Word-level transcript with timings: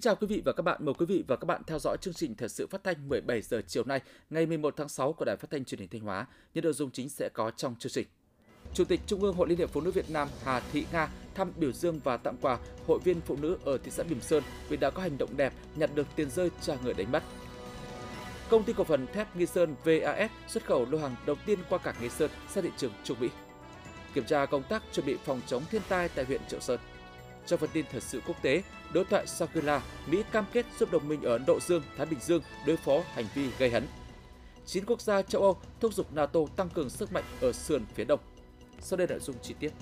Kính 0.00 0.02
chào 0.02 0.16
quý 0.16 0.26
vị 0.26 0.42
và 0.44 0.52
các 0.52 0.62
bạn. 0.62 0.84
Mời 0.84 0.94
quý 0.98 1.06
vị 1.06 1.24
và 1.28 1.36
các 1.36 1.44
bạn 1.44 1.62
theo 1.66 1.78
dõi 1.78 1.96
chương 2.00 2.14
trình 2.14 2.34
thời 2.34 2.48
sự 2.48 2.66
phát 2.66 2.84
thanh 2.84 3.08
17 3.08 3.42
giờ 3.42 3.62
chiều 3.66 3.84
nay, 3.84 4.00
ngày 4.30 4.46
11 4.46 4.74
tháng 4.76 4.88
6 4.88 5.12
của 5.12 5.24
Đài 5.24 5.36
Phát 5.36 5.50
thanh 5.50 5.64
Truyền 5.64 5.80
hình 5.80 5.88
Thanh 5.88 6.00
Hóa. 6.00 6.26
Những 6.54 6.64
nội 6.64 6.72
dung 6.72 6.90
chính 6.90 7.08
sẽ 7.08 7.28
có 7.28 7.50
trong 7.50 7.74
chương 7.78 7.92
trình. 7.92 8.06
Chủ 8.74 8.84
tịch 8.84 9.00
Trung 9.06 9.20
ương 9.22 9.34
Hội 9.34 9.48
Liên 9.48 9.58
hiệp 9.58 9.70
Phụ 9.70 9.80
nữ 9.80 9.90
Việt 9.90 10.10
Nam 10.10 10.28
Hà 10.44 10.60
Thị 10.60 10.86
Nga 10.92 11.08
thăm 11.34 11.52
biểu 11.56 11.72
dương 11.72 12.00
và 12.04 12.16
tặng 12.16 12.36
quà 12.40 12.58
hội 12.86 12.98
viên 12.98 13.20
phụ 13.20 13.36
nữ 13.40 13.58
ở 13.64 13.78
thị 13.78 13.90
xã 13.90 14.02
Bỉm 14.02 14.20
Sơn 14.20 14.42
vì 14.68 14.76
đã 14.76 14.90
có 14.90 15.02
hành 15.02 15.18
động 15.18 15.36
đẹp 15.36 15.52
nhặt 15.76 15.90
được 15.94 16.06
tiền 16.16 16.30
rơi 16.30 16.50
trả 16.60 16.76
người 16.84 16.94
đánh 16.94 17.12
mất. 17.12 17.22
Công 18.50 18.64
ty 18.64 18.72
cổ 18.72 18.84
phần 18.84 19.06
thép 19.06 19.36
Nghi 19.36 19.46
Sơn 19.46 19.74
VAS 19.84 20.30
xuất 20.48 20.64
khẩu 20.64 20.86
lô 20.90 20.98
hàng 20.98 21.16
đầu 21.26 21.36
tiên 21.46 21.58
qua 21.68 21.78
cảng 21.78 21.94
Nghi 22.00 22.08
Sơn 22.08 22.30
sang 22.48 22.64
thị 22.64 22.70
trường 22.76 22.92
Trung 23.04 23.20
Mỹ. 23.20 23.28
Kiểm 24.14 24.24
tra 24.24 24.46
công 24.46 24.62
tác 24.62 24.82
chuẩn 24.92 25.06
bị 25.06 25.16
phòng 25.24 25.40
chống 25.46 25.62
thiên 25.70 25.82
tai 25.88 26.08
tại 26.08 26.24
huyện 26.24 26.40
Triệu 26.48 26.60
Sơn. 26.60 26.80
Trong 27.50 27.60
phần 27.60 27.70
tin 27.72 27.84
thời 27.92 28.00
sự 28.00 28.20
quốc 28.26 28.42
tế, 28.42 28.62
đối 28.92 29.04
thoại 29.04 29.26
Shangri-La, 29.26 29.80
Mỹ 30.06 30.22
cam 30.32 30.44
kết 30.52 30.66
giúp 30.78 30.92
đồng 30.92 31.08
minh 31.08 31.22
ở 31.22 31.32
Ấn 31.32 31.44
Độ 31.46 31.60
Dương, 31.60 31.82
Thái 31.96 32.06
Bình 32.06 32.18
Dương 32.20 32.42
đối 32.66 32.76
phó 32.76 33.02
hành 33.14 33.24
vi 33.34 33.48
gây 33.58 33.70
hấn. 33.70 33.86
Chín 34.66 34.84
quốc 34.86 35.00
gia 35.00 35.22
châu 35.22 35.42
Âu 35.42 35.58
thúc 35.80 35.94
giục 35.94 36.12
NATO 36.14 36.40
tăng 36.56 36.68
cường 36.68 36.90
sức 36.90 37.12
mạnh 37.12 37.24
ở 37.40 37.52
sườn 37.52 37.84
phía 37.94 38.04
đông. 38.04 38.20
Sau 38.80 38.96
đây 38.96 39.06
là 39.08 39.12
nội 39.12 39.20
dung 39.20 39.36
chi 39.42 39.54
tiết. 39.60 39.72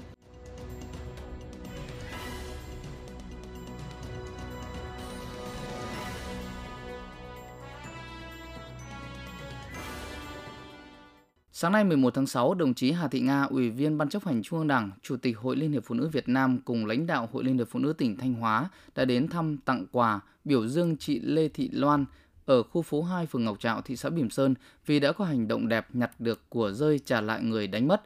Sáng 11.60 11.72
nay 11.72 11.84
11 11.84 12.14
tháng 12.14 12.26
6, 12.26 12.54
đồng 12.54 12.74
chí 12.74 12.92
Hà 12.92 13.08
Thị 13.08 13.20
Nga, 13.20 13.42
Ủy 13.42 13.70
viên 13.70 13.98
Ban 13.98 14.08
chấp 14.08 14.24
hành 14.24 14.42
Trung 14.42 14.58
ương 14.58 14.68
Đảng, 14.68 14.90
Chủ 15.02 15.16
tịch 15.16 15.38
Hội 15.38 15.56
Liên 15.56 15.72
hiệp 15.72 15.84
Phụ 15.84 15.94
nữ 15.94 16.08
Việt 16.08 16.28
Nam 16.28 16.58
cùng 16.64 16.86
lãnh 16.86 17.06
đạo 17.06 17.28
Hội 17.32 17.44
Liên 17.44 17.58
hiệp 17.58 17.68
Phụ 17.70 17.78
nữ 17.78 17.92
tỉnh 17.92 18.16
Thanh 18.16 18.34
Hóa 18.34 18.68
đã 18.94 19.04
đến 19.04 19.28
thăm 19.28 19.56
tặng 19.56 19.86
quà 19.92 20.20
biểu 20.44 20.68
dương 20.68 20.96
chị 20.96 21.20
Lê 21.20 21.48
Thị 21.48 21.70
Loan 21.72 22.04
ở 22.46 22.62
khu 22.62 22.82
phố 22.82 23.02
2 23.02 23.26
phường 23.26 23.44
Ngọc 23.44 23.60
Trạo, 23.60 23.82
thị 23.82 23.96
xã 23.96 24.10
Bỉm 24.10 24.30
Sơn 24.30 24.54
vì 24.86 25.00
đã 25.00 25.12
có 25.12 25.24
hành 25.24 25.48
động 25.48 25.68
đẹp 25.68 25.86
nhặt 25.92 26.10
được 26.18 26.40
của 26.48 26.72
rơi 26.72 26.98
trả 26.98 27.20
lại 27.20 27.42
người 27.42 27.66
đánh 27.66 27.88
mất. 27.88 28.02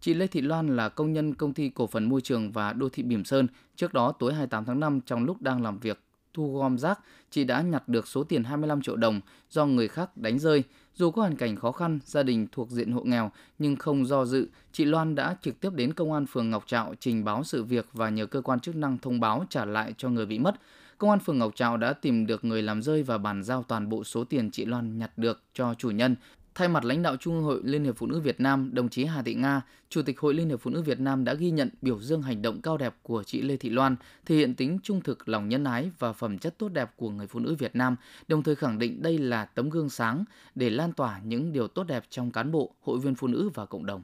Chị 0.00 0.14
Lê 0.14 0.26
Thị 0.26 0.40
Loan 0.40 0.76
là 0.76 0.88
công 0.88 1.12
nhân 1.12 1.34
công 1.34 1.54
ty 1.54 1.68
cổ 1.68 1.86
phần 1.86 2.08
môi 2.08 2.20
trường 2.20 2.52
và 2.52 2.72
đô 2.72 2.88
thị 2.88 3.02
Bỉm 3.02 3.24
Sơn. 3.24 3.46
Trước 3.76 3.94
đó 3.94 4.12
tối 4.12 4.32
28 4.32 4.64
tháng 4.64 4.80
5 4.80 5.00
trong 5.06 5.24
lúc 5.24 5.42
đang 5.42 5.62
làm 5.62 5.78
việc 5.78 6.00
thu 6.34 6.58
gom 6.58 6.78
rác, 6.78 7.00
chị 7.30 7.44
đã 7.44 7.62
nhặt 7.62 7.88
được 7.88 8.08
số 8.08 8.24
tiền 8.24 8.44
25 8.44 8.82
triệu 8.82 8.96
đồng 8.96 9.20
do 9.50 9.66
người 9.66 9.88
khác 9.88 10.16
đánh 10.16 10.38
rơi. 10.38 10.64
Dù 10.94 11.10
có 11.10 11.22
hoàn 11.22 11.36
cảnh 11.36 11.56
khó 11.56 11.72
khăn, 11.72 11.98
gia 12.04 12.22
đình 12.22 12.46
thuộc 12.52 12.70
diện 12.70 12.92
hộ 12.92 13.02
nghèo 13.02 13.30
nhưng 13.58 13.76
không 13.76 14.06
do 14.06 14.24
dự, 14.24 14.48
chị 14.72 14.84
Loan 14.84 15.14
đã 15.14 15.36
trực 15.42 15.60
tiếp 15.60 15.70
đến 15.74 15.92
công 15.92 16.12
an 16.12 16.26
phường 16.26 16.50
Ngọc 16.50 16.64
Trạo 16.66 16.94
trình 17.00 17.24
báo 17.24 17.44
sự 17.44 17.64
việc 17.64 17.86
và 17.92 18.08
nhờ 18.08 18.26
cơ 18.26 18.40
quan 18.40 18.60
chức 18.60 18.76
năng 18.76 18.98
thông 18.98 19.20
báo 19.20 19.46
trả 19.50 19.64
lại 19.64 19.94
cho 19.98 20.08
người 20.08 20.26
bị 20.26 20.38
mất. 20.38 20.54
Công 20.98 21.10
an 21.10 21.18
phường 21.18 21.38
Ngọc 21.38 21.54
Trạo 21.54 21.76
đã 21.76 21.92
tìm 21.92 22.26
được 22.26 22.44
người 22.44 22.62
làm 22.62 22.82
rơi 22.82 23.02
và 23.02 23.18
bàn 23.18 23.42
giao 23.42 23.62
toàn 23.62 23.88
bộ 23.88 24.04
số 24.04 24.24
tiền 24.24 24.50
chị 24.50 24.64
Loan 24.64 24.98
nhặt 24.98 25.18
được 25.18 25.42
cho 25.54 25.74
chủ 25.74 25.90
nhân. 25.90 26.16
Thay 26.54 26.68
mặt 26.68 26.84
lãnh 26.84 27.02
đạo 27.02 27.16
Trung 27.16 27.34
ương 27.34 27.44
Hội 27.44 27.60
Liên 27.64 27.84
hiệp 27.84 27.96
Phụ 27.96 28.06
nữ 28.06 28.20
Việt 28.20 28.40
Nam, 28.40 28.70
đồng 28.74 28.88
chí 28.88 29.04
Hà 29.04 29.22
Thị 29.22 29.34
Nga, 29.34 29.62
Chủ 29.88 30.02
tịch 30.02 30.20
Hội 30.20 30.34
Liên 30.34 30.48
hiệp 30.48 30.60
Phụ 30.60 30.70
nữ 30.70 30.82
Việt 30.82 31.00
Nam 31.00 31.24
đã 31.24 31.34
ghi 31.34 31.50
nhận 31.50 31.68
biểu 31.82 32.00
dương 32.00 32.22
hành 32.22 32.42
động 32.42 32.60
cao 32.62 32.76
đẹp 32.76 32.94
của 33.02 33.22
chị 33.22 33.42
Lê 33.42 33.56
Thị 33.56 33.70
Loan, 33.70 33.96
thể 34.26 34.36
hiện 34.36 34.54
tính 34.54 34.78
trung 34.82 35.00
thực, 35.00 35.28
lòng 35.28 35.48
nhân 35.48 35.64
ái 35.64 35.90
và 35.98 36.12
phẩm 36.12 36.38
chất 36.38 36.58
tốt 36.58 36.68
đẹp 36.68 36.90
của 36.96 37.10
người 37.10 37.26
phụ 37.26 37.40
nữ 37.40 37.54
Việt 37.58 37.76
Nam, 37.76 37.96
đồng 38.28 38.42
thời 38.42 38.54
khẳng 38.54 38.78
định 38.78 39.02
đây 39.02 39.18
là 39.18 39.44
tấm 39.44 39.70
gương 39.70 39.90
sáng 39.90 40.24
để 40.54 40.70
lan 40.70 40.92
tỏa 40.92 41.20
những 41.24 41.52
điều 41.52 41.68
tốt 41.68 41.84
đẹp 41.84 42.04
trong 42.10 42.30
cán 42.30 42.52
bộ, 42.52 42.74
hội 42.80 42.98
viên 42.98 43.14
phụ 43.14 43.26
nữ 43.26 43.50
và 43.54 43.66
cộng 43.66 43.86
đồng. 43.86 44.02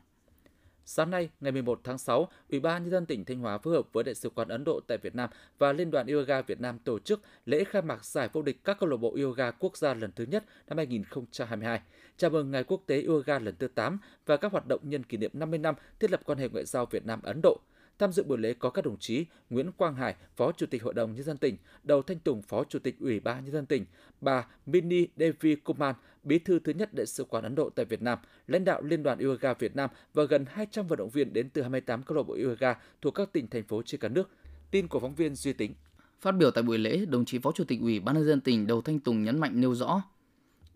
Sáng 0.90 1.10
nay, 1.10 1.28
ngày 1.40 1.52
11 1.52 1.80
tháng 1.84 1.98
6, 1.98 2.28
Ủy 2.50 2.60
ban 2.60 2.82
nhân 2.82 2.90
dân 2.90 3.06
tỉnh 3.06 3.24
Thanh 3.24 3.38
Hóa 3.38 3.58
phối 3.58 3.74
hợp 3.74 3.86
với 3.92 4.04
Đại 4.04 4.14
sứ 4.14 4.30
quán 4.30 4.48
Ấn 4.48 4.64
Độ 4.64 4.80
tại 4.86 4.98
Việt 4.98 5.14
Nam 5.14 5.30
và 5.58 5.72
Liên 5.72 5.90
đoàn 5.90 6.06
Yoga 6.06 6.42
Việt 6.42 6.60
Nam 6.60 6.78
tổ 6.78 6.98
chức 6.98 7.20
lễ 7.46 7.64
khai 7.64 7.82
mạc 7.82 8.04
giải 8.04 8.28
vô 8.32 8.42
địch 8.42 8.64
các 8.64 8.78
câu 8.80 8.88
lạc 8.88 8.96
bộ 8.96 9.16
yoga 9.22 9.50
quốc 9.50 9.76
gia 9.76 9.94
lần 9.94 10.12
thứ 10.12 10.24
nhất 10.24 10.44
năm 10.68 10.76
2022. 10.76 11.80
Chào 12.18 12.30
mừng 12.30 12.50
Ngày 12.50 12.64
Quốc 12.64 12.82
tế 12.86 13.02
Yoga 13.02 13.38
lần 13.38 13.54
thứ 13.58 13.68
8 13.68 13.98
và 14.26 14.36
các 14.36 14.52
hoạt 14.52 14.66
động 14.66 14.80
nhân 14.82 15.02
kỷ 15.02 15.16
niệm 15.16 15.30
50 15.34 15.58
năm 15.58 15.74
thiết 16.00 16.10
lập 16.10 16.20
quan 16.24 16.38
hệ 16.38 16.48
ngoại 16.48 16.64
giao 16.64 16.86
Việt 16.86 17.06
Nam 17.06 17.20
Ấn 17.22 17.40
Độ. 17.42 17.60
Tham 17.98 18.12
dự 18.12 18.22
buổi 18.22 18.38
lễ 18.38 18.54
có 18.58 18.70
các 18.70 18.84
đồng 18.84 18.96
chí 18.98 19.26
Nguyễn 19.50 19.72
Quang 19.72 19.94
Hải, 19.94 20.14
Phó 20.36 20.52
Chủ 20.52 20.66
tịch 20.66 20.82
Hội 20.82 20.94
đồng 20.94 21.14
Nhân 21.14 21.24
dân 21.24 21.36
tỉnh, 21.36 21.56
Đầu 21.82 22.02
Thanh 22.02 22.18
Tùng, 22.18 22.42
Phó 22.42 22.64
Chủ 22.64 22.78
tịch 22.78 22.96
Ủy 23.00 23.20
ban 23.20 23.44
Nhân 23.44 23.52
dân 23.52 23.66
tỉnh, 23.66 23.84
bà 24.20 24.46
Mini 24.66 25.06
Devi 25.16 25.54
Kuman, 25.54 25.94
Bí 26.22 26.38
thư 26.38 26.58
thứ 26.58 26.72
nhất 26.72 26.94
Đại 26.94 27.06
sứ 27.06 27.24
quán 27.24 27.44
Ấn 27.44 27.54
Độ 27.54 27.70
tại 27.70 27.84
Việt 27.84 28.02
Nam, 28.02 28.18
lãnh 28.46 28.64
đạo 28.64 28.82
Liên 28.82 29.02
đoàn 29.02 29.18
Yoga 29.18 29.54
Việt 29.54 29.76
Nam 29.76 29.90
và 30.14 30.24
gần 30.24 30.44
200 30.48 30.86
vận 30.86 30.98
động 30.98 31.10
viên 31.10 31.32
đến 31.32 31.50
từ 31.50 31.62
28 31.62 32.02
câu 32.02 32.16
lạc 32.16 32.22
bộ 32.22 32.36
yoga 32.44 32.74
thuộc 33.02 33.14
các 33.14 33.32
tỉnh, 33.32 33.46
thành 33.46 33.64
phố 33.64 33.82
trên 33.82 34.00
cả 34.00 34.08
nước. 34.08 34.30
Tin 34.70 34.88
của 34.88 35.00
phóng 35.00 35.14
viên 35.14 35.34
Duy 35.34 35.52
Tính. 35.52 35.74
Phát 36.20 36.32
biểu 36.32 36.50
tại 36.50 36.62
buổi 36.62 36.78
lễ, 36.78 37.04
đồng 37.06 37.24
chí 37.24 37.38
Phó 37.38 37.52
Chủ 37.52 37.64
tịch 37.64 37.80
Ủy 37.80 38.00
ban 38.00 38.14
nhân 38.14 38.26
dân 38.26 38.40
tỉnh 38.40 38.66
Đầu 38.66 38.82
Thanh 38.82 39.00
Tùng 39.00 39.24
nhấn 39.24 39.40
mạnh 39.40 39.60
nêu 39.60 39.74
rõ, 39.74 40.02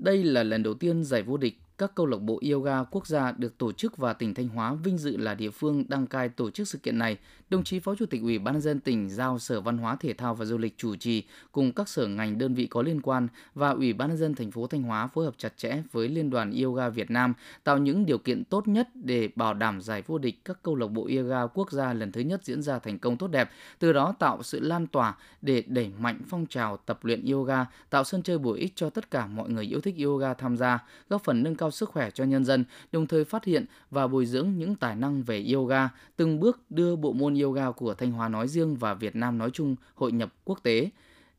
đây 0.03 0.25
là 0.25 0.43
lần 0.43 0.63
đầu 0.63 0.75
tiên 0.75 1.05
giải 1.05 1.23
vô 1.23 1.37
địch 1.37 1.55
các 1.79 1.95
câu 1.95 2.07
lạc 2.07 2.19
bộ 2.21 2.41
yoga 2.53 2.85
quốc 2.85 3.07
gia 3.07 3.33
được 3.33 3.59
tổ 3.59 3.73
chức 3.73 3.97
và 3.97 4.13
tỉnh 4.13 4.35
Thanh 4.35 4.49
Hóa 4.49 4.75
vinh 4.75 4.99
dự 4.99 5.17
là 5.17 5.35
địa 5.35 5.51
phương 5.51 5.85
đăng 5.89 6.07
cai 6.07 6.29
tổ 6.29 6.51
chức 6.51 6.69
sự 6.69 6.79
kiện 6.79 6.99
này. 6.99 7.17
Đồng 7.51 7.65
chí 7.65 7.79
Phó 7.79 7.95
Chủ 7.95 8.07
tịch 8.07 8.23
Ủy 8.23 8.39
ban 8.39 8.55
nhân 8.55 8.63
dân 8.63 8.81
tỉnh 8.81 9.09
giao 9.11 9.39
Sở 9.39 9.61
Văn 9.61 9.79
hóa 9.79 9.97
Thể 10.01 10.13
thao 10.13 10.35
và 10.35 10.45
Du 10.45 10.59
lịch 10.59 10.79
chủ 10.79 10.97
trì 10.97 11.25
cùng 11.53 11.73
các 11.73 11.89
sở 11.89 12.07
ngành 12.07 12.39
đơn 12.39 12.55
vị 12.55 12.67
có 12.67 12.83
liên 12.83 13.01
quan 13.01 13.29
và 13.55 13.71
Ủy 13.71 13.93
ban 13.93 14.09
nhân 14.09 14.19
dân 14.19 14.35
thành 14.35 14.51
phố 14.51 14.67
Thanh 14.67 14.83
Hóa 14.83 15.07
phối 15.07 15.25
hợp 15.25 15.35
chặt 15.39 15.53
chẽ 15.57 15.83
với 15.93 16.09
Liên 16.09 16.31
đoàn 16.31 16.63
Yoga 16.63 16.89
Việt 16.89 17.11
Nam 17.11 17.35
tạo 17.65 17.79
những 17.79 18.07
điều 18.07 18.19
kiện 18.19 18.45
tốt 18.45 18.69
nhất 18.69 18.89
để 18.95 19.29
bảo 19.37 19.55
đảm 19.55 19.81
giải 19.81 20.03
vô 20.07 20.19
địch 20.19 20.45
các 20.45 20.63
câu 20.63 20.75
lạc 20.75 20.87
bộ 20.87 21.09
yoga 21.17 21.47
quốc 21.47 21.73
gia 21.73 21.93
lần 21.93 22.13
thứ 22.13 22.21
nhất 22.21 22.45
diễn 22.45 22.63
ra 22.63 22.79
thành 22.79 22.99
công 22.99 23.17
tốt 23.17 23.29
đẹp, 23.29 23.51
từ 23.79 23.93
đó 23.93 24.15
tạo 24.19 24.43
sự 24.43 24.61
lan 24.61 24.87
tỏa 24.87 25.17
để 25.43 25.63
đẩy 25.67 25.91
mạnh 25.99 26.21
phong 26.29 26.47
trào 26.47 26.77
tập 26.77 26.99
luyện 27.03 27.33
yoga, 27.33 27.67
tạo 27.91 28.05
sân 28.05 28.23
chơi 28.23 28.39
bổ 28.39 28.53
ích 28.53 28.73
cho 28.77 28.91
tất 28.91 29.11
cả 29.11 29.27
mọi 29.27 29.51
người 29.51 29.65
yêu 29.65 29.81
thích 29.81 29.95
yoga 30.05 30.35
tham 30.35 30.57
gia, 30.57 30.85
góp 31.09 31.25
phần 31.25 31.43
nâng 31.43 31.57
cao 31.63 31.71
sức 31.71 31.89
khỏe 31.89 32.11
cho 32.11 32.25
nhân 32.25 32.45
dân, 32.45 32.65
đồng 32.93 33.07
thời 33.07 33.25
phát 33.25 33.45
hiện 33.45 33.65
và 33.91 34.07
bồi 34.07 34.27
dưỡng 34.27 34.53
những 34.59 34.75
tài 34.75 34.97
năng 34.97 35.23
về 35.23 35.47
yoga, 35.55 35.89
từng 36.17 36.41
bước 36.41 36.61
đưa 36.71 36.97
bộ 36.97 37.13
môn 37.13 37.35
yoga 37.35 37.71
của 37.71 37.95
Thanh 37.95 38.13
Hóa 38.13 38.29
nói 38.29 38.49
riêng 38.49 38.77
và 38.77 38.95
Việt 38.95 39.17
Nam 39.17 39.39
nói 39.39 39.51
chung 39.53 39.77
hội 39.95 40.13
nhập 40.13 40.33
quốc 40.45 40.63
tế. 40.63 40.91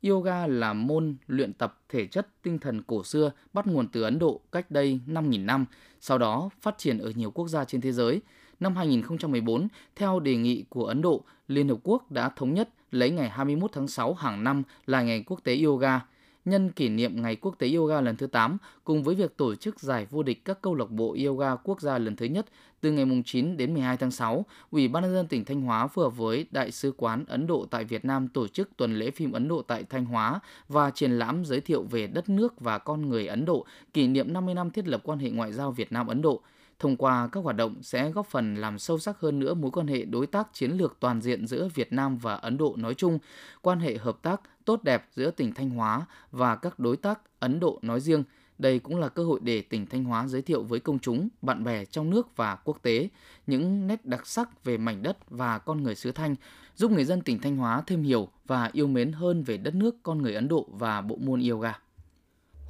Yoga 0.02 0.46
là 0.46 0.72
môn 0.72 1.16
luyện 1.26 1.52
tập 1.52 1.80
thể 1.88 2.06
chất 2.06 2.28
tinh 2.42 2.58
thần 2.58 2.82
cổ 2.82 3.04
xưa 3.04 3.32
bắt 3.52 3.66
nguồn 3.66 3.88
từ 3.88 4.02
Ấn 4.02 4.18
Độ 4.18 4.40
cách 4.52 4.70
đây 4.70 5.00
5.000 5.06 5.44
năm, 5.44 5.66
sau 6.00 6.18
đó 6.18 6.50
phát 6.60 6.78
triển 6.78 6.98
ở 6.98 7.10
nhiều 7.10 7.30
quốc 7.30 7.48
gia 7.48 7.64
trên 7.64 7.80
thế 7.80 7.92
giới. 7.92 8.20
Năm 8.60 8.76
2014, 8.76 9.68
theo 9.96 10.20
đề 10.20 10.36
nghị 10.36 10.64
của 10.68 10.86
Ấn 10.86 11.02
Độ, 11.02 11.24
Liên 11.48 11.68
Hợp 11.68 11.78
Quốc 11.82 12.10
đã 12.10 12.28
thống 12.28 12.54
nhất 12.54 12.68
lấy 12.90 13.10
ngày 13.10 13.28
21 13.28 13.70
tháng 13.72 13.88
6 13.88 14.14
hàng 14.14 14.44
năm 14.44 14.62
là 14.86 15.02
ngày 15.02 15.24
quốc 15.26 15.40
tế 15.44 15.62
yoga– 15.62 16.00
nhân 16.44 16.72
kỷ 16.72 16.88
niệm 16.88 17.22
Ngày 17.22 17.36
Quốc 17.36 17.58
tế 17.58 17.72
Yoga 17.74 18.00
lần 18.00 18.16
thứ 18.16 18.26
8 18.26 18.58
cùng 18.84 19.02
với 19.02 19.14
việc 19.14 19.36
tổ 19.36 19.54
chức 19.54 19.80
giải 19.80 20.06
vô 20.10 20.22
địch 20.22 20.44
các 20.44 20.62
câu 20.62 20.74
lạc 20.74 20.90
bộ 20.90 21.16
yoga 21.26 21.56
quốc 21.56 21.80
gia 21.80 21.98
lần 21.98 22.16
thứ 22.16 22.26
nhất 22.26 22.46
từ 22.80 22.92
ngày 22.92 23.22
9 23.24 23.56
đến 23.56 23.74
12 23.74 23.96
tháng 23.96 24.10
6, 24.10 24.44
Ủy 24.70 24.88
ban 24.88 25.02
nhân 25.02 25.14
dân 25.14 25.26
tỉnh 25.26 25.44
Thanh 25.44 25.60
Hóa 25.60 25.86
phù 25.86 26.02
hợp 26.02 26.16
với 26.16 26.46
Đại 26.50 26.70
sứ 26.70 26.92
quán 26.96 27.24
Ấn 27.28 27.46
Độ 27.46 27.66
tại 27.70 27.84
Việt 27.84 28.04
Nam 28.04 28.28
tổ 28.28 28.48
chức 28.48 28.76
tuần 28.76 28.98
lễ 28.98 29.10
phim 29.10 29.32
Ấn 29.32 29.48
Độ 29.48 29.62
tại 29.62 29.84
Thanh 29.84 30.04
Hóa 30.04 30.40
và 30.68 30.90
triển 30.90 31.18
lãm 31.18 31.44
giới 31.44 31.60
thiệu 31.60 31.82
về 31.82 32.06
đất 32.06 32.28
nước 32.28 32.60
và 32.60 32.78
con 32.78 33.08
người 33.08 33.26
Ấn 33.26 33.44
Độ 33.44 33.66
kỷ 33.92 34.06
niệm 34.06 34.32
50 34.32 34.54
năm 34.54 34.70
thiết 34.70 34.88
lập 34.88 35.00
quan 35.04 35.18
hệ 35.18 35.30
ngoại 35.30 35.52
giao 35.52 35.72
Việt 35.72 35.92
Nam 35.92 36.06
Ấn 36.06 36.22
Độ. 36.22 36.40
Thông 36.78 36.96
qua 36.96 37.28
các 37.32 37.44
hoạt 37.44 37.56
động 37.56 37.82
sẽ 37.82 38.10
góp 38.10 38.26
phần 38.26 38.54
làm 38.54 38.78
sâu 38.78 38.98
sắc 38.98 39.20
hơn 39.20 39.38
nữa 39.38 39.54
mối 39.54 39.70
quan 39.70 39.86
hệ 39.86 40.04
đối 40.04 40.26
tác 40.26 40.48
chiến 40.52 40.70
lược 40.70 40.96
toàn 41.00 41.20
diện 41.20 41.46
giữa 41.46 41.68
Việt 41.74 41.92
Nam 41.92 42.18
và 42.18 42.34
Ấn 42.34 42.56
Độ 42.56 42.74
nói 42.78 42.94
chung, 42.94 43.18
quan 43.62 43.80
hệ 43.80 43.98
hợp 43.98 44.18
tác 44.22 44.40
tốt 44.64 44.82
đẹp 44.82 45.08
giữa 45.14 45.30
tỉnh 45.30 45.54
Thanh 45.54 45.70
Hóa 45.70 46.06
và 46.30 46.56
các 46.56 46.78
đối 46.78 46.96
tác 46.96 47.20
Ấn 47.40 47.60
Độ 47.60 47.78
nói 47.82 48.00
riêng. 48.00 48.24
Đây 48.58 48.78
cũng 48.78 48.96
là 48.96 49.08
cơ 49.08 49.24
hội 49.24 49.40
để 49.42 49.62
tỉnh 49.62 49.86
Thanh 49.86 50.04
Hóa 50.04 50.26
giới 50.26 50.42
thiệu 50.42 50.62
với 50.62 50.80
công 50.80 50.98
chúng, 50.98 51.28
bạn 51.42 51.64
bè 51.64 51.84
trong 51.84 52.10
nước 52.10 52.36
và 52.36 52.56
quốc 52.56 52.78
tế 52.82 53.08
những 53.46 53.86
nét 53.86 54.06
đặc 54.06 54.26
sắc 54.26 54.64
về 54.64 54.78
mảnh 54.78 55.02
đất 55.02 55.30
và 55.30 55.58
con 55.58 55.82
người 55.82 55.94
xứ 55.94 56.12
Thanh, 56.12 56.34
giúp 56.76 56.90
người 56.90 57.04
dân 57.04 57.20
tỉnh 57.20 57.38
Thanh 57.38 57.56
Hóa 57.56 57.82
thêm 57.86 58.02
hiểu 58.02 58.28
và 58.46 58.70
yêu 58.72 58.86
mến 58.86 59.12
hơn 59.12 59.42
về 59.42 59.56
đất 59.56 59.74
nước, 59.74 59.96
con 60.02 60.22
người 60.22 60.34
Ấn 60.34 60.48
Độ 60.48 60.68
và 60.70 61.00
bộ 61.00 61.16
môn 61.16 61.48
yoga. 61.48 61.78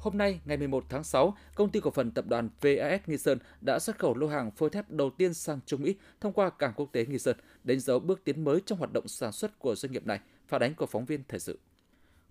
Hôm 0.05 0.17
nay, 0.17 0.39
ngày 0.45 0.57
11 0.57 0.85
tháng 0.89 1.03
6, 1.03 1.37
công 1.55 1.69
ty 1.69 1.79
cổ 1.79 1.91
phần 1.91 2.11
tập 2.11 2.25
đoàn 2.27 2.49
VAS 2.61 3.01
Nghi 3.07 3.17
Sơn 3.17 3.37
đã 3.61 3.79
xuất 3.79 3.99
khẩu 3.99 4.17
lô 4.17 4.27
hàng 4.27 4.51
phôi 4.51 4.69
thép 4.69 4.91
đầu 4.91 5.09
tiên 5.09 5.33
sang 5.33 5.59
Trung 5.65 5.81
Mỹ 5.81 5.95
thông 6.21 6.33
qua 6.33 6.49
cảng 6.49 6.73
quốc 6.75 6.89
tế 6.91 7.05
Nghi 7.05 7.19
Sơn, 7.19 7.37
đánh 7.63 7.79
dấu 7.79 7.99
bước 7.99 8.21
tiến 8.23 8.43
mới 8.43 8.61
trong 8.65 8.77
hoạt 8.77 8.93
động 8.93 9.07
sản 9.07 9.31
xuất 9.31 9.59
của 9.59 9.75
doanh 9.75 9.91
nghiệp 9.91 10.05
này. 10.07 10.19
Phản 10.47 10.61
ánh 10.61 10.75
của 10.75 10.85
phóng 10.85 11.05
viên 11.05 11.23
thời 11.27 11.39
sự. 11.39 11.59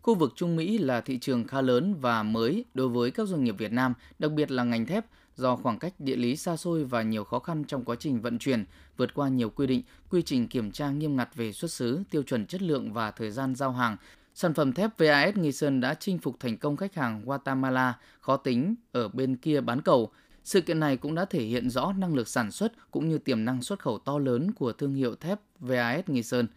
Khu 0.03 0.15
vực 0.15 0.33
Trung 0.37 0.57
Mỹ 0.57 0.79
là 0.79 1.01
thị 1.01 1.19
trường 1.19 1.45
khá 1.45 1.61
lớn 1.61 1.95
và 2.01 2.23
mới 2.23 2.65
đối 2.75 2.89
với 2.89 3.11
các 3.11 3.29
doanh 3.29 3.45
nghiệp 3.45 3.55
Việt 3.59 3.73
Nam, 3.73 3.95
đặc 4.19 4.33
biệt 4.33 4.51
là 4.51 4.65
ngành 4.65 4.87
thép, 4.87 5.07
do 5.37 5.57
khoảng 5.57 5.79
cách 5.79 5.95
địa 5.99 6.17
lý 6.17 6.37
xa 6.37 6.57
xôi 6.57 6.85
và 6.85 7.03
nhiều 7.03 7.25
khó 7.25 7.39
khăn 7.39 7.65
trong 7.65 7.85
quá 7.85 7.97
trình 7.99 8.21
vận 8.21 8.39
chuyển, 8.39 8.65
vượt 8.97 9.15
qua 9.15 9.29
nhiều 9.29 9.51
quy 9.51 9.67
định, 9.67 9.83
quy 10.11 10.23
trình 10.23 10.49
kiểm 10.49 10.71
tra 10.71 10.91
nghiêm 10.91 11.17
ngặt 11.17 11.35
về 11.35 11.53
xuất 11.53 11.71
xứ, 11.71 12.03
tiêu 12.11 12.23
chuẩn 12.23 12.47
chất 12.47 12.63
lượng 12.63 12.93
và 12.93 13.11
thời 13.11 13.31
gian 13.31 13.55
giao 13.55 13.73
hàng. 13.73 13.97
Sản 14.35 14.55
phẩm 14.55 14.73
thép 14.73 14.99
VAS 14.99 15.37
Nghi 15.37 15.53
Sơn 15.53 15.81
đã 15.81 15.95
chinh 15.95 16.19
phục 16.19 16.41
thành 16.41 16.57
công 16.57 16.77
khách 16.77 16.95
hàng 16.95 17.23
Guatemala 17.25 17.99
khó 18.21 18.37
tính 18.37 18.75
ở 18.93 19.09
bên 19.09 19.37
kia 19.37 19.61
bán 19.61 19.83
cầu. 19.83 20.11
Sự 20.45 20.61
kiện 20.61 20.81
này 20.81 20.97
cũng 20.97 21.15
đã 21.15 21.25
thể 21.25 21.43
hiện 21.43 21.71
rõ 21.71 21.93
năng 21.93 22.15
lực 22.15 22.29
sản 22.29 22.51
xuất 22.51 22.91
cũng 22.91 23.09
như 23.09 23.19
tiềm 23.19 23.45
năng 23.45 23.63
xuất 23.63 23.79
khẩu 23.79 23.99
to 23.99 24.19
lớn 24.19 24.53
của 24.53 24.73
thương 24.73 24.95
hiệu 24.95 25.15
thép 25.15 25.41
VAS 25.61 26.05
Nghi 26.07 26.23
Sơn– 26.23 26.47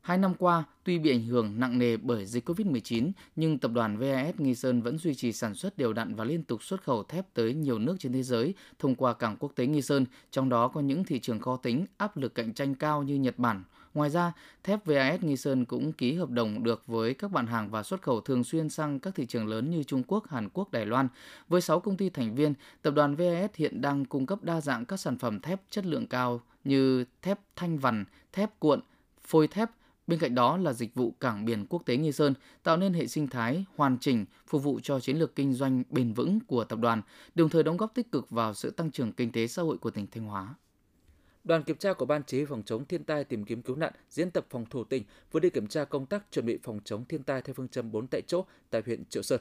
Hai 0.00 0.18
năm 0.18 0.34
qua, 0.38 0.64
tuy 0.84 0.98
bị 0.98 1.10
ảnh 1.10 1.24
hưởng 1.24 1.60
nặng 1.60 1.78
nề 1.78 1.96
bởi 1.96 2.26
dịch 2.26 2.48
COVID-19, 2.48 3.12
nhưng 3.36 3.58
tập 3.58 3.70
đoàn 3.74 3.98
VAS 3.98 4.34
Nghi 4.38 4.54
Sơn 4.54 4.82
vẫn 4.82 4.98
duy 4.98 5.14
trì 5.14 5.32
sản 5.32 5.54
xuất 5.54 5.76
đều 5.78 5.92
đặn 5.92 6.14
và 6.14 6.24
liên 6.24 6.44
tục 6.44 6.62
xuất 6.62 6.82
khẩu 6.82 7.02
thép 7.02 7.34
tới 7.34 7.54
nhiều 7.54 7.78
nước 7.78 7.96
trên 7.98 8.12
thế 8.12 8.22
giới 8.22 8.54
thông 8.78 8.94
qua 8.94 9.12
cảng 9.12 9.36
quốc 9.36 9.52
tế 9.56 9.66
Nghi 9.66 9.82
Sơn, 9.82 10.06
trong 10.30 10.48
đó 10.48 10.68
có 10.68 10.80
những 10.80 11.04
thị 11.04 11.20
trường 11.20 11.40
khó 11.40 11.56
tính, 11.56 11.86
áp 11.96 12.16
lực 12.16 12.34
cạnh 12.34 12.54
tranh 12.54 12.74
cao 12.74 13.02
như 13.02 13.14
Nhật 13.14 13.38
Bản. 13.38 13.64
Ngoài 13.94 14.10
ra, 14.10 14.32
thép 14.64 14.86
VAS 14.86 15.20
Nghi 15.20 15.36
Sơn 15.36 15.64
cũng 15.64 15.92
ký 15.92 16.14
hợp 16.14 16.30
đồng 16.30 16.62
được 16.62 16.82
với 16.86 17.14
các 17.14 17.30
bạn 17.30 17.46
hàng 17.46 17.70
và 17.70 17.82
xuất 17.82 18.02
khẩu 18.02 18.20
thường 18.20 18.44
xuyên 18.44 18.68
sang 18.68 19.00
các 19.00 19.14
thị 19.14 19.26
trường 19.26 19.46
lớn 19.46 19.70
như 19.70 19.82
Trung 19.82 20.02
Quốc, 20.06 20.28
Hàn 20.28 20.48
Quốc, 20.48 20.72
Đài 20.72 20.86
Loan. 20.86 21.08
Với 21.48 21.60
6 21.60 21.80
công 21.80 21.96
ty 21.96 22.10
thành 22.10 22.34
viên, 22.34 22.54
tập 22.82 22.90
đoàn 22.90 23.16
VAS 23.16 23.50
hiện 23.54 23.80
đang 23.80 24.04
cung 24.04 24.26
cấp 24.26 24.42
đa 24.42 24.60
dạng 24.60 24.84
các 24.84 25.00
sản 25.00 25.18
phẩm 25.18 25.40
thép 25.40 25.60
chất 25.70 25.86
lượng 25.86 26.06
cao 26.06 26.40
như 26.64 27.04
thép 27.22 27.38
thanh 27.56 27.78
vằn, 27.78 28.04
thép 28.32 28.60
cuộn, 28.60 28.80
phôi 29.22 29.48
thép, 29.48 29.70
Bên 30.10 30.18
cạnh 30.18 30.34
đó 30.34 30.56
là 30.56 30.72
dịch 30.72 30.94
vụ 30.94 31.14
cảng 31.20 31.44
biển 31.44 31.66
quốc 31.66 31.82
tế 31.86 31.96
Nghi 31.96 32.12
Sơn, 32.12 32.34
tạo 32.62 32.76
nên 32.76 32.92
hệ 32.92 33.06
sinh 33.06 33.28
thái 33.28 33.64
hoàn 33.76 33.98
chỉnh 33.98 34.24
phục 34.46 34.62
vụ 34.62 34.80
cho 34.82 35.00
chiến 35.00 35.16
lược 35.16 35.36
kinh 35.36 35.54
doanh 35.54 35.82
bền 35.90 36.12
vững 36.12 36.40
của 36.40 36.64
tập 36.64 36.78
đoàn, 36.78 37.02
đồng 37.34 37.48
thời 37.48 37.62
đóng 37.62 37.76
góp 37.76 37.94
tích 37.94 38.12
cực 38.12 38.30
vào 38.30 38.54
sự 38.54 38.70
tăng 38.70 38.90
trưởng 38.90 39.12
kinh 39.12 39.32
tế 39.32 39.46
xã 39.46 39.62
hội 39.62 39.78
của 39.78 39.90
tỉnh 39.90 40.06
Thanh 40.10 40.24
Hóa. 40.24 40.54
Đoàn 41.44 41.62
kiểm 41.62 41.76
tra 41.76 41.92
của 41.92 42.06
Ban 42.06 42.22
Chỉ 42.26 42.36
huy 42.36 42.46
phòng 42.46 42.62
chống 42.62 42.84
thiên 42.84 43.04
tai 43.04 43.24
tìm 43.24 43.44
kiếm 43.44 43.62
cứu 43.62 43.76
nạn, 43.76 43.92
diễn 44.10 44.30
tập 44.30 44.46
phòng 44.50 44.66
thủ 44.70 44.84
tỉnh 44.84 45.04
vừa 45.32 45.40
đi 45.40 45.50
kiểm 45.50 45.66
tra 45.66 45.84
công 45.84 46.06
tác 46.06 46.24
chuẩn 46.30 46.46
bị 46.46 46.58
phòng 46.62 46.80
chống 46.84 47.04
thiên 47.04 47.22
tai 47.22 47.42
theo 47.42 47.54
phương 47.54 47.68
châm 47.68 47.92
4 47.92 48.06
tại 48.06 48.22
chỗ 48.26 48.44
tại 48.70 48.82
huyện 48.86 49.04
Triệu 49.04 49.22
Sơn. 49.22 49.40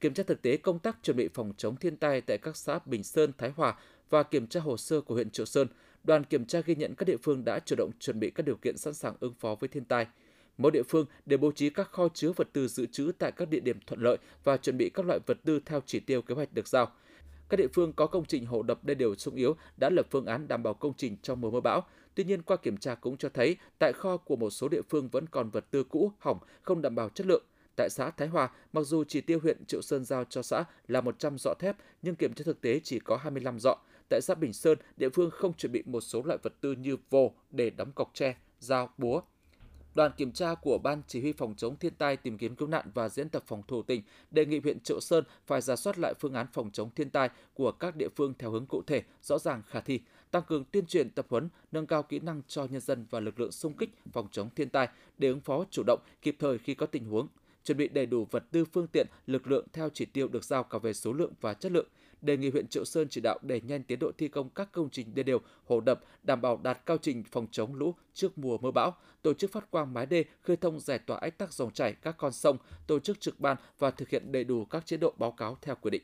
Kiểm 0.00 0.14
tra 0.14 0.22
thực 0.22 0.42
tế 0.42 0.56
công 0.56 0.78
tác 0.78 0.96
chuẩn 1.02 1.16
bị 1.16 1.28
phòng 1.34 1.52
chống 1.56 1.76
thiên 1.76 1.96
tai 1.96 2.20
tại 2.20 2.38
các 2.38 2.56
xã 2.56 2.78
Bình 2.86 3.02
Sơn, 3.02 3.32
Thái 3.38 3.50
Hòa 3.56 3.78
và 4.10 4.22
kiểm 4.22 4.46
tra 4.46 4.60
hồ 4.60 4.76
sơ 4.76 5.00
của 5.00 5.14
huyện 5.14 5.30
Triệu 5.30 5.46
Sơn, 5.46 5.68
đoàn 6.04 6.24
kiểm 6.24 6.44
tra 6.44 6.60
ghi 6.60 6.74
nhận 6.74 6.94
các 6.94 7.04
địa 7.08 7.16
phương 7.22 7.44
đã 7.44 7.58
chủ 7.58 7.76
động 7.76 7.90
chuẩn 8.00 8.20
bị 8.20 8.30
các 8.30 8.46
điều 8.46 8.56
kiện 8.56 8.76
sẵn 8.76 8.94
sàng 8.94 9.14
ứng 9.20 9.34
phó 9.34 9.54
với 9.54 9.68
thiên 9.68 9.84
tai. 9.84 10.06
Mỗi 10.58 10.72
địa 10.72 10.82
phương 10.82 11.06
đều 11.26 11.38
bố 11.38 11.52
trí 11.52 11.70
các 11.70 11.90
kho 11.90 12.08
chứa 12.14 12.32
vật 12.36 12.48
tư 12.52 12.68
dự 12.68 12.86
trữ 12.86 13.12
tại 13.18 13.32
các 13.32 13.48
địa 13.48 13.60
điểm 13.60 13.78
thuận 13.86 14.02
lợi 14.02 14.16
và 14.44 14.56
chuẩn 14.56 14.78
bị 14.78 14.90
các 14.94 15.06
loại 15.06 15.18
vật 15.26 15.38
tư 15.44 15.60
theo 15.66 15.82
chỉ 15.86 16.00
tiêu 16.00 16.22
kế 16.22 16.34
hoạch 16.34 16.52
được 16.52 16.68
giao. 16.68 16.92
Các 17.52 17.56
địa 17.56 17.68
phương 17.68 17.92
có 17.92 18.06
công 18.06 18.24
trình 18.24 18.46
hồ 18.46 18.62
đập 18.62 18.84
đê 18.84 18.94
điều 18.94 19.14
sung 19.14 19.34
yếu 19.34 19.56
đã 19.76 19.90
lập 19.90 20.06
phương 20.10 20.26
án 20.26 20.48
đảm 20.48 20.62
bảo 20.62 20.74
công 20.74 20.92
trình 20.96 21.16
trong 21.22 21.40
mùa 21.40 21.50
mưa 21.50 21.60
bão. 21.60 21.86
Tuy 22.14 22.24
nhiên, 22.24 22.42
qua 22.42 22.56
kiểm 22.56 22.76
tra 22.76 22.94
cũng 22.94 23.16
cho 23.16 23.28
thấy 23.28 23.56
tại 23.78 23.92
kho 23.92 24.16
của 24.16 24.36
một 24.36 24.50
số 24.50 24.68
địa 24.68 24.82
phương 24.90 25.08
vẫn 25.08 25.26
còn 25.26 25.50
vật 25.50 25.64
tư 25.70 25.84
cũ, 25.84 26.12
hỏng, 26.18 26.38
không 26.62 26.82
đảm 26.82 26.94
bảo 26.94 27.08
chất 27.08 27.26
lượng. 27.26 27.44
Tại 27.76 27.90
xã 27.90 28.10
Thái 28.10 28.28
Hòa, 28.28 28.50
mặc 28.72 28.82
dù 28.82 29.04
chỉ 29.04 29.20
tiêu 29.20 29.38
huyện 29.42 29.64
Triệu 29.64 29.82
Sơn 29.82 30.04
giao 30.04 30.24
cho 30.24 30.42
xã 30.42 30.64
là 30.88 31.00
100 31.00 31.38
dọ 31.38 31.54
thép, 31.58 31.76
nhưng 32.02 32.14
kiểm 32.14 32.34
tra 32.34 32.42
thực 32.44 32.60
tế 32.60 32.80
chỉ 32.84 32.98
có 32.98 33.16
25 33.16 33.58
dọ. 33.60 33.76
Tại 34.08 34.20
xã 34.22 34.34
Bình 34.34 34.52
Sơn, 34.52 34.78
địa 34.96 35.08
phương 35.08 35.30
không 35.30 35.54
chuẩn 35.54 35.72
bị 35.72 35.82
một 35.86 36.00
số 36.00 36.22
loại 36.22 36.38
vật 36.42 36.52
tư 36.60 36.72
như 36.72 36.96
vồ 37.10 37.32
để 37.50 37.70
đóng 37.70 37.92
cọc 37.92 38.10
tre, 38.14 38.36
dao, 38.60 38.90
búa. 38.98 39.22
Đoàn 39.94 40.12
kiểm 40.16 40.32
tra 40.32 40.54
của 40.54 40.78
Ban 40.78 41.02
Chỉ 41.06 41.20
huy 41.20 41.32
phòng 41.32 41.54
chống 41.56 41.76
thiên 41.76 41.94
tai 41.94 42.16
tìm 42.16 42.38
kiếm 42.38 42.56
cứu 42.56 42.68
nạn 42.68 42.90
và 42.94 43.08
diễn 43.08 43.28
tập 43.28 43.42
phòng 43.46 43.62
thủ 43.68 43.82
tỉnh 43.82 44.02
đề 44.30 44.46
nghị 44.46 44.58
huyện 44.58 44.80
Triệu 44.80 45.00
Sơn 45.00 45.24
phải 45.46 45.60
giả 45.60 45.76
soát 45.76 45.98
lại 45.98 46.14
phương 46.20 46.34
án 46.34 46.46
phòng 46.52 46.70
chống 46.70 46.90
thiên 46.96 47.10
tai 47.10 47.30
của 47.54 47.72
các 47.72 47.96
địa 47.96 48.08
phương 48.16 48.34
theo 48.38 48.50
hướng 48.50 48.66
cụ 48.66 48.82
thể, 48.86 49.02
rõ 49.22 49.38
ràng 49.38 49.62
khả 49.68 49.80
thi, 49.80 50.00
tăng 50.30 50.42
cường 50.42 50.64
tuyên 50.64 50.86
truyền 50.86 51.10
tập 51.10 51.26
huấn, 51.28 51.48
nâng 51.72 51.86
cao 51.86 52.02
kỹ 52.02 52.18
năng 52.18 52.42
cho 52.48 52.64
nhân 52.64 52.80
dân 52.80 53.06
và 53.10 53.20
lực 53.20 53.40
lượng 53.40 53.52
xung 53.52 53.76
kích 53.76 53.90
phòng 54.12 54.28
chống 54.32 54.48
thiên 54.56 54.68
tai 54.68 54.88
để 55.18 55.28
ứng 55.28 55.40
phó 55.40 55.64
chủ 55.70 55.82
động 55.86 56.00
kịp 56.22 56.36
thời 56.38 56.58
khi 56.58 56.74
có 56.74 56.86
tình 56.86 57.04
huống, 57.04 57.28
chuẩn 57.64 57.78
bị 57.78 57.88
đầy 57.88 58.06
đủ 58.06 58.26
vật 58.30 58.44
tư 58.50 58.64
phương 58.64 58.86
tiện, 58.86 59.06
lực 59.26 59.46
lượng 59.46 59.66
theo 59.72 59.88
chỉ 59.94 60.04
tiêu 60.04 60.28
được 60.28 60.44
giao 60.44 60.64
cả 60.64 60.78
về 60.78 60.92
số 60.92 61.12
lượng 61.12 61.32
và 61.40 61.54
chất 61.54 61.72
lượng, 61.72 61.86
đề 62.22 62.36
nghị 62.36 62.50
huyện 62.50 62.68
Triệu 62.68 62.84
Sơn 62.84 63.08
chỉ 63.10 63.20
đạo 63.20 63.38
đẩy 63.42 63.60
nhanh 63.60 63.82
tiến 63.82 63.98
độ 63.98 64.12
thi 64.18 64.28
công 64.28 64.50
các 64.50 64.72
công 64.72 64.90
trình 64.90 65.14
đê 65.14 65.22
điều, 65.22 65.40
hồ 65.64 65.80
đập, 65.80 66.00
đảm 66.22 66.40
bảo 66.40 66.60
đạt 66.62 66.86
cao 66.86 66.96
trình 67.02 67.24
phòng 67.30 67.46
chống 67.50 67.74
lũ 67.74 67.94
trước 68.14 68.38
mùa 68.38 68.58
mưa 68.58 68.70
bão, 68.70 68.96
tổ 69.22 69.34
chức 69.34 69.52
phát 69.52 69.70
quang 69.70 69.94
mái 69.94 70.06
đê, 70.06 70.24
khơi 70.42 70.56
thông 70.56 70.80
giải 70.80 70.98
tỏa 70.98 71.18
ách 71.18 71.38
tắc 71.38 71.52
dòng 71.52 71.70
chảy 71.70 71.92
các 71.92 72.16
con 72.18 72.32
sông, 72.32 72.56
tổ 72.86 72.98
chức 72.98 73.20
trực 73.20 73.40
ban 73.40 73.56
và 73.78 73.90
thực 73.90 74.08
hiện 74.08 74.32
đầy 74.32 74.44
đủ 74.44 74.64
các 74.64 74.86
chế 74.86 74.96
độ 74.96 75.14
báo 75.18 75.32
cáo 75.32 75.56
theo 75.62 75.74
quy 75.80 75.90
định. 75.90 76.02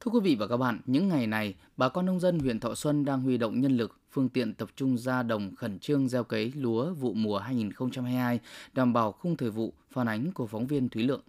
Thưa 0.00 0.10
quý 0.10 0.20
vị 0.20 0.36
và 0.38 0.46
các 0.46 0.56
bạn, 0.56 0.80
những 0.86 1.08
ngày 1.08 1.26
này, 1.26 1.54
bà 1.76 1.88
con 1.88 2.06
nông 2.06 2.20
dân 2.20 2.38
huyện 2.38 2.60
Thọ 2.60 2.74
Xuân 2.74 3.04
đang 3.04 3.22
huy 3.22 3.38
động 3.38 3.60
nhân 3.60 3.76
lực, 3.76 3.98
phương 4.10 4.28
tiện 4.28 4.54
tập 4.54 4.68
trung 4.76 4.98
ra 4.98 5.22
đồng 5.22 5.54
khẩn 5.54 5.78
trương 5.78 6.08
gieo 6.08 6.24
cấy 6.24 6.52
lúa 6.56 6.94
vụ 6.94 7.14
mùa 7.14 7.38
2022, 7.38 8.40
đảm 8.72 8.92
bảo 8.92 9.12
khung 9.12 9.36
thời 9.36 9.50
vụ, 9.50 9.72
phản 9.90 10.08
ánh 10.08 10.32
của 10.32 10.46
phóng 10.46 10.66
viên 10.66 10.88
Thúy 10.88 11.02
Lượng. 11.02 11.22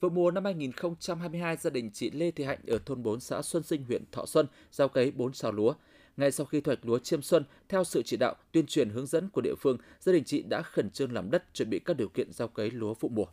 Vụ 0.00 0.08
mùa 0.08 0.30
năm 0.30 0.44
2022, 0.44 1.56
gia 1.56 1.70
đình 1.70 1.90
chị 1.92 2.10
Lê 2.10 2.30
Thị 2.30 2.44
Hạnh 2.44 2.58
ở 2.68 2.78
thôn 2.86 3.02
4 3.02 3.20
xã 3.20 3.42
Xuân 3.42 3.62
Sinh, 3.62 3.84
huyện 3.84 4.02
Thọ 4.12 4.26
Xuân 4.26 4.46
gieo 4.72 4.88
cấy 4.88 5.10
4 5.10 5.32
sào 5.32 5.52
lúa. 5.52 5.72
Ngay 6.16 6.30
sau 6.30 6.46
khi 6.46 6.60
thu 6.60 6.70
hoạch 6.70 6.86
lúa 6.86 6.98
chiêm 6.98 7.22
xuân, 7.22 7.44
theo 7.68 7.84
sự 7.84 8.02
chỉ 8.02 8.16
đạo, 8.16 8.34
tuyên 8.52 8.66
truyền 8.66 8.90
hướng 8.90 9.06
dẫn 9.06 9.28
của 9.28 9.40
địa 9.40 9.54
phương, 9.60 9.78
gia 10.00 10.12
đình 10.12 10.24
chị 10.24 10.42
đã 10.42 10.62
khẩn 10.62 10.90
trương 10.90 11.12
làm 11.12 11.30
đất 11.30 11.44
chuẩn 11.54 11.70
bị 11.70 11.78
các 11.78 11.96
điều 11.96 12.08
kiện 12.08 12.32
gieo 12.32 12.48
cấy 12.48 12.70
lúa 12.70 12.94
vụ 13.00 13.08
mùa. 13.08 13.24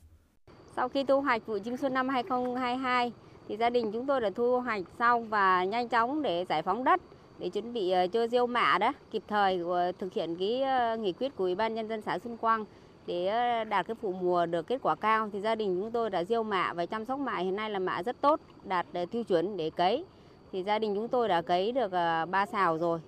Sau 0.75 0.89
khi 0.89 1.03
thu 1.03 1.21
hoạch 1.21 1.45
vụ 1.45 1.57
chiêm 1.65 1.77
xuân 1.77 1.93
năm 1.93 2.09
2022, 2.09 3.11
thì 3.47 3.57
gia 3.57 3.69
đình 3.69 3.91
chúng 3.91 4.05
tôi 4.05 4.21
đã 4.21 4.29
thu 4.35 4.59
hoạch 4.59 4.83
xong 4.99 5.29
và 5.29 5.63
nhanh 5.63 5.89
chóng 5.89 6.21
để 6.21 6.45
giải 6.49 6.61
phóng 6.61 6.83
đất 6.83 7.01
để 7.39 7.49
chuẩn 7.49 7.73
bị 7.73 7.91
ờ, 7.91 8.07
cho 8.07 8.27
gieo 8.27 8.47
mạ 8.47 8.77
đó, 8.77 8.93
kịp 9.11 9.23
thời 9.27 9.59
ờ, 9.59 9.91
thực 9.91 10.13
hiện 10.13 10.35
cái 10.39 10.61
ờ, 10.61 10.97
nghị 10.97 11.11
quyết 11.11 11.35
của 11.35 11.43
Ủy 11.43 11.55
ban 11.55 11.75
nhân 11.75 11.87
dân 11.87 12.01
xã 12.01 12.19
Xuân 12.19 12.37
Quang 12.37 12.65
để 13.07 13.27
ờ, 13.27 13.63
đạt 13.63 13.87
cái 13.87 13.95
vụ 14.01 14.13
mùa 14.13 14.45
được 14.45 14.67
kết 14.67 14.79
quả 14.81 14.95
cao 14.95 15.29
thì 15.33 15.41
gia 15.41 15.55
đình 15.55 15.77
chúng 15.81 15.91
tôi 15.91 16.09
đã 16.09 16.23
gieo 16.23 16.43
mạ 16.43 16.73
và 16.73 16.85
chăm 16.85 17.05
sóc 17.05 17.19
mạ 17.19 17.37
hiện 17.37 17.55
nay 17.55 17.69
là 17.69 17.79
mạ 17.79 18.03
rất 18.03 18.21
tốt, 18.21 18.39
đạt 18.63 18.85
ờ, 18.93 19.05
tiêu 19.05 19.23
chuẩn 19.23 19.57
để 19.57 19.69
cấy. 19.69 20.05
Thì 20.51 20.63
gia 20.63 20.79
đình 20.79 20.95
chúng 20.95 21.07
tôi 21.07 21.27
đã 21.27 21.41
cấy 21.41 21.71
được 21.71 21.91
ờ, 21.91 22.25
3 22.25 22.45
xào 22.45 22.77
rồi. 22.77 22.99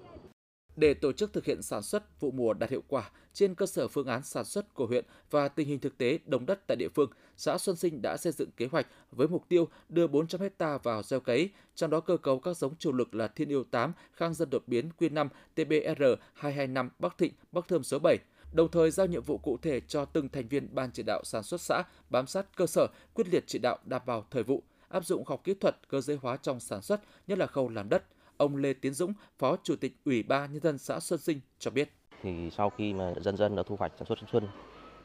Để 0.75 0.93
tổ 0.93 1.11
chức 1.11 1.33
thực 1.33 1.45
hiện 1.45 1.61
sản 1.61 1.81
xuất 1.81 2.19
vụ 2.19 2.31
mùa 2.31 2.53
đạt 2.53 2.69
hiệu 2.69 2.83
quả 2.87 3.09
trên 3.33 3.55
cơ 3.55 3.65
sở 3.65 3.87
phương 3.87 4.07
án 4.07 4.23
sản 4.23 4.45
xuất 4.45 4.73
của 4.73 4.85
huyện 4.85 5.05
và 5.31 5.47
tình 5.47 5.67
hình 5.67 5.79
thực 5.79 5.97
tế 5.97 6.19
đồng 6.25 6.45
đất 6.45 6.67
tại 6.67 6.75
địa 6.75 6.89
phương, 6.95 7.09
xã 7.37 7.57
Xuân 7.57 7.75
Sinh 7.75 8.01
đã 8.01 8.17
xây 8.17 8.31
dựng 8.31 8.49
kế 8.57 8.67
hoạch 8.71 8.87
với 9.11 9.27
mục 9.27 9.43
tiêu 9.49 9.67
đưa 9.89 10.07
400 10.07 10.41
ha 10.59 10.77
vào 10.77 11.03
gieo 11.03 11.19
cấy, 11.19 11.49
trong 11.75 11.89
đó 11.89 11.99
cơ 11.99 12.17
cấu 12.17 12.39
các 12.39 12.57
giống 12.57 12.75
chủ 12.75 12.91
lực 12.93 13.15
là 13.15 13.27
Thiên 13.27 13.49
Yêu 13.49 13.63
8, 13.71 13.93
Khang 14.13 14.33
Dân 14.33 14.49
đột 14.49 14.63
biến 14.67 14.89
Q5, 14.99 15.27
TBR 15.55 16.03
225, 16.33 16.89
Bắc 16.99 17.17
Thịnh, 17.17 17.33
Bắc 17.51 17.67
Thơm 17.67 17.83
số 17.83 17.99
7, 17.99 18.17
đồng 18.51 18.71
thời 18.71 18.91
giao 18.91 19.05
nhiệm 19.07 19.23
vụ 19.23 19.37
cụ 19.37 19.57
thể 19.61 19.79
cho 19.79 20.05
từng 20.05 20.29
thành 20.29 20.47
viên 20.47 20.75
ban 20.75 20.91
chỉ 20.91 21.03
đạo 21.03 21.21
sản 21.23 21.43
xuất 21.43 21.61
xã 21.61 21.83
bám 22.09 22.27
sát 22.27 22.45
cơ 22.55 22.67
sở, 22.67 22.87
quyết 23.13 23.27
liệt 23.31 23.43
chỉ 23.47 23.59
đạo 23.59 23.77
đảm 23.85 24.01
bảo 24.05 24.25
thời 24.31 24.43
vụ, 24.43 24.63
áp 24.89 25.05
dụng 25.05 25.23
học 25.25 25.41
kỹ 25.43 25.53
thuật 25.53 25.75
cơ 25.89 26.01
giới 26.01 26.17
hóa 26.21 26.37
trong 26.37 26.59
sản 26.59 26.81
xuất, 26.81 27.01
nhất 27.27 27.37
là 27.37 27.47
khâu 27.47 27.69
làm 27.69 27.89
đất. 27.89 28.03
Ông 28.37 28.55
Lê 28.55 28.73
Tiến 28.73 28.93
Dũng, 28.93 29.13
Phó 29.37 29.57
Chủ 29.63 29.75
tịch 29.75 29.93
Ủy 30.05 30.23
ban 30.23 30.53
nhân 30.53 30.61
dân 30.61 30.77
xã 30.77 30.99
Xuân 30.99 31.19
Sinh 31.19 31.39
cho 31.59 31.71
biết. 31.71 31.89
Thì 32.23 32.49
sau 32.57 32.69
khi 32.69 32.93
mà 32.93 33.13
dân 33.21 33.37
dân 33.37 33.55
đã 33.55 33.63
thu 33.63 33.75
hoạch 33.75 33.91
sản 33.97 34.07
xuất 34.07 34.19
xuân, 34.31 34.47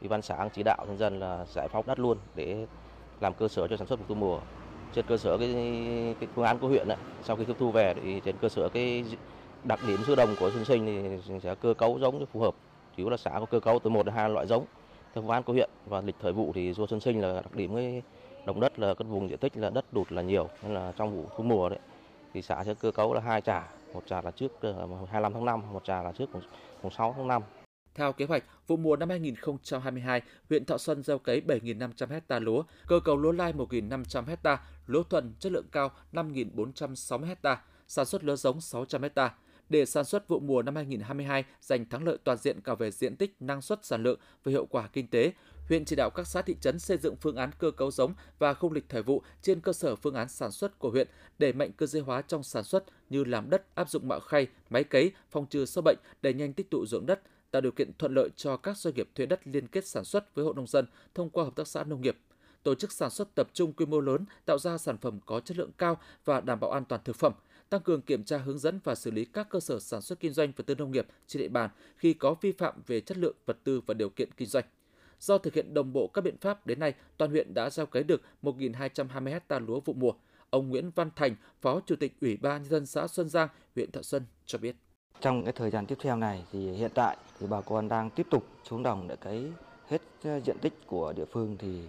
Ủy 0.01 0.09
ban 0.09 0.21
xã 0.21 0.49
chỉ 0.55 0.63
đạo 0.63 0.85
nhân 0.87 0.97
dân 0.97 1.19
là 1.19 1.45
giải 1.53 1.67
phóng 1.71 1.87
đất 1.87 1.99
luôn 1.99 2.17
để 2.35 2.67
làm 3.19 3.33
cơ 3.33 3.47
sở 3.47 3.67
cho 3.67 3.77
sản 3.77 3.87
xuất 3.87 4.07
vụ 4.07 4.15
mùa. 4.15 4.41
Trên 4.93 5.05
cơ 5.07 5.17
sở 5.17 5.37
cái, 5.37 5.53
cái 6.19 6.29
phương 6.35 6.45
án 6.45 6.59
của 6.59 6.67
huyện 6.67 6.87
ấy, 6.87 6.97
sau 7.23 7.35
khi 7.35 7.45
tiếp 7.45 7.55
thu 7.59 7.71
về 7.71 7.93
thì 8.03 8.21
trên 8.25 8.35
cơ 8.41 8.49
sở 8.49 8.69
cái 8.69 9.05
đặc 9.63 9.79
điểm 9.87 9.99
sư 10.07 10.15
đồng 10.15 10.35
của 10.39 10.51
Xuân 10.51 10.65
Sinh 10.65 10.85
thì 11.29 11.39
sẽ 11.39 11.55
cơ 11.55 11.73
cấu 11.73 11.99
giống 11.99 12.19
cho 12.19 12.25
phù 12.25 12.39
hợp 12.39 12.55
chủ 12.97 13.03
yếu 13.03 13.09
là 13.09 13.17
xã 13.17 13.31
có 13.39 13.45
cơ 13.45 13.59
cấu 13.59 13.79
từ 13.79 13.89
một 13.89 14.05
đến 14.05 14.15
hai 14.15 14.29
loại 14.29 14.47
giống 14.47 14.65
theo 15.13 15.21
phương 15.21 15.31
án 15.31 15.43
của 15.43 15.53
huyện. 15.53 15.69
Và 15.85 16.01
lịch 16.01 16.15
thời 16.21 16.33
vụ 16.33 16.51
thì 16.55 16.73
do 16.73 16.87
xuân 16.87 16.99
sinh 16.99 17.21
là 17.21 17.33
đặc 17.33 17.55
điểm 17.55 17.75
cái 17.75 18.01
đồng 18.45 18.59
đất 18.59 18.79
là 18.79 18.93
các 18.93 19.07
vùng 19.07 19.29
diện 19.29 19.37
tích 19.37 19.57
là 19.57 19.69
đất 19.69 19.85
đụt 19.93 20.11
là 20.11 20.21
nhiều 20.21 20.49
nên 20.63 20.73
là 20.73 20.93
trong 20.97 21.15
vụ 21.15 21.29
thu 21.37 21.43
mùa 21.43 21.69
đấy 21.69 21.79
thì 22.33 22.41
xã 22.41 22.63
sẽ 22.63 22.73
cơ 22.73 22.91
cấu 22.91 23.13
là 23.13 23.21
hai 23.21 23.41
trà 23.41 23.67
một 23.93 24.03
trà 24.07 24.21
là 24.21 24.31
trước 24.31 24.51
ờ, 24.61 24.87
25 25.11 25.33
tháng 25.33 25.45
5 25.45 25.73
một 25.73 25.83
trà 25.83 26.03
là 26.03 26.11
trước 26.11 26.29
mùng 26.83 26.91
6 26.91 27.13
tháng 27.17 27.27
5 27.27 27.41
theo 27.95 28.13
kế 28.13 28.25
hoạch, 28.25 28.43
vụ 28.67 28.77
mùa 28.77 28.95
năm 28.95 29.09
2022, 29.09 30.21
huyện 30.49 30.65
Thọ 30.65 30.77
Xuân 30.77 31.03
gieo 31.03 31.19
cấy 31.19 31.41
7.500 31.47 32.21
ha 32.29 32.39
lúa, 32.39 32.63
cơ 32.87 32.99
cấu 32.99 33.17
lúa 33.17 33.31
lai 33.31 33.53
1.500 33.53 34.35
ha, 34.43 34.57
lúa 34.87 35.03
thuần 35.03 35.33
chất 35.39 35.51
lượng 35.51 35.67
cao 35.71 35.91
5.460 36.13 37.35
ha, 37.43 37.61
sản 37.87 38.05
xuất 38.05 38.23
lúa 38.23 38.35
giống 38.35 38.61
600 38.61 39.01
ha 39.15 39.35
để 39.73 39.85
sản 39.85 40.05
xuất 40.05 40.27
vụ 40.27 40.39
mùa 40.39 40.61
năm 40.61 40.75
2022 40.75 41.43
giành 41.61 41.85
thắng 41.89 42.03
lợi 42.03 42.17
toàn 42.23 42.37
diện 42.37 42.61
cả 42.61 42.75
về 42.75 42.91
diện 42.91 43.15
tích, 43.15 43.35
năng 43.39 43.61
suất, 43.61 43.85
sản 43.85 44.03
lượng 44.03 44.19
và 44.43 44.49
hiệu 44.49 44.65
quả 44.65 44.87
kinh 44.93 45.07
tế. 45.07 45.31
Huyện 45.69 45.85
chỉ 45.85 45.95
đạo 45.95 46.09
các 46.09 46.27
xã 46.27 46.41
thị 46.41 46.55
trấn 46.61 46.79
xây 46.79 46.97
dựng 46.97 47.15
phương 47.15 47.35
án 47.35 47.49
cơ 47.59 47.71
cấu 47.71 47.91
giống 47.91 48.13
và 48.39 48.53
khung 48.53 48.73
lịch 48.73 48.89
thời 48.89 49.03
vụ 49.03 49.21
trên 49.41 49.61
cơ 49.61 49.73
sở 49.73 49.95
phương 49.95 50.13
án 50.13 50.29
sản 50.29 50.51
xuất 50.51 50.79
của 50.79 50.89
huyện, 50.89 51.07
để 51.37 51.53
mạnh 51.53 51.71
cơ 51.77 51.85
giới 51.85 52.01
hóa 52.01 52.21
trong 52.21 52.43
sản 52.43 52.63
xuất 52.63 52.83
như 53.09 53.23
làm 53.23 53.49
đất, 53.49 53.75
áp 53.75 53.89
dụng 53.89 54.07
mạo 54.07 54.19
khay, 54.19 54.47
máy 54.69 54.83
cấy, 54.83 55.11
phòng 55.31 55.45
trừ 55.45 55.65
sâu 55.65 55.81
bệnh, 55.81 55.97
đẩy 56.21 56.33
nhanh 56.33 56.53
tích 56.53 56.69
tụ 56.69 56.85
ruộng 56.85 57.05
đất, 57.05 57.21
tạo 57.51 57.61
điều 57.61 57.71
kiện 57.71 57.91
thuận 57.97 58.13
lợi 58.13 58.29
cho 58.35 58.57
các 58.57 58.77
doanh 58.77 58.95
nghiệp 58.95 59.09
thuê 59.15 59.25
đất 59.25 59.47
liên 59.47 59.67
kết 59.67 59.87
sản 59.87 60.03
xuất 60.03 60.35
với 60.35 60.45
hộ 60.45 60.53
nông 60.53 60.67
dân 60.67 60.85
thông 61.15 61.29
qua 61.29 61.43
hợp 61.43 61.55
tác 61.55 61.67
xã 61.67 61.83
nông 61.83 62.01
nghiệp 62.01 62.17
tổ 62.63 62.75
chức 62.75 62.91
sản 62.91 63.09
xuất 63.09 63.35
tập 63.35 63.47
trung 63.53 63.73
quy 63.73 63.85
mô 63.85 63.99
lớn, 63.99 64.25
tạo 64.45 64.57
ra 64.57 64.77
sản 64.77 64.97
phẩm 64.97 65.19
có 65.25 65.39
chất 65.39 65.57
lượng 65.57 65.71
cao 65.77 65.97
và 66.25 66.41
đảm 66.41 66.59
bảo 66.59 66.71
an 66.71 66.85
toàn 66.85 67.01
thực 67.05 67.15
phẩm, 67.15 67.33
tăng 67.73 67.81
cường 67.81 68.01
kiểm 68.01 68.23
tra 68.23 68.37
hướng 68.37 68.59
dẫn 68.59 68.79
và 68.83 68.95
xử 68.95 69.11
lý 69.11 69.25
các 69.25 69.49
cơ 69.49 69.59
sở 69.59 69.79
sản 69.79 70.01
xuất 70.01 70.19
kinh 70.19 70.33
doanh 70.33 70.51
vật 70.55 70.63
tư 70.67 70.75
nông 70.75 70.91
nghiệp 70.91 71.07
trên 71.27 71.41
địa 71.41 71.47
bàn 71.47 71.69
khi 71.97 72.13
có 72.13 72.35
vi 72.41 72.51
phạm 72.51 72.81
về 72.87 73.01
chất 73.01 73.17
lượng 73.17 73.35
vật 73.45 73.57
tư 73.63 73.81
và 73.85 73.93
điều 73.93 74.09
kiện 74.09 74.29
kinh 74.37 74.47
doanh. 74.47 74.65
Do 75.19 75.37
thực 75.37 75.53
hiện 75.53 75.73
đồng 75.73 75.93
bộ 75.93 76.07
các 76.07 76.21
biện 76.21 76.37
pháp, 76.41 76.67
đến 76.67 76.79
nay 76.79 76.93
toàn 77.17 77.31
huyện 77.31 77.53
đã 77.53 77.69
gieo 77.69 77.85
cấy 77.85 78.03
được 78.03 78.21
1.220 78.43 79.39
ha 79.49 79.59
lúa 79.59 79.79
vụ 79.79 79.93
mùa. 79.93 80.11
Ông 80.49 80.69
Nguyễn 80.69 80.91
Văn 80.95 81.09
Thành, 81.15 81.35
Phó 81.61 81.81
Chủ 81.85 81.95
tịch 81.95 82.13
Ủy 82.21 82.37
ban 82.37 82.61
nhân 82.61 82.69
dân 82.69 82.85
xã 82.85 83.07
Xuân 83.07 83.29
Giang, 83.29 83.49
huyện 83.75 83.91
Thọ 83.91 84.01
Xuân 84.01 84.23
cho 84.45 84.57
biết. 84.57 84.75
Trong 85.21 85.43
cái 85.43 85.53
thời 85.53 85.69
gian 85.69 85.85
tiếp 85.85 85.97
theo 86.01 86.15
này 86.15 86.45
thì 86.51 86.71
hiện 86.71 86.91
tại 86.93 87.17
thì 87.39 87.47
bà 87.49 87.61
con 87.61 87.87
đang 87.87 88.09
tiếp 88.09 88.27
tục 88.29 88.47
xuống 88.69 88.83
đồng 88.83 89.07
để 89.07 89.15
cấy 89.15 89.51
hết 89.87 90.01
diện 90.45 90.57
tích 90.61 90.73
của 90.87 91.13
địa 91.13 91.25
phương 91.31 91.57
thì 91.59 91.81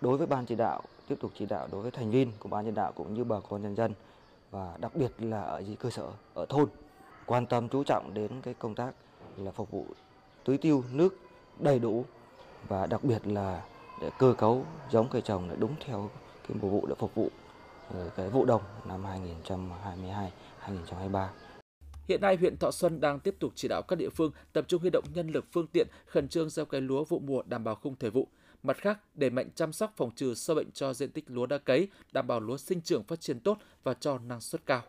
đối 0.00 0.18
với 0.18 0.26
ban 0.26 0.46
chỉ 0.46 0.54
đạo 0.54 0.82
tiếp 1.08 1.16
tục 1.20 1.32
chỉ 1.38 1.46
đạo 1.46 1.68
đối 1.72 1.82
với 1.82 1.90
thành 1.90 2.10
viên 2.10 2.32
của 2.38 2.48
ban 2.48 2.64
chỉ 2.64 2.70
đạo 2.70 2.92
cũng 2.92 3.14
như 3.14 3.24
bà 3.24 3.40
con 3.40 3.62
nhân 3.62 3.76
dân 3.76 3.92
và 4.50 4.76
đặc 4.80 4.96
biệt 4.96 5.12
là 5.18 5.40
ở 5.40 5.58
dưới 5.58 5.76
cơ 5.76 5.90
sở 5.90 6.08
ở 6.34 6.46
thôn 6.48 6.68
quan 7.26 7.46
tâm 7.46 7.68
chú 7.68 7.84
trọng 7.84 8.14
đến 8.14 8.30
cái 8.42 8.54
công 8.54 8.74
tác 8.74 8.94
là 9.36 9.50
phục 9.50 9.70
vụ 9.70 9.86
tưới 10.44 10.58
tiêu 10.58 10.84
nước 10.92 11.14
đầy 11.58 11.78
đủ 11.78 12.04
và 12.68 12.86
đặc 12.86 13.04
biệt 13.04 13.26
là 13.26 13.62
để 14.00 14.10
cơ 14.18 14.34
cấu 14.38 14.64
giống 14.90 15.08
cây 15.08 15.22
trồng 15.22 15.48
để 15.48 15.56
đúng 15.58 15.74
theo 15.86 16.10
cái 16.48 16.56
mùa 16.60 16.68
vụ 16.68 16.86
để 16.86 16.94
phục 16.98 17.14
vụ 17.14 17.28
ờ, 17.94 18.10
cái 18.16 18.28
vụ 18.28 18.44
đông 18.44 18.62
năm 18.88 19.04
2022 19.04 20.32
2023. 20.58 21.30
Hiện 22.08 22.20
nay, 22.20 22.36
huyện 22.36 22.56
Thọ 22.56 22.70
Xuân 22.70 23.00
đang 23.00 23.20
tiếp 23.20 23.34
tục 23.38 23.52
chỉ 23.54 23.68
đạo 23.68 23.82
các 23.82 23.96
địa 23.96 24.08
phương 24.08 24.32
tập 24.52 24.64
trung 24.68 24.80
huy 24.80 24.90
động 24.90 25.04
nhân 25.14 25.28
lực 25.28 25.44
phương 25.52 25.66
tiện 25.66 25.86
khẩn 26.06 26.28
trương 26.28 26.50
gieo 26.50 26.64
cấy 26.64 26.80
lúa 26.80 27.04
vụ 27.04 27.18
mùa 27.18 27.42
đảm 27.46 27.64
bảo 27.64 27.74
khung 27.74 27.94
thời 28.00 28.10
vụ. 28.10 28.28
Mặt 28.62 28.76
khác, 28.76 28.98
đẩy 29.14 29.30
mạnh 29.30 29.48
chăm 29.54 29.72
sóc 29.72 29.92
phòng 29.96 30.10
trừ 30.16 30.34
sâu 30.34 30.56
bệnh 30.56 30.70
cho 30.70 30.94
diện 30.94 31.10
tích 31.10 31.24
lúa 31.28 31.46
đã 31.46 31.58
cấy, 31.58 31.88
đảm 32.12 32.26
bảo 32.26 32.40
lúa 32.40 32.56
sinh 32.56 32.80
trưởng 32.80 33.04
phát 33.04 33.20
triển 33.20 33.40
tốt 33.40 33.58
và 33.82 33.94
cho 33.94 34.18
năng 34.18 34.40
suất 34.40 34.66
cao. 34.66 34.82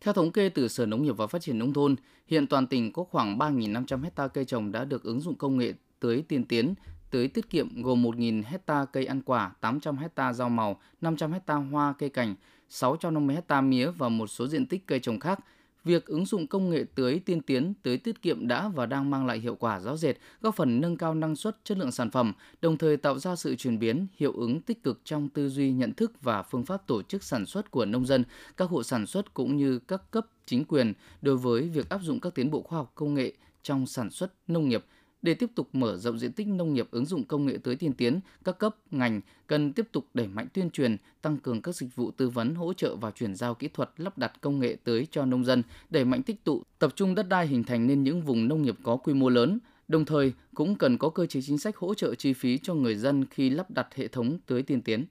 Theo 0.00 0.14
thống 0.14 0.32
kê 0.32 0.48
từ 0.48 0.68
Sở 0.68 0.86
Nông 0.86 1.02
nghiệp 1.02 1.16
và 1.16 1.26
Phát 1.26 1.42
triển 1.42 1.58
Nông 1.58 1.72
thôn, 1.72 1.96
hiện 2.26 2.46
toàn 2.46 2.66
tỉnh 2.66 2.92
có 2.92 3.04
khoảng 3.04 3.38
3.500 3.38 4.02
hecta 4.02 4.28
cây 4.28 4.44
trồng 4.44 4.72
đã 4.72 4.84
được 4.84 5.02
ứng 5.02 5.20
dụng 5.20 5.34
công 5.34 5.58
nghệ 5.58 5.72
tưới 6.00 6.24
tiên 6.28 6.44
tiến, 6.44 6.74
tưới 7.10 7.28
tiết 7.28 7.50
kiệm 7.50 7.82
gồm 7.82 8.02
1.000 8.02 8.42
hecta 8.46 8.84
cây 8.84 9.06
ăn 9.06 9.22
quả, 9.22 9.52
800 9.60 9.96
hecta 9.96 10.32
rau 10.32 10.48
màu, 10.48 10.80
500 11.00 11.32
hecta 11.32 11.54
hoa 11.54 11.94
cây 11.98 12.08
cảnh, 12.08 12.34
650 12.68 13.36
hecta 13.36 13.60
mía 13.60 13.90
và 13.90 14.08
một 14.08 14.26
số 14.26 14.46
diện 14.46 14.66
tích 14.66 14.86
cây 14.86 15.00
trồng 15.00 15.20
khác– 15.20 15.38
Việc 15.84 16.06
ứng 16.06 16.26
dụng 16.26 16.46
công 16.46 16.70
nghệ 16.70 16.84
tưới 16.94 17.20
tiên 17.26 17.40
tiến, 17.40 17.74
tưới 17.82 17.98
tiết 17.98 18.22
kiệm 18.22 18.48
đã 18.48 18.68
và 18.68 18.86
đang 18.86 19.10
mang 19.10 19.26
lại 19.26 19.38
hiệu 19.38 19.54
quả 19.54 19.80
rõ 19.80 19.96
rệt, 19.96 20.16
góp 20.40 20.56
phần 20.56 20.80
nâng 20.80 20.96
cao 20.96 21.14
năng 21.14 21.36
suất, 21.36 21.56
chất 21.64 21.78
lượng 21.78 21.92
sản 21.92 22.10
phẩm, 22.10 22.32
đồng 22.60 22.78
thời 22.78 22.96
tạo 22.96 23.18
ra 23.18 23.36
sự 23.36 23.56
chuyển 23.56 23.78
biến, 23.78 24.06
hiệu 24.16 24.32
ứng 24.32 24.60
tích 24.60 24.82
cực 24.82 25.00
trong 25.04 25.28
tư 25.28 25.48
duy 25.48 25.72
nhận 25.72 25.92
thức 25.94 26.12
và 26.22 26.42
phương 26.42 26.64
pháp 26.64 26.86
tổ 26.86 27.02
chức 27.02 27.22
sản 27.22 27.46
xuất 27.46 27.70
của 27.70 27.84
nông 27.84 28.06
dân, 28.06 28.24
các 28.56 28.70
hộ 28.70 28.82
sản 28.82 29.06
xuất 29.06 29.34
cũng 29.34 29.56
như 29.56 29.78
các 29.78 30.10
cấp 30.10 30.26
chính 30.46 30.64
quyền 30.64 30.92
đối 31.22 31.36
với 31.36 31.68
việc 31.68 31.88
áp 31.88 32.00
dụng 32.02 32.20
các 32.20 32.34
tiến 32.34 32.50
bộ 32.50 32.62
khoa 32.62 32.78
học 32.78 32.92
công 32.94 33.14
nghệ 33.14 33.32
trong 33.62 33.86
sản 33.86 34.10
xuất 34.10 34.32
nông 34.48 34.68
nghiệp– 34.68 34.84
để 35.22 35.34
tiếp 35.34 35.50
tục 35.54 35.68
mở 35.72 35.96
rộng 35.96 36.18
diện 36.18 36.32
tích 36.32 36.46
nông 36.46 36.74
nghiệp 36.74 36.88
ứng 36.90 37.06
dụng 37.06 37.24
công 37.24 37.46
nghệ 37.46 37.58
tưới 37.62 37.76
tiên 37.76 37.92
tiến, 37.92 38.20
các 38.44 38.58
cấp, 38.58 38.76
ngành 38.90 39.20
cần 39.46 39.72
tiếp 39.72 39.88
tục 39.92 40.06
đẩy 40.14 40.26
mạnh 40.26 40.46
tuyên 40.54 40.70
truyền, 40.70 40.96
tăng 41.22 41.36
cường 41.38 41.62
các 41.62 41.76
dịch 41.76 41.94
vụ 41.94 42.10
tư 42.10 42.28
vấn, 42.28 42.54
hỗ 42.54 42.72
trợ 42.72 42.96
và 42.96 43.10
chuyển 43.10 43.34
giao 43.34 43.54
kỹ 43.54 43.68
thuật 43.68 43.90
lắp 43.96 44.18
đặt 44.18 44.32
công 44.40 44.60
nghệ 44.60 44.76
tưới 44.84 45.06
cho 45.10 45.24
nông 45.24 45.44
dân, 45.44 45.62
đẩy 45.90 46.04
mạnh 46.04 46.22
tích 46.22 46.44
tụ, 46.44 46.62
tập 46.78 46.92
trung 46.96 47.14
đất 47.14 47.28
đai 47.28 47.46
hình 47.46 47.64
thành 47.64 47.86
nên 47.86 48.02
những 48.02 48.22
vùng 48.22 48.48
nông 48.48 48.62
nghiệp 48.62 48.76
có 48.82 48.96
quy 48.96 49.14
mô 49.14 49.28
lớn, 49.28 49.58
Đồng 49.88 50.04
thời, 50.04 50.32
cũng 50.54 50.76
cần 50.76 50.98
có 50.98 51.08
cơ 51.08 51.26
chế 51.26 51.40
chính 51.42 51.58
sách 51.58 51.76
hỗ 51.76 51.94
trợ 51.94 52.14
chi 52.14 52.32
phí 52.32 52.58
cho 52.58 52.74
người 52.74 52.94
dân 52.94 53.24
khi 53.26 53.50
lắp 53.50 53.70
đặt 53.70 53.88
hệ 53.94 54.08
thống 54.08 54.38
tưới 54.46 54.62
tiên 54.62 54.82
tiến. 54.82 55.04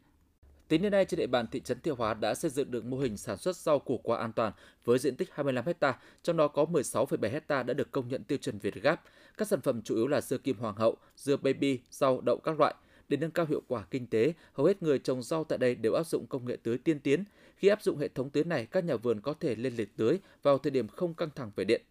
Tính 0.68 0.82
đến 0.82 0.92
nay, 0.92 1.06
trên 1.06 1.18
địa 1.18 1.28
bàn 1.28 1.48
thị 1.52 1.60
trấn 1.60 1.80
Thiệu 1.80 1.96
Hóa 1.96 2.14
đã 2.14 2.36
xây 2.36 2.52
dựng 2.52 2.72
được 2.72 2.86
mô 2.86 2.98
hình 2.98 3.18
sản 3.18 3.38
xuất 3.38 3.56
rau 3.56 3.80
củ 3.80 3.98
quả 3.98 4.18
an 4.18 4.32
toàn 4.34 4.54
với 4.86 5.00
diện 5.00 5.16
tích 5.16 5.30
25 5.34 5.66
ha, 5.82 6.00
trong 6.24 6.38
đó 6.38 6.48
có 6.48 6.64
16,7 6.64 7.40
ha 7.50 7.64
đã 7.64 7.74
được 7.74 7.92
công 7.92 8.08
nhận 8.08 8.24
tiêu 8.24 8.38
chuẩn 8.38 8.60
Việt 8.60 8.76
gáp. 8.76 9.04
Các 9.42 9.48
sản 9.48 9.62
phẩm 9.62 9.82
chủ 9.82 9.96
yếu 9.96 10.08
là 10.08 10.22
dưa 10.22 10.38
kim 10.38 10.58
hoàng 10.58 10.76
hậu, 10.76 10.98
dưa 11.16 11.38
baby, 11.38 11.80
rau 11.92 12.22
đậu 12.22 12.38
các 12.38 12.60
loại. 12.60 12.76
Để 13.10 13.18
nâng 13.18 13.32
cao 13.32 13.46
hiệu 13.46 13.62
quả 13.68 13.86
kinh 13.92 14.08
tế, 14.08 14.34
hầu 14.54 14.68
hết 14.68 14.84
người 14.84 15.00
trồng 15.00 15.24
rau 15.24 15.44
tại 15.44 15.58
đây 15.58 15.76
đều 15.76 15.94
áp 15.94 16.08
dụng 16.08 16.28
công 16.28 16.46
nghệ 16.46 16.58
tưới 16.64 16.78
tiên 16.78 17.00
tiến. 17.00 17.24
Khi 17.58 17.68
áp 17.68 17.84
dụng 17.84 17.98
hệ 17.98 18.08
thống 18.08 18.30
tưới 18.30 18.44
này, 18.44 18.66
các 18.66 18.84
nhà 18.86 18.96
vườn 18.96 19.22
có 19.22 19.34
thể 19.34 19.56
lên 19.56 19.76
lịch 19.76 19.98
tưới 19.98 20.20
vào 20.44 20.58
thời 20.58 20.72
điểm 20.72 20.88
không 20.88 21.14
căng 21.14 21.30
thẳng 21.36 21.52
về 21.56 21.64
điện. 21.64 21.82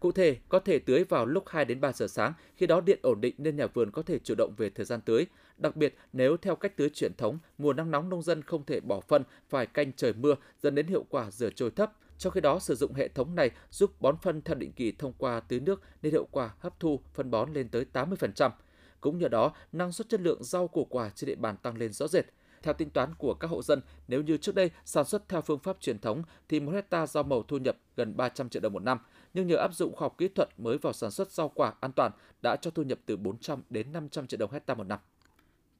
Cụ 0.00 0.12
thể, 0.12 0.36
có 0.48 0.58
thể 0.58 0.78
tưới 0.78 1.04
vào 1.04 1.26
lúc 1.26 1.44
2 1.48 1.64
đến 1.64 1.80
3 1.80 1.92
giờ 1.92 2.06
sáng, 2.06 2.32
khi 2.56 2.66
đó 2.66 2.80
điện 2.80 2.98
ổn 3.02 3.20
định 3.20 3.34
nên 3.38 3.56
nhà 3.56 3.66
vườn 3.66 3.90
có 3.90 4.02
thể 4.02 4.18
chủ 4.18 4.34
động 4.38 4.54
về 4.56 4.70
thời 4.70 4.86
gian 4.86 5.00
tưới. 5.00 5.26
Đặc 5.56 5.76
biệt, 5.76 5.94
nếu 6.12 6.36
theo 6.36 6.56
cách 6.56 6.76
tưới 6.76 6.90
truyền 6.90 7.14
thống, 7.18 7.38
mùa 7.58 7.72
nắng 7.72 7.90
nóng 7.90 8.08
nông 8.08 8.22
dân 8.22 8.42
không 8.42 8.64
thể 8.64 8.80
bỏ 8.80 9.00
phân, 9.00 9.22
phải 9.48 9.66
canh 9.66 9.92
trời 9.92 10.12
mưa 10.12 10.34
dẫn 10.62 10.74
đến 10.74 10.86
hiệu 10.86 11.04
quả 11.08 11.30
rửa 11.30 11.50
trôi 11.50 11.70
thấp. 11.70 11.92
Trong 12.20 12.32
khi 12.32 12.40
đó, 12.40 12.58
sử 12.58 12.74
dụng 12.74 12.94
hệ 12.94 13.08
thống 13.08 13.34
này 13.34 13.50
giúp 13.70 14.00
bón 14.00 14.16
phân 14.22 14.42
theo 14.42 14.54
định 14.54 14.72
kỳ 14.72 14.92
thông 14.92 15.12
qua 15.18 15.40
tưới 15.40 15.60
nước 15.60 15.82
nên 16.02 16.12
hiệu 16.12 16.28
quả 16.30 16.54
hấp 16.58 16.80
thu 16.80 17.00
phân 17.14 17.30
bón 17.30 17.52
lên 17.52 17.68
tới 17.68 17.86
80%. 17.92 18.50
Cũng 19.00 19.18
nhờ 19.18 19.28
đó, 19.28 19.52
năng 19.72 19.92
suất 19.92 20.08
chất 20.08 20.20
lượng 20.20 20.44
rau 20.44 20.68
củ 20.68 20.84
quả 20.84 21.10
trên 21.14 21.28
địa 21.28 21.34
bàn 21.34 21.56
tăng 21.56 21.78
lên 21.78 21.92
rõ 21.92 22.08
rệt. 22.08 22.24
Theo 22.62 22.74
tính 22.74 22.90
toán 22.90 23.14
của 23.14 23.34
các 23.34 23.48
hộ 23.48 23.62
dân, 23.62 23.80
nếu 24.08 24.22
như 24.22 24.36
trước 24.36 24.54
đây 24.54 24.70
sản 24.84 25.04
xuất 25.04 25.28
theo 25.28 25.40
phương 25.40 25.58
pháp 25.58 25.76
truyền 25.80 25.98
thống 25.98 26.22
thì 26.48 26.60
một 26.60 26.72
hecta 26.72 27.06
rau 27.06 27.22
màu 27.22 27.42
thu 27.42 27.58
nhập 27.58 27.76
gần 27.96 28.16
300 28.16 28.48
triệu 28.48 28.62
đồng 28.62 28.72
một 28.72 28.82
năm, 28.82 28.98
nhưng 29.34 29.46
nhờ 29.46 29.56
áp 29.56 29.74
dụng 29.74 29.96
khoa 29.96 30.04
học 30.04 30.14
kỹ 30.18 30.28
thuật 30.28 30.48
mới 30.56 30.78
vào 30.78 30.92
sản 30.92 31.10
xuất 31.10 31.30
rau 31.30 31.48
quả 31.48 31.74
an 31.80 31.92
toàn 31.92 32.12
đã 32.42 32.56
cho 32.56 32.70
thu 32.70 32.82
nhập 32.82 32.98
từ 33.06 33.16
400 33.16 33.62
đến 33.70 33.92
500 33.92 34.26
triệu 34.26 34.38
đồng 34.38 34.52
hecta 34.52 34.74
một 34.74 34.84
năm. 34.84 34.98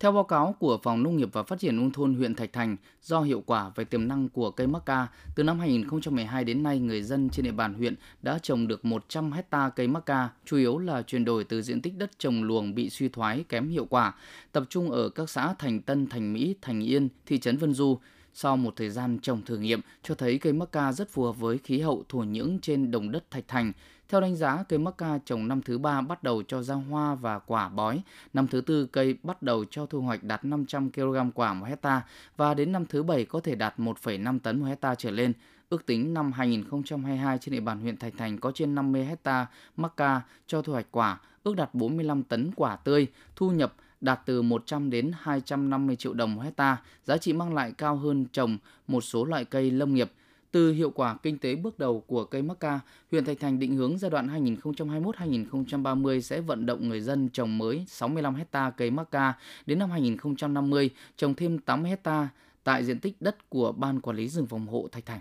Theo 0.01 0.13
báo 0.13 0.25
cáo 0.25 0.55
của 0.59 0.79
Phòng 0.83 1.03
Nông 1.03 1.17
nghiệp 1.17 1.29
và 1.33 1.43
Phát 1.43 1.59
triển 1.59 1.77
nông 1.77 1.93
thôn 1.93 2.15
huyện 2.15 2.35
Thạch 2.35 2.53
Thành, 2.53 2.77
do 3.03 3.21
hiệu 3.21 3.43
quả 3.47 3.71
về 3.75 3.85
tiềm 3.85 4.09
năng 4.09 4.29
của 4.29 4.51
cây 4.51 4.67
mắc 4.67 4.83
ca, 4.87 5.07
từ 5.35 5.43
năm 5.43 5.59
2012 5.59 6.45
đến 6.45 6.63
nay 6.63 6.79
người 6.79 7.03
dân 7.03 7.31
trên 7.31 7.45
địa 7.45 7.53
bàn 7.53 7.75
huyện 7.75 7.95
đã 8.23 8.39
trồng 8.43 8.69
được 8.69 8.85
100 8.85 9.33
hecta 9.33 9.69
cây 9.69 9.89
mắc 9.89 10.07
ca, 10.07 10.29
chủ 10.45 10.57
yếu 10.57 10.79
là 10.79 11.03
chuyển 11.03 11.25
đổi 11.25 11.45
từ 11.45 11.63
diện 11.63 11.83
tích 11.83 11.97
đất 11.99 12.19
trồng 12.19 12.43
luồng 12.43 12.75
bị 12.75 12.91
suy 12.91 13.09
thoái 13.09 13.45
kém 13.49 13.69
hiệu 13.69 13.85
quả, 13.91 14.15
tập 14.53 14.65
trung 14.69 14.91
ở 14.91 15.09
các 15.09 15.31
xã 15.31 15.55
Thành 15.59 15.81
Tân, 15.81 16.07
Thành 16.07 16.33
Mỹ, 16.33 16.55
Thành 16.63 16.81
Yên, 16.81 17.09
thị 17.27 17.39
trấn 17.39 17.57
Vân 17.57 17.75
Du. 17.75 17.99
Sau 18.35 18.57
một 18.57 18.77
thời 18.77 18.91
gian 18.91 19.19
trồng 19.23 19.43
thử 19.43 19.59
nghiệm, 19.59 19.81
cho 20.03 20.15
thấy 20.15 20.39
cây 20.39 20.53
mắc 20.53 20.73
ca 20.73 20.93
rất 20.93 21.11
phù 21.11 21.23
hợp 21.25 21.39
với 21.39 21.59
khí 21.59 21.81
hậu 21.81 22.05
thổ 22.09 22.19
nhưỡng 22.19 22.59
trên 22.63 22.91
đồng 22.91 23.11
đất 23.11 23.31
Thạch 23.31 23.49
Thành, 23.49 23.73
theo 24.11 24.21
đánh 24.21 24.37
giá, 24.37 24.65
cây 24.69 24.79
mắc 24.79 24.95
ca 24.99 25.19
trồng 25.25 25.49
năm 25.49 25.63
thứ 25.63 25.79
ba 25.79 26.01
bắt 26.01 26.23
đầu 26.23 26.43
cho 26.43 26.63
ra 26.63 26.75
hoa 26.75 27.15
và 27.15 27.39
quả 27.39 27.69
bói. 27.69 28.03
Năm 28.33 28.47
thứ 28.47 28.61
tư, 28.61 28.87
cây 28.87 29.17
bắt 29.23 29.43
đầu 29.43 29.65
cho 29.71 29.87
thu 29.87 30.01
hoạch 30.01 30.25
đạt 30.25 30.45
500 30.45 30.93
kg 30.93 31.17
quả 31.35 31.55
một 31.55 31.67
hecta 31.67 32.03
và 32.37 32.55
đến 32.55 32.73
năm 32.73 32.87
thứ 32.87 33.03
bảy 33.03 33.25
có 33.25 33.41
thể 33.41 33.55
đạt 33.55 33.79
1,5 33.79 34.39
tấn 34.39 34.61
một 34.61 34.67
hecta 34.67 34.95
trở 34.95 35.11
lên. 35.11 35.33
Ước 35.69 35.87
tính 35.87 36.15
năm 36.15 36.33
2022 36.33 37.39
trên 37.39 37.53
địa 37.53 37.61
bàn 37.61 37.81
huyện 37.81 37.97
Thạch 37.97 38.13
Thành 38.19 38.39
có 38.39 38.53
trên 38.55 38.75
50 38.75 39.05
hecta 39.05 39.47
mắc 39.77 39.93
ca 39.97 40.21
cho 40.47 40.63
thu 40.63 40.73
hoạch 40.73 40.87
quả, 40.91 41.21
ước 41.43 41.57
đạt 41.57 41.75
45 41.75 42.23
tấn 42.23 42.51
quả 42.57 42.77
tươi, 42.77 43.07
thu 43.37 43.51
nhập 43.51 43.75
đạt 44.01 44.21
từ 44.27 44.43
100 44.43 44.91
đến 44.91 45.13
250 45.21 45.97
triệu 45.97 46.15
đồng 46.15 46.35
một 46.35 46.43
hecta, 46.43 46.77
giá 47.05 47.17
trị 47.17 47.33
mang 47.33 47.55
lại 47.55 47.73
cao 47.79 47.97
hơn 47.97 48.27
trồng 48.33 48.59
một 48.89 49.01
số 49.01 49.25
loại 49.25 49.45
cây 49.45 49.71
lâm 49.71 49.95
nghiệp. 49.95 50.13
Từ 50.53 50.73
hiệu 50.73 50.91
quả 50.91 51.17
kinh 51.23 51.39
tế 51.39 51.55
bước 51.55 51.79
đầu 51.79 52.01
của 52.07 52.25
cây 52.25 52.43
mắc 52.43 52.61
ca, 52.61 52.81
huyện 53.11 53.25
Thạch 53.25 53.41
Thành 53.41 53.59
định 53.59 53.77
hướng 53.77 53.99
giai 53.99 54.11
đoạn 54.11 54.45
2021-2030 54.45 56.21
sẽ 56.21 56.41
vận 56.41 56.67
động 56.67 56.89
người 56.89 57.01
dân 57.01 57.29
trồng 57.29 57.59
mới 57.59 57.85
65 57.89 58.35
hecta 58.35 58.71
cây 58.71 58.91
mắc 58.91 59.11
ca, 59.11 59.35
đến 59.67 59.79
năm 59.79 59.91
2050 59.91 60.91
trồng 61.17 61.35
thêm 61.35 61.59
80 61.59 61.91
hecta 61.91 62.29
tại 62.65 62.85
diện 62.85 63.01
tích 63.01 63.17
đất 63.21 63.51
của 63.51 63.73
Ban 63.73 64.01
Quản 64.01 64.17
lý 64.17 64.29
rừng 64.29 64.47
phòng 64.47 64.67
hộ 64.67 64.89
Thạch 64.93 65.07
Thành. 65.07 65.21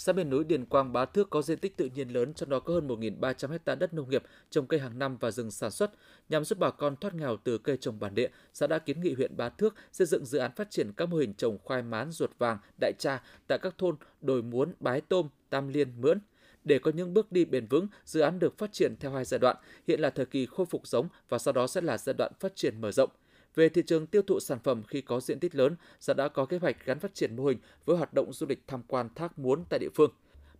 Xã 0.00 0.12
miền 0.12 0.30
núi 0.30 0.44
Điền 0.44 0.64
Quang 0.64 0.92
Bá 0.92 1.04
Thước 1.04 1.30
có 1.30 1.42
diện 1.42 1.58
tích 1.58 1.76
tự 1.76 1.88
nhiên 1.94 2.08
lớn, 2.08 2.34
trong 2.34 2.48
đó 2.48 2.60
có 2.60 2.74
hơn 2.74 2.88
1.300 2.88 3.58
ha 3.66 3.74
đất 3.74 3.94
nông 3.94 4.10
nghiệp, 4.10 4.22
trồng 4.50 4.66
cây 4.66 4.80
hàng 4.80 4.98
năm 4.98 5.16
và 5.20 5.30
rừng 5.30 5.50
sản 5.50 5.70
xuất. 5.70 5.90
Nhằm 6.28 6.44
giúp 6.44 6.58
bà 6.58 6.70
con 6.70 6.96
thoát 6.96 7.14
nghèo 7.14 7.36
từ 7.44 7.58
cây 7.58 7.76
trồng 7.76 8.00
bản 8.00 8.14
địa, 8.14 8.28
xã 8.54 8.66
đã 8.66 8.78
kiến 8.78 9.00
nghị 9.00 9.14
huyện 9.14 9.36
Bá 9.36 9.48
Thước 9.48 9.74
xây 9.92 10.06
dựng 10.06 10.26
dự 10.26 10.38
án 10.38 10.50
phát 10.56 10.70
triển 10.70 10.92
các 10.92 11.08
mô 11.08 11.16
hình 11.16 11.34
trồng 11.34 11.58
khoai 11.64 11.82
mán 11.82 12.10
ruột 12.10 12.30
vàng, 12.38 12.58
đại 12.80 12.92
tra 12.98 13.22
tại 13.46 13.58
các 13.62 13.78
thôn 13.78 13.96
Đồi 14.20 14.42
Muốn, 14.42 14.72
Bái 14.80 15.00
Tôm, 15.00 15.28
Tam 15.50 15.68
Liên, 15.68 16.00
Mưỡn. 16.00 16.20
Để 16.64 16.78
có 16.78 16.90
những 16.94 17.14
bước 17.14 17.32
đi 17.32 17.44
bền 17.44 17.66
vững, 17.66 17.86
dự 18.04 18.20
án 18.20 18.38
được 18.38 18.58
phát 18.58 18.72
triển 18.72 18.94
theo 19.00 19.12
hai 19.12 19.24
giai 19.24 19.38
đoạn, 19.38 19.56
hiện 19.88 20.00
là 20.00 20.10
thời 20.10 20.26
kỳ 20.26 20.46
khôi 20.46 20.66
phục 20.66 20.86
giống 20.86 21.08
và 21.28 21.38
sau 21.38 21.52
đó 21.52 21.66
sẽ 21.66 21.80
là 21.80 21.98
giai 21.98 22.14
đoạn 22.18 22.32
phát 22.40 22.56
triển 22.56 22.80
mở 22.80 22.92
rộng. 22.92 23.10
Về 23.58 23.68
thị 23.68 23.82
trường 23.86 24.06
tiêu 24.06 24.22
thụ 24.22 24.40
sản 24.40 24.58
phẩm 24.58 24.82
khi 24.82 25.00
có 25.00 25.20
diện 25.20 25.40
tích 25.40 25.54
lớn, 25.54 25.76
xã 26.00 26.14
đã 26.14 26.28
có 26.28 26.46
kế 26.46 26.58
hoạch 26.58 26.76
gắn 26.84 26.98
phát 26.98 27.14
triển 27.14 27.36
mô 27.36 27.44
hình 27.44 27.58
với 27.84 27.96
hoạt 27.96 28.14
động 28.14 28.32
du 28.32 28.46
lịch 28.46 28.62
tham 28.66 28.82
quan 28.88 29.08
thác 29.14 29.38
muốn 29.38 29.64
tại 29.68 29.78
địa 29.78 29.88
phương. 29.94 30.10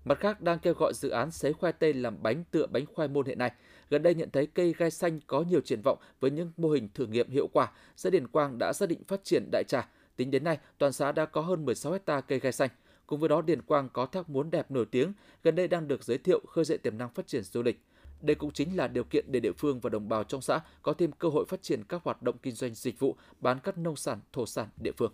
Mặt 0.04 0.18
khác 0.20 0.40
đang 0.40 0.58
kêu 0.58 0.74
gọi 0.74 0.92
dự 0.94 1.08
án 1.08 1.30
sấy 1.30 1.52
khoai 1.52 1.72
tây 1.72 1.92
làm 1.92 2.22
bánh 2.22 2.44
tựa 2.50 2.66
bánh 2.66 2.86
khoai 2.86 3.08
môn 3.08 3.26
hiện 3.26 3.38
nay. 3.38 3.52
Gần 3.90 4.02
đây 4.02 4.14
nhận 4.14 4.30
thấy 4.30 4.46
cây 4.46 4.74
gai 4.78 4.90
xanh 4.90 5.20
có 5.26 5.44
nhiều 5.48 5.60
triển 5.60 5.82
vọng 5.82 5.98
với 6.20 6.30
những 6.30 6.52
mô 6.56 6.68
hình 6.70 6.88
thử 6.94 7.06
nghiệm 7.06 7.30
hiệu 7.30 7.48
quả. 7.52 7.72
Xã 7.96 8.10
Điền 8.10 8.26
Quang 8.26 8.58
đã 8.58 8.72
xác 8.72 8.88
định 8.88 9.04
phát 9.04 9.24
triển 9.24 9.48
đại 9.52 9.64
trà. 9.68 9.88
Tính 10.16 10.30
đến 10.30 10.44
nay, 10.44 10.58
toàn 10.78 10.92
xã 10.92 11.12
đã 11.12 11.24
có 11.24 11.40
hơn 11.40 11.64
16 11.64 11.92
hecta 11.92 12.20
cây 12.20 12.38
gai 12.38 12.52
xanh. 12.52 12.70
Cùng 13.06 13.20
với 13.20 13.28
đó, 13.28 13.42
Điền 13.42 13.62
Quang 13.62 13.88
có 13.88 14.06
thác 14.06 14.30
muốn 14.30 14.50
đẹp 14.50 14.70
nổi 14.70 14.86
tiếng, 14.90 15.12
gần 15.42 15.54
đây 15.54 15.68
đang 15.68 15.88
được 15.88 16.04
giới 16.04 16.18
thiệu 16.18 16.40
khơi 16.48 16.64
dậy 16.64 16.78
tiềm 16.78 16.98
năng 16.98 17.10
phát 17.10 17.26
triển 17.26 17.42
du 17.42 17.62
lịch. 17.62 17.80
Đây 18.22 18.34
cũng 18.34 18.52
chính 18.52 18.76
là 18.76 18.88
điều 18.88 19.04
kiện 19.04 19.24
để 19.32 19.40
địa 19.40 19.52
phương 19.52 19.80
và 19.80 19.90
đồng 19.90 20.08
bào 20.08 20.24
trong 20.24 20.42
xã 20.42 20.60
có 20.82 20.92
thêm 20.92 21.12
cơ 21.12 21.28
hội 21.28 21.44
phát 21.48 21.62
triển 21.62 21.84
các 21.84 22.02
hoạt 22.04 22.22
động 22.22 22.36
kinh 22.42 22.54
doanh 22.54 22.74
dịch 22.74 22.98
vụ, 22.98 23.16
bán 23.40 23.58
các 23.64 23.78
nông 23.78 23.96
sản, 23.96 24.18
thổ 24.32 24.46
sản 24.46 24.68
địa 24.82 24.92
phương. 24.96 25.12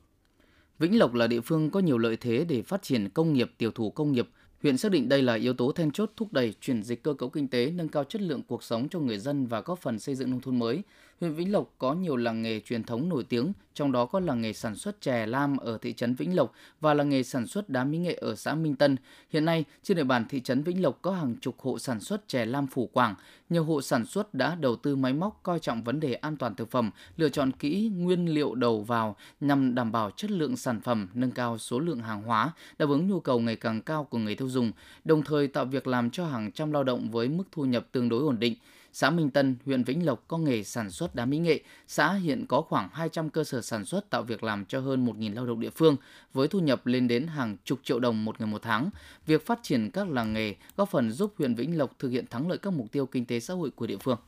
Vĩnh 0.78 0.98
Lộc 0.98 1.14
là 1.14 1.26
địa 1.26 1.40
phương 1.40 1.70
có 1.70 1.80
nhiều 1.80 1.98
lợi 1.98 2.16
thế 2.16 2.44
để 2.44 2.62
phát 2.62 2.82
triển 2.82 3.10
công 3.10 3.32
nghiệp, 3.32 3.50
tiểu 3.58 3.70
thủ 3.70 3.90
công 3.90 4.12
nghiệp. 4.12 4.28
Huyện 4.62 4.78
xác 4.78 4.92
định 4.92 5.08
đây 5.08 5.22
là 5.22 5.34
yếu 5.34 5.54
tố 5.54 5.72
then 5.72 5.90
chốt 5.90 6.10
thúc 6.16 6.32
đẩy 6.32 6.54
chuyển 6.60 6.82
dịch 6.82 7.02
cơ 7.02 7.14
cấu 7.14 7.28
kinh 7.30 7.48
tế, 7.48 7.70
nâng 7.70 7.88
cao 7.88 8.04
chất 8.04 8.22
lượng 8.22 8.42
cuộc 8.42 8.62
sống 8.62 8.88
cho 8.88 8.98
người 8.98 9.18
dân 9.18 9.46
và 9.46 9.60
góp 9.60 9.78
phần 9.78 9.98
xây 9.98 10.14
dựng 10.14 10.30
nông 10.30 10.40
thôn 10.40 10.58
mới. 10.58 10.82
Huyện 11.20 11.34
Vĩnh 11.34 11.52
Lộc 11.52 11.74
có 11.78 11.94
nhiều 11.94 12.16
làng 12.16 12.42
nghề 12.42 12.60
truyền 12.60 12.84
thống 12.84 13.08
nổi 13.08 13.24
tiếng, 13.28 13.52
trong 13.74 13.92
đó 13.92 14.06
có 14.06 14.20
làng 14.20 14.40
nghề 14.40 14.52
sản 14.52 14.74
xuất 14.74 15.00
chè 15.00 15.26
lam 15.26 15.56
ở 15.56 15.78
thị 15.78 15.92
trấn 15.92 16.14
Vĩnh 16.14 16.36
Lộc 16.36 16.52
và 16.80 16.94
làng 16.94 17.08
nghề 17.08 17.22
sản 17.22 17.46
xuất 17.46 17.70
đá 17.70 17.84
mỹ 17.84 17.98
nghệ 17.98 18.14
ở 18.14 18.34
xã 18.34 18.54
Minh 18.54 18.76
Tân. 18.76 18.96
Hiện 19.30 19.44
nay, 19.44 19.64
trên 19.82 19.96
địa 19.96 20.04
bàn 20.04 20.24
thị 20.28 20.40
trấn 20.40 20.62
Vĩnh 20.62 20.82
Lộc 20.82 20.98
có 21.02 21.10
hàng 21.10 21.34
chục 21.40 21.60
hộ 21.60 21.78
sản 21.78 22.00
xuất 22.00 22.28
chè 22.28 22.44
lam 22.44 22.66
phủ 22.66 22.86
quảng. 22.92 23.14
Nhiều 23.50 23.64
hộ 23.64 23.82
sản 23.82 24.06
xuất 24.06 24.34
đã 24.34 24.54
đầu 24.54 24.76
tư 24.76 24.96
máy 24.96 25.12
móc 25.12 25.40
coi 25.42 25.58
trọng 25.58 25.84
vấn 25.84 26.00
đề 26.00 26.14
an 26.14 26.36
toàn 26.36 26.54
thực 26.54 26.70
phẩm, 26.70 26.90
lựa 27.16 27.28
chọn 27.28 27.52
kỹ 27.52 27.90
nguyên 27.96 28.34
liệu 28.34 28.54
đầu 28.54 28.82
vào 28.82 29.16
nhằm 29.40 29.74
đảm 29.74 29.92
bảo 29.92 30.10
chất 30.10 30.30
lượng 30.30 30.56
sản 30.56 30.80
phẩm, 30.80 31.08
nâng 31.14 31.30
cao 31.30 31.58
số 31.58 31.78
lượng 31.78 32.00
hàng 32.00 32.22
hóa, 32.22 32.52
đáp 32.78 32.88
ứng 32.88 33.08
nhu 33.08 33.20
cầu 33.20 33.40
ngày 33.40 33.56
càng 33.56 33.82
cao 33.82 34.04
của 34.04 34.18
người 34.18 34.34
tiêu 34.34 34.48
dùng, 34.48 34.72
đồng 35.04 35.22
thời 35.22 35.46
tạo 35.48 35.64
việc 35.64 35.86
làm 35.86 36.10
cho 36.10 36.26
hàng 36.26 36.52
trăm 36.52 36.72
lao 36.72 36.84
động 36.84 37.10
với 37.10 37.28
mức 37.28 37.44
thu 37.52 37.64
nhập 37.64 37.86
tương 37.92 38.08
đối 38.08 38.20
ổn 38.20 38.38
định. 38.38 38.54
Xã 38.96 39.10
Minh 39.10 39.30
Tân, 39.30 39.56
huyện 39.64 39.84
Vĩnh 39.84 40.06
Lộc 40.06 40.24
có 40.28 40.38
nghề 40.38 40.62
sản 40.62 40.90
xuất 40.90 41.14
đá 41.14 41.24
mỹ 41.24 41.38
nghệ. 41.38 41.60
Xã 41.88 42.12
hiện 42.12 42.46
có 42.46 42.60
khoảng 42.60 42.88
200 42.92 43.30
cơ 43.30 43.44
sở 43.44 43.60
sản 43.60 43.84
xuất 43.84 44.10
tạo 44.10 44.22
việc 44.22 44.42
làm 44.44 44.64
cho 44.64 44.80
hơn 44.80 45.06
1.000 45.06 45.34
lao 45.34 45.46
động 45.46 45.60
địa 45.60 45.70
phương, 45.70 45.96
với 46.32 46.48
thu 46.48 46.58
nhập 46.58 46.86
lên 46.86 47.08
đến 47.08 47.26
hàng 47.26 47.56
chục 47.64 47.78
triệu 47.82 48.00
đồng 48.00 48.24
một 48.24 48.40
người 48.40 48.48
một 48.48 48.62
tháng. 48.62 48.90
Việc 49.26 49.46
phát 49.46 49.58
triển 49.62 49.90
các 49.90 50.08
làng 50.08 50.32
nghề 50.32 50.54
góp 50.76 50.90
phần 50.90 51.12
giúp 51.12 51.34
huyện 51.38 51.54
Vĩnh 51.54 51.78
Lộc 51.78 51.98
thực 51.98 52.08
hiện 52.08 52.26
thắng 52.26 52.48
lợi 52.48 52.58
các 52.58 52.72
mục 52.72 52.92
tiêu 52.92 53.06
kinh 53.06 53.26
tế 53.26 53.40
xã 53.40 53.54
hội 53.54 53.70
của 53.70 53.86
địa 53.86 53.96
phương. 53.96 54.18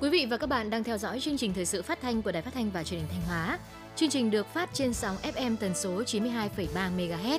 Quý 0.00 0.10
vị 0.10 0.26
và 0.30 0.36
các 0.36 0.46
bạn 0.46 0.70
đang 0.70 0.84
theo 0.84 0.98
dõi 0.98 1.20
chương 1.20 1.36
trình 1.36 1.52
thời 1.54 1.66
sự 1.66 1.82
phát 1.82 2.00
thanh 2.00 2.22
của 2.22 2.32
Đài 2.32 2.42
Phát 2.42 2.54
thanh 2.54 2.70
và 2.70 2.84
Truyền 2.84 3.00
hình 3.00 3.08
Thanh 3.12 3.22
Hóa. 3.28 3.58
Chương 3.96 4.10
trình 4.10 4.30
được 4.30 4.46
phát 4.46 4.70
trên 4.72 4.94
sóng 4.94 5.16
FM 5.22 5.56
tần 5.56 5.74
số 5.74 6.02
92,3 6.02 6.96
MHz. 6.96 7.38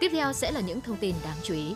Tiếp 0.00 0.08
theo 0.12 0.32
sẽ 0.32 0.52
là 0.52 0.60
những 0.60 0.80
thông 0.80 0.96
tin 0.96 1.14
đáng 1.24 1.36
chú 1.42 1.54
ý. 1.54 1.74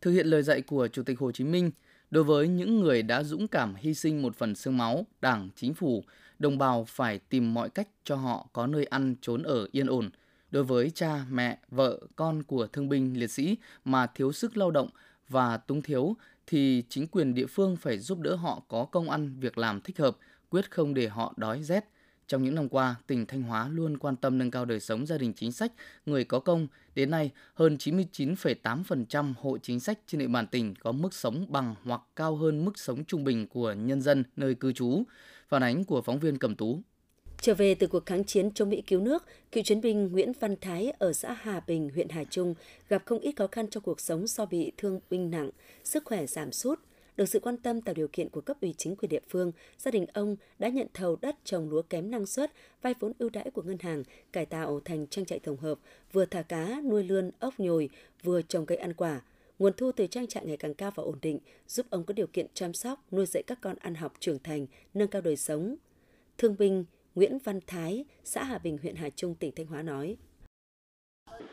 Thực 0.00 0.10
hiện 0.10 0.26
lời 0.26 0.42
dạy 0.42 0.62
của 0.62 0.88
Chủ 0.88 1.02
tịch 1.02 1.18
Hồ 1.18 1.32
Chí 1.32 1.44
Minh, 1.44 1.70
đối 2.10 2.24
với 2.24 2.48
những 2.48 2.80
người 2.80 3.02
đã 3.02 3.22
dũng 3.22 3.48
cảm 3.48 3.74
hy 3.74 3.94
sinh 3.94 4.22
một 4.22 4.36
phần 4.36 4.54
xương 4.54 4.76
máu, 4.76 5.06
Đảng, 5.20 5.48
Chính 5.56 5.74
phủ, 5.74 6.04
đồng 6.38 6.58
bào 6.58 6.84
phải 6.84 7.18
tìm 7.18 7.54
mọi 7.54 7.70
cách 7.70 7.88
cho 8.04 8.16
họ 8.16 8.48
có 8.52 8.66
nơi 8.66 8.84
ăn 8.84 9.14
trốn 9.20 9.42
ở 9.42 9.68
yên 9.72 9.86
ổn. 9.86 10.10
Đối 10.50 10.64
với 10.64 10.90
cha, 10.90 11.24
mẹ, 11.30 11.58
vợ, 11.70 12.00
con 12.16 12.42
của 12.42 12.66
thương 12.66 12.88
binh 12.88 13.20
liệt 13.20 13.30
sĩ 13.30 13.56
mà 13.84 14.06
thiếu 14.06 14.32
sức 14.32 14.56
lao 14.56 14.70
động 14.70 14.88
và 15.28 15.56
túng 15.56 15.82
thiếu 15.82 16.16
thì 16.46 16.84
chính 16.88 17.06
quyền 17.06 17.34
địa 17.34 17.46
phương 17.46 17.76
phải 17.76 17.98
giúp 17.98 18.20
đỡ 18.20 18.34
họ 18.34 18.62
có 18.68 18.84
công 18.84 19.10
ăn 19.10 19.36
việc 19.40 19.58
làm 19.58 19.80
thích 19.80 19.98
hợp, 19.98 20.16
quyết 20.50 20.70
không 20.70 20.94
để 20.94 21.08
họ 21.08 21.34
đói 21.36 21.62
rét. 21.62 21.84
Trong 22.28 22.42
những 22.42 22.54
năm 22.54 22.68
qua, 22.68 22.94
tỉnh 23.06 23.26
Thanh 23.26 23.42
Hóa 23.42 23.68
luôn 23.68 23.98
quan 23.98 24.16
tâm 24.16 24.38
nâng 24.38 24.50
cao 24.50 24.64
đời 24.64 24.80
sống 24.80 25.06
gia 25.06 25.18
đình 25.18 25.32
chính 25.36 25.52
sách, 25.52 25.72
người 26.06 26.24
có 26.24 26.40
công. 26.40 26.66
Đến 26.94 27.10
nay, 27.10 27.30
hơn 27.54 27.76
99,8% 27.80 29.32
hộ 29.38 29.58
chính 29.58 29.80
sách 29.80 29.98
trên 30.06 30.18
địa 30.18 30.26
bàn 30.26 30.46
tỉnh 30.46 30.74
có 30.74 30.92
mức 30.92 31.14
sống 31.14 31.46
bằng 31.48 31.74
hoặc 31.84 32.00
cao 32.16 32.36
hơn 32.36 32.64
mức 32.64 32.78
sống 32.78 33.04
trung 33.04 33.24
bình 33.24 33.46
của 33.46 33.72
nhân 33.72 34.00
dân 34.00 34.24
nơi 34.36 34.54
cư 34.54 34.72
trú. 34.72 35.02
Phản 35.48 35.62
ánh 35.62 35.84
của 35.84 36.02
phóng 36.02 36.18
viên 36.18 36.38
Cẩm 36.38 36.56
Tú. 36.56 36.80
Trở 37.40 37.54
về 37.54 37.74
từ 37.74 37.86
cuộc 37.86 38.06
kháng 38.06 38.24
chiến 38.24 38.50
chống 38.50 38.70
Mỹ 38.70 38.82
cứu 38.86 39.00
nước, 39.00 39.24
cựu 39.52 39.62
chiến 39.62 39.80
binh 39.80 40.12
Nguyễn 40.12 40.32
Văn 40.40 40.56
Thái 40.60 40.92
ở 40.98 41.12
xã 41.12 41.36
Hà 41.40 41.60
Bình, 41.60 41.90
huyện 41.94 42.08
Hà 42.08 42.24
Trung 42.24 42.54
gặp 42.88 43.02
không 43.04 43.18
ít 43.18 43.32
khó 43.36 43.46
khăn 43.46 43.66
trong 43.70 43.82
cuộc 43.82 44.00
sống 44.00 44.26
do 44.26 44.46
bị 44.46 44.72
thương 44.76 45.00
binh 45.10 45.30
nặng, 45.30 45.50
sức 45.84 46.04
khỏe 46.04 46.26
giảm 46.26 46.52
sút. 46.52 46.80
Được 47.18 47.28
sự 47.28 47.40
quan 47.40 47.56
tâm 47.56 47.80
tạo 47.80 47.94
điều 47.94 48.08
kiện 48.08 48.28
của 48.28 48.40
cấp 48.40 48.56
ủy 48.60 48.74
chính 48.78 48.96
quyền 48.96 49.08
địa 49.08 49.20
phương, 49.28 49.52
gia 49.78 49.90
đình 49.90 50.06
ông 50.12 50.36
đã 50.58 50.68
nhận 50.68 50.86
thầu 50.94 51.16
đất 51.16 51.36
trồng 51.44 51.70
lúa 51.70 51.82
kém 51.82 52.10
năng 52.10 52.26
suất, 52.26 52.52
vay 52.82 52.94
vốn 53.00 53.12
ưu 53.18 53.30
đãi 53.30 53.50
của 53.50 53.62
ngân 53.62 53.78
hàng, 53.78 54.02
cải 54.32 54.46
tạo 54.46 54.80
thành 54.84 55.06
trang 55.06 55.24
trại 55.24 55.38
tổng 55.38 55.56
hợp, 55.56 55.78
vừa 56.12 56.24
thả 56.24 56.42
cá, 56.42 56.80
nuôi 56.84 57.04
lươn, 57.04 57.30
ốc 57.38 57.60
nhồi, 57.60 57.90
vừa 58.22 58.42
trồng 58.42 58.66
cây 58.66 58.78
ăn 58.78 58.94
quả. 58.94 59.20
Nguồn 59.58 59.72
thu 59.76 59.92
từ 59.92 60.06
trang 60.06 60.26
trại 60.26 60.46
ngày 60.46 60.56
càng 60.56 60.74
cao 60.74 60.90
và 60.94 61.02
ổn 61.02 61.18
định, 61.22 61.38
giúp 61.66 61.86
ông 61.90 62.04
có 62.04 62.14
điều 62.14 62.26
kiện 62.26 62.46
chăm 62.54 62.72
sóc, 62.72 63.12
nuôi 63.12 63.26
dạy 63.26 63.42
các 63.46 63.58
con 63.60 63.76
ăn 63.80 63.94
học 63.94 64.12
trưởng 64.20 64.38
thành, 64.38 64.66
nâng 64.94 65.08
cao 65.08 65.22
đời 65.22 65.36
sống. 65.36 65.76
Thương 66.38 66.56
binh 66.58 66.84
Nguyễn 67.14 67.38
Văn 67.44 67.60
Thái, 67.66 68.04
xã 68.24 68.44
Hà 68.44 68.58
Bình, 68.58 68.78
huyện 68.82 68.96
Hà 68.96 69.10
Trung, 69.10 69.34
tỉnh 69.34 69.52
Thanh 69.56 69.66
Hóa 69.66 69.82
nói. 69.82 70.16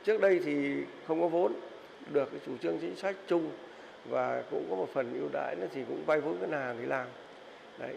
Trước 0.05 0.21
đây 0.21 0.39
thì 0.45 0.83
không 1.07 1.21
có 1.21 1.27
vốn, 1.27 1.53
được 2.11 2.27
cái 2.31 2.39
chủ 2.45 2.57
trương 2.57 2.77
chính 2.81 2.95
sách 2.95 3.15
chung 3.27 3.51
và 4.09 4.43
cũng 4.51 4.65
có 4.69 4.75
một 4.75 4.89
phần 4.93 5.19
ưu 5.19 5.29
đãi 5.33 5.55
nữa 5.55 5.67
thì 5.73 5.81
cũng 5.87 6.05
vay 6.05 6.21
vốn 6.21 6.39
ngân 6.39 6.51
hàng 6.51 6.75
để 6.79 6.85
làm. 6.87 7.07
Đấy, 7.79 7.93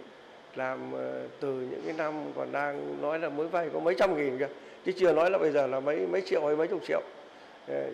làm 0.55 0.93
ờ, 0.93 1.23
từ 1.41 1.53
những 1.53 1.83
cái 1.85 1.93
năm 1.93 2.15
còn 2.37 2.53
đang 2.53 3.03
nói 3.03 3.19
là 3.19 3.29
mới 3.29 3.49
vay 3.49 3.71
có 3.73 3.81
mấy 3.81 3.95
trăm 3.99 4.17
nghìn 4.17 4.39
kìa, 4.39 4.49
chứ 4.85 4.93
chưa 4.93 5.13
nói 5.13 5.31
là 5.31 5.39
bây 5.39 5.51
giờ 5.51 5.67
là 5.67 5.81
mấy 5.81 6.07
mấy 6.07 6.21
triệu 6.21 6.47
hay 6.47 6.57
mấy 6.57 6.69
chục 6.69 6.81
triệu. 6.87 7.03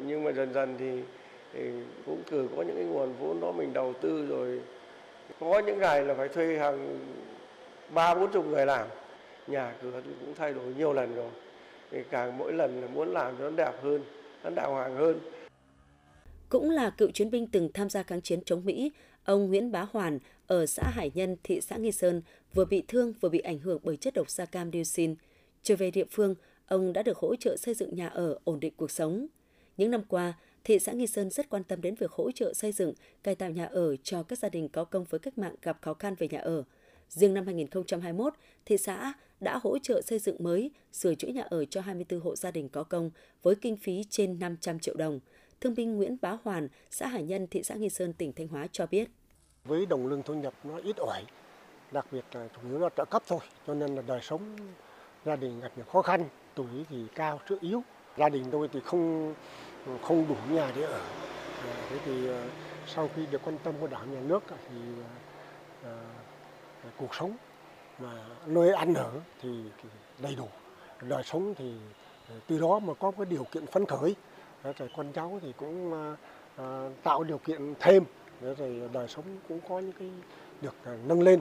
Nhưng 0.06 0.24
mà 0.24 0.32
dần 0.32 0.52
dần 0.54 0.76
thì, 0.78 1.02
thì 1.52 1.70
cũng 2.06 2.22
cử 2.30 2.48
có 2.56 2.62
những 2.62 2.76
cái 2.76 2.84
nguồn 2.84 3.14
vốn 3.20 3.40
đó 3.40 3.52
mình 3.52 3.72
đầu 3.72 3.92
tư 4.00 4.26
rồi 4.28 4.60
có 5.40 5.58
những 5.58 5.78
ngày 5.78 6.04
là 6.04 6.14
phải 6.14 6.28
thuê 6.28 6.58
hàng 6.58 6.98
ba 7.88 8.14
bốn 8.14 8.32
chục 8.32 8.46
người 8.46 8.66
làm 8.66 8.86
nhà 9.46 9.72
cửa 9.82 10.00
thì 10.04 10.10
cũng 10.20 10.34
thay 10.34 10.52
đổi 10.52 10.64
nhiều 10.78 10.92
lần 10.92 11.16
rồi 11.16 11.30
thì 11.90 11.98
càng 12.10 12.38
mỗi 12.38 12.52
lần 12.52 12.80
là 12.80 12.86
muốn 12.94 13.12
làm 13.12 13.34
cho 13.38 13.44
nó 13.44 13.56
đẹp 13.56 13.72
hơn 13.82 14.00
nó 14.44 14.50
đàng 14.50 14.70
hoàng 14.70 14.96
hơn 14.96 15.18
cũng 16.54 16.70
là 16.70 16.90
cựu 16.90 17.10
chiến 17.10 17.30
binh 17.30 17.46
từng 17.46 17.68
tham 17.74 17.90
gia 17.90 18.02
kháng 18.02 18.20
chiến 18.20 18.40
chống 18.44 18.64
Mỹ, 18.64 18.92
ông 19.24 19.48
Nguyễn 19.48 19.72
Bá 19.72 19.86
Hoàn 19.90 20.18
ở 20.46 20.66
xã 20.66 20.82
Hải 20.82 21.10
Nhân, 21.14 21.36
thị 21.42 21.60
xã 21.60 21.76
Nghi 21.76 21.92
Sơn 21.92 22.22
vừa 22.54 22.64
bị 22.64 22.82
thương 22.88 23.12
vừa 23.20 23.28
bị 23.28 23.38
ảnh 23.38 23.58
hưởng 23.58 23.80
bởi 23.82 23.96
chất 23.96 24.14
độc 24.14 24.30
da 24.30 24.44
cam 24.44 24.72
dioxin. 24.72 25.14
Trở 25.62 25.76
về 25.76 25.90
địa 25.90 26.04
phương, 26.10 26.34
ông 26.66 26.92
đã 26.92 27.02
được 27.02 27.18
hỗ 27.18 27.36
trợ 27.36 27.56
xây 27.56 27.74
dựng 27.74 27.94
nhà 27.94 28.08
ở, 28.08 28.38
ổn 28.44 28.60
định 28.60 28.72
cuộc 28.76 28.90
sống. 28.90 29.26
Những 29.76 29.90
năm 29.90 30.02
qua, 30.08 30.34
thị 30.64 30.78
xã 30.78 30.92
Nghi 30.92 31.06
Sơn 31.06 31.30
rất 31.30 31.48
quan 31.48 31.64
tâm 31.64 31.80
đến 31.80 31.94
việc 31.94 32.10
hỗ 32.10 32.30
trợ 32.30 32.52
xây 32.54 32.72
dựng, 32.72 32.92
cải 33.22 33.34
tạo 33.34 33.50
nhà 33.50 33.66
ở 33.66 33.96
cho 33.96 34.22
các 34.22 34.38
gia 34.38 34.48
đình 34.48 34.68
có 34.68 34.84
công 34.84 35.04
với 35.04 35.20
cách 35.20 35.38
mạng 35.38 35.54
gặp 35.62 35.78
khó 35.80 35.94
khăn 35.94 36.14
về 36.18 36.28
nhà 36.28 36.40
ở. 36.40 36.64
Riêng 37.08 37.34
năm 37.34 37.46
2021, 37.46 38.34
thị 38.66 38.76
xã 38.76 39.12
đã 39.40 39.58
hỗ 39.62 39.78
trợ 39.78 40.02
xây 40.02 40.18
dựng 40.18 40.36
mới, 40.38 40.70
sửa 40.92 41.14
chữa 41.14 41.28
nhà 41.28 41.42
ở 41.42 41.64
cho 41.64 41.80
24 41.80 42.20
hộ 42.20 42.36
gia 42.36 42.50
đình 42.50 42.68
có 42.68 42.82
công 42.82 43.10
với 43.42 43.54
kinh 43.54 43.76
phí 43.76 44.04
trên 44.10 44.38
500 44.38 44.78
triệu 44.78 44.94
đồng. 44.96 45.20
Thương 45.60 45.74
binh 45.74 45.96
Nguyễn 45.96 46.16
Bá 46.20 46.36
Hoàn, 46.44 46.68
xã 46.90 47.06
Hải 47.06 47.22
Nhân, 47.22 47.46
thị 47.50 47.62
xã 47.62 47.74
Nghi 47.74 47.88
Sơn, 47.88 48.12
tỉnh 48.12 48.32
Thanh 48.32 48.48
Hóa 48.48 48.66
cho 48.72 48.86
biết. 48.86 49.10
Với 49.64 49.86
đồng 49.86 50.06
lương 50.06 50.22
thu 50.22 50.34
nhập 50.34 50.54
nó 50.64 50.78
ít 50.78 50.96
ỏi, 50.96 51.24
đặc 51.92 52.06
biệt 52.12 52.24
là 52.32 52.48
chủ 52.48 52.68
yếu 52.68 52.78
là 52.78 52.88
trợ 52.96 53.04
cấp 53.04 53.22
thôi, 53.26 53.40
cho 53.66 53.74
nên 53.74 53.94
là 53.94 54.02
đời 54.02 54.20
sống 54.22 54.56
gia 55.24 55.36
đình 55.36 55.60
gặp 55.60 55.70
nhiều 55.76 55.84
khó 55.84 56.02
khăn, 56.02 56.28
tuổi 56.54 56.66
thì 56.90 57.06
cao, 57.14 57.40
sức 57.48 57.60
yếu. 57.60 57.82
Gia 58.16 58.28
đình 58.28 58.44
tôi 58.50 58.68
thì 58.72 58.80
không 58.80 59.34
không 60.02 60.28
đủ 60.28 60.36
nhà 60.50 60.72
để 60.76 60.82
ở. 60.82 61.00
Ờ, 61.62 61.72
thế 61.90 61.98
thì 62.04 62.26
ờ, 62.28 62.48
sau 62.86 63.08
khi 63.16 63.26
được 63.26 63.40
quan 63.44 63.58
tâm 63.64 63.74
của 63.80 63.86
đảng 63.86 64.14
nhà 64.14 64.20
nước 64.20 64.42
thì 64.48 64.76
à, 65.84 65.94
cuộc 66.96 67.14
sống 67.14 67.36
mà 67.98 68.24
nơi 68.46 68.72
ăn 68.72 68.94
ở 68.94 69.12
thì 69.42 69.48
đầy 70.18 70.34
đủ 70.34 70.48
đời 71.00 71.22
sống 71.22 71.54
thì 71.54 71.74
từ 72.46 72.58
đó 72.58 72.78
mà 72.78 72.94
có 72.94 73.10
cái 73.10 73.26
điều 73.26 73.44
kiện 73.44 73.66
phấn 73.66 73.86
khởi 73.86 74.14
rồi 74.72 74.88
con 74.96 75.12
cháu 75.12 75.38
thì 75.42 75.52
cũng 75.56 75.92
à, 76.56 76.90
tạo 77.02 77.24
điều 77.24 77.38
kiện 77.38 77.74
thêm. 77.80 78.04
Rồi 78.40 78.82
đời 78.92 79.08
sống 79.08 79.24
cũng 79.48 79.60
có 79.68 79.78
những 79.78 79.92
cái 79.98 80.10
được 80.60 80.74
à, 80.84 80.96
nâng 81.06 81.22
lên. 81.22 81.40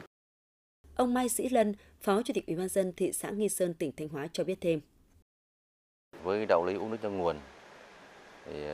Ông 0.96 1.14
Mai 1.14 1.30
Sĩ 1.30 1.50
Lân, 1.50 1.74
Phó 2.02 2.22
Chủ 2.22 2.34
tịch 2.34 2.48
Ủy 2.48 2.56
ban 2.56 2.68
dân 2.68 2.94
thị 2.98 3.12
xã 3.12 3.30
Nghi 3.30 3.50
Sơn, 3.50 3.74
tỉnh 3.74 3.92
Thanh 3.98 4.10
Hóa 4.10 4.28
cho 4.34 4.44
biết 4.44 4.62
thêm. 4.62 4.82
Với 6.24 6.46
đạo 6.46 6.66
lý 6.66 6.76
uống 6.76 6.92
nước 6.92 6.98
cho 7.04 7.10
nguồn, 7.10 7.40
thì 8.46 8.66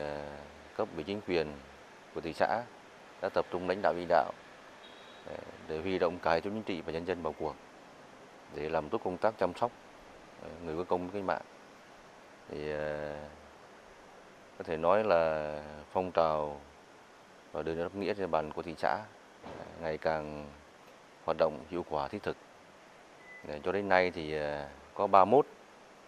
cấp 0.76 0.88
ủy 0.94 1.04
chính 1.04 1.20
quyền 1.26 1.52
của 2.14 2.20
thị 2.20 2.32
xã 2.32 2.64
đã 3.22 3.28
tập 3.28 3.46
trung 3.50 3.68
lãnh 3.68 3.82
đạo 3.82 3.94
chỉ 3.96 4.06
đạo 4.08 4.32
để 5.68 5.80
huy 5.80 5.98
động 5.98 6.18
cả 6.22 6.32
hệ 6.32 6.40
thống 6.40 6.52
chính 6.52 6.62
trị 6.62 6.80
và 6.80 6.92
nhân 6.92 7.06
dân 7.06 7.22
vào 7.22 7.34
cuộc 7.38 7.56
để 8.54 8.68
làm 8.68 8.88
tốt 8.88 9.00
công 9.04 9.16
tác 9.16 9.38
chăm 9.38 9.52
sóc 9.54 9.72
ờ, 10.42 10.48
người 10.64 10.76
có 10.76 10.84
công 10.84 11.10
với 11.10 11.22
mạng. 11.22 11.42
Thì 12.48 12.70
ờ, 12.70 13.16
có 14.60 14.64
thể 14.64 14.76
nói 14.76 15.04
là 15.04 15.54
phong 15.92 16.10
trào 16.12 16.60
và 17.52 17.62
đường 17.62 17.78
đáp 17.78 17.94
nghĩa 17.94 18.14
trên 18.14 18.30
bàn 18.30 18.52
của 18.52 18.62
thị 18.62 18.74
xã 18.78 18.90
à, 19.44 19.64
ngày 19.82 19.98
càng 19.98 20.46
hoạt 21.24 21.36
động 21.38 21.64
hiệu 21.70 21.84
quả 21.90 22.08
thiết 22.08 22.22
thực. 22.22 22.36
Cho 23.62 23.72
đến 23.72 23.88
nay 23.88 24.10
thì 24.10 24.34
à, 24.34 24.68
có 24.94 25.06
31 25.06 25.46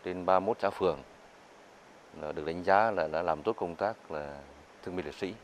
trên 0.04 0.26
31 0.26 0.56
xã 0.60 0.70
phường 0.70 0.98
được 2.20 2.46
đánh 2.46 2.64
giá 2.64 2.90
là 2.90 3.08
đã 3.08 3.22
làm 3.22 3.42
tốt 3.42 3.52
công 3.52 3.74
tác 3.74 4.10
là 4.10 4.40
thương 4.82 4.96
binh 4.96 5.06
liệt 5.06 5.14
sĩ. 5.14 5.34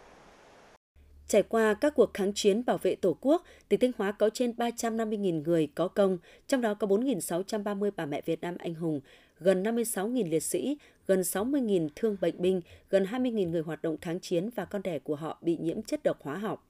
Trải 1.29 1.42
qua 1.42 1.75
các 1.75 1.94
cuộc 1.97 2.14
kháng 2.14 2.33
chiến 2.35 2.64
bảo 2.66 2.79
vệ 2.79 2.94
Tổ 2.94 3.16
quốc, 3.21 3.42
tỉnh 3.68 3.81
Thanh 3.81 3.92
Hóa 3.99 4.12
có 4.12 4.31
trên 4.31 4.51
350.000 4.51 5.42
người 5.42 5.68
có 5.75 5.88
công, 5.88 6.18
trong 6.47 6.61
đó 6.61 6.75
có 6.75 6.87
4.630 6.87 7.90
bà 7.97 8.07
mẹ 8.07 8.21
Việt 8.25 8.40
Nam 8.40 8.57
anh 8.59 8.75
hùng, 8.75 9.01
gần 9.40 9.62
56.000 9.62 10.31
liệt 10.31 10.42
sĩ, 10.42 10.79
gần 11.07 11.20
60.000 11.20 11.88
thương 11.96 12.16
bệnh 12.20 12.42
binh, 12.42 12.61
gần 12.90 13.05
20.000 13.05 13.51
người 13.51 13.62
hoạt 13.62 13.83
động 13.83 13.96
kháng 14.01 14.20
chiến 14.20 14.51
và 14.55 14.64
con 14.64 14.83
đẻ 14.83 14.98
của 14.98 15.16
họ 15.16 15.38
bị 15.42 15.57
nhiễm 15.61 15.83
chất 15.83 16.03
độc 16.03 16.22
hóa 16.22 16.37
học. 16.37 16.68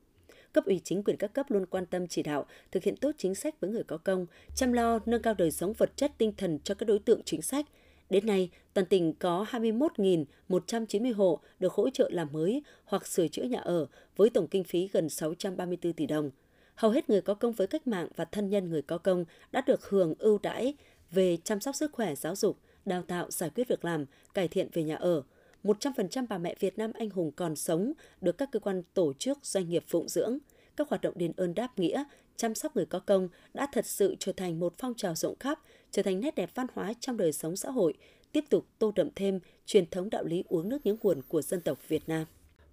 Cấp 0.53 0.65
ủy 0.65 0.81
chính 0.85 1.03
quyền 1.03 1.17
các 1.17 1.33
cấp 1.33 1.47
luôn 1.51 1.67
quan 1.67 1.87
tâm 1.87 2.07
chỉ 2.07 2.23
đạo, 2.23 2.47
thực 2.73 2.83
hiện 2.83 2.97
tốt 2.97 3.11
chính 3.19 3.35
sách 3.35 3.61
với 3.61 3.71
người 3.71 3.85
có 3.85 3.99
công, 3.99 4.27
chăm 4.55 4.73
lo 4.73 4.99
nâng 5.07 5.23
cao 5.23 5.35
đời 5.35 5.51
sống 5.51 5.73
vật 5.73 5.97
chất 5.97 6.13
tinh 6.19 6.33
thần 6.37 6.59
cho 6.65 6.75
các 6.75 6.87
đối 6.87 6.99
tượng 6.99 7.23
chính 7.25 7.43
sách, 7.43 7.67
Đến 8.11 8.27
nay, 8.27 8.51
toàn 8.75 8.87
tỉnh 8.87 9.13
có 9.13 9.47
21.190 9.51 11.15
hộ 11.15 11.41
được 11.61 11.73
hỗ 11.73 11.91
trợ 11.91 12.09
làm 12.13 12.29
mới 12.33 12.63
hoặc 12.85 13.07
sửa 13.07 13.29
chữa 13.29 13.43
nhà 13.43 13.61
ở 13.61 13.87
với 14.17 14.31
tổng 14.31 14.49
kinh 14.49 14.65
phí 14.65 14.89
gần 14.93 15.09
634 15.09 15.93
tỷ 15.93 16.07
đồng. 16.07 16.31
Hầu 16.75 16.91
hết 16.91 17.11
người 17.11 17.21
có 17.21 17.35
công 17.35 17.53
với 17.53 17.67
cách 17.67 17.87
mạng 17.87 18.09
và 18.17 18.25
thân 18.25 18.51
nhân 18.51 18.71
người 18.71 18.83
có 18.83 18.99
công 18.99 19.25
đã 19.53 19.63
được 19.67 19.89
hưởng 19.89 20.15
ưu 20.19 20.39
đãi 20.43 20.75
về 21.11 21.37
chăm 21.45 21.61
sóc 21.61 21.75
sức 21.75 21.93
khỏe, 21.93 22.15
giáo 22.15 22.37
dục, 22.37 22.59
đào 22.85 23.03
tạo, 23.03 23.31
giải 23.31 23.51
quyết 23.51 23.69
việc 23.69 23.85
làm, 23.85 24.05
cải 24.35 24.49
thiện 24.49 24.69
về 24.73 24.83
nhà 24.83 24.97
ở. 24.97 25.23
100% 25.65 26.27
bà 26.29 26.39
mẹ 26.39 26.55
Việt 26.61 26.79
Nam 26.79 26.93
anh 26.95 27.11
hùng 27.11 27.33
còn 27.33 27.57
sống 27.57 27.93
được 28.21 28.39
các 28.39 28.49
cơ 28.53 28.61
quan 28.61 28.83
tổ 28.95 29.13
chức 29.13 29.39
doanh 29.43 29.69
nghiệp 29.69 29.85
phụng 29.89 30.09
dưỡng. 30.09 30.39
Các 30.77 30.89
hoạt 30.89 31.01
động 31.01 31.15
đền 31.17 31.33
ơn 31.37 31.55
đáp 31.55 31.79
nghĩa, 31.79 32.05
chăm 32.37 32.55
sóc 32.55 32.77
người 32.77 32.87
có 32.87 32.99
công 32.99 33.29
đã 33.55 33.67
thật 33.73 33.87
sự 33.87 34.17
trở 34.19 34.33
thành 34.33 34.61
một 34.61 34.75
phong 34.79 34.95
trào 34.95 35.15
rộng 35.15 35.39
khắp, 35.41 35.59
trở 35.91 36.03
thành 36.03 36.21
nét 36.21 36.35
đẹp 36.35 36.51
văn 36.55 36.67
hóa 36.75 36.93
trong 37.01 37.17
đời 37.17 37.33
sống 37.33 37.57
xã 37.57 37.71
hội, 37.71 37.95
tiếp 38.33 38.45
tục 38.51 38.67
tô 38.79 38.93
đậm 38.95 39.09
thêm 39.17 39.41
truyền 39.67 39.91
thống 39.91 40.11
đạo 40.11 40.25
lý 40.25 40.45
uống 40.49 40.69
nước 40.69 40.87
nhớ 40.87 40.97
nguồn 41.03 41.23
của 41.29 41.43
dân 41.43 41.61
tộc 41.61 41.89
Việt 41.89 42.09
Nam. 42.09 42.27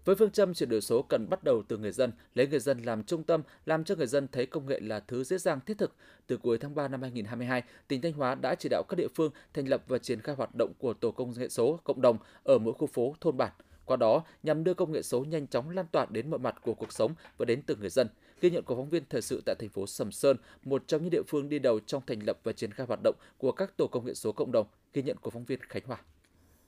Với 0.05 0.15
phương 0.15 0.31
châm 0.31 0.53
chuyển 0.53 0.69
đổi 0.69 0.81
số 0.81 1.01
cần 1.01 1.29
bắt 1.29 1.43
đầu 1.43 1.63
từ 1.67 1.77
người 1.77 1.91
dân, 1.91 2.11
lấy 2.35 2.47
người 2.47 2.59
dân 2.59 2.79
làm 2.79 3.03
trung 3.03 3.23
tâm, 3.23 3.41
làm 3.65 3.83
cho 3.83 3.95
người 3.95 4.07
dân 4.07 4.27
thấy 4.31 4.45
công 4.45 4.65
nghệ 4.65 4.79
là 4.79 4.99
thứ 4.99 5.23
dễ 5.23 5.37
dàng 5.37 5.59
thiết 5.65 5.77
thực. 5.77 5.95
Từ 6.27 6.37
cuối 6.37 6.57
tháng 6.57 6.75
3 6.75 6.87
năm 6.87 7.01
2022, 7.01 7.63
tỉnh 7.87 8.01
Thanh 8.01 8.13
Hóa 8.13 8.35
đã 8.35 8.55
chỉ 8.55 8.69
đạo 8.69 8.83
các 8.89 8.95
địa 8.95 9.07
phương 9.15 9.31
thành 9.53 9.67
lập 9.67 9.83
và 9.87 9.97
triển 9.97 10.21
khai 10.21 10.35
hoạt 10.35 10.55
động 10.55 10.73
của 10.79 10.93
tổ 10.93 11.11
công 11.11 11.33
nghệ 11.37 11.49
số 11.49 11.79
cộng 11.83 12.01
đồng 12.01 12.17
ở 12.43 12.57
mỗi 12.57 12.73
khu 12.73 12.87
phố, 12.87 13.15
thôn 13.21 13.37
bản. 13.37 13.51
Qua 13.85 13.97
đó, 13.97 14.23
nhằm 14.43 14.63
đưa 14.63 14.73
công 14.73 14.91
nghệ 14.91 15.01
số 15.01 15.25
nhanh 15.25 15.47
chóng 15.47 15.69
lan 15.69 15.85
tỏa 15.91 16.05
đến 16.09 16.29
mọi 16.29 16.39
mặt 16.39 16.55
của 16.61 16.73
cuộc 16.73 16.93
sống 16.93 17.13
và 17.37 17.45
đến 17.45 17.61
từng 17.61 17.79
người 17.79 17.89
dân. 17.89 18.07
Ghi 18.41 18.49
nhận 18.49 18.63
của 18.63 18.75
phóng 18.75 18.89
viên 18.89 19.03
thời 19.09 19.21
sự 19.21 19.41
tại 19.45 19.55
thành 19.59 19.69
phố 19.69 19.87
Sầm 19.87 20.11
Sơn, 20.11 20.37
một 20.63 20.83
trong 20.87 21.01
những 21.01 21.11
địa 21.11 21.23
phương 21.27 21.49
đi 21.49 21.59
đầu 21.59 21.79
trong 21.79 22.03
thành 22.07 22.19
lập 22.25 22.39
và 22.43 22.51
triển 22.51 22.71
khai 22.71 22.87
hoạt 22.87 22.99
động 23.03 23.15
của 23.37 23.51
các 23.51 23.77
tổ 23.77 23.87
công 23.87 24.05
nghệ 24.05 24.13
số 24.13 24.31
cộng 24.31 24.51
đồng. 24.51 24.67
Ghi 24.93 25.03
nhận 25.03 25.17
của 25.17 25.29
phóng 25.29 25.45
viên 25.45 25.59
Khánh 25.61 25.83
Hòa. 25.85 25.97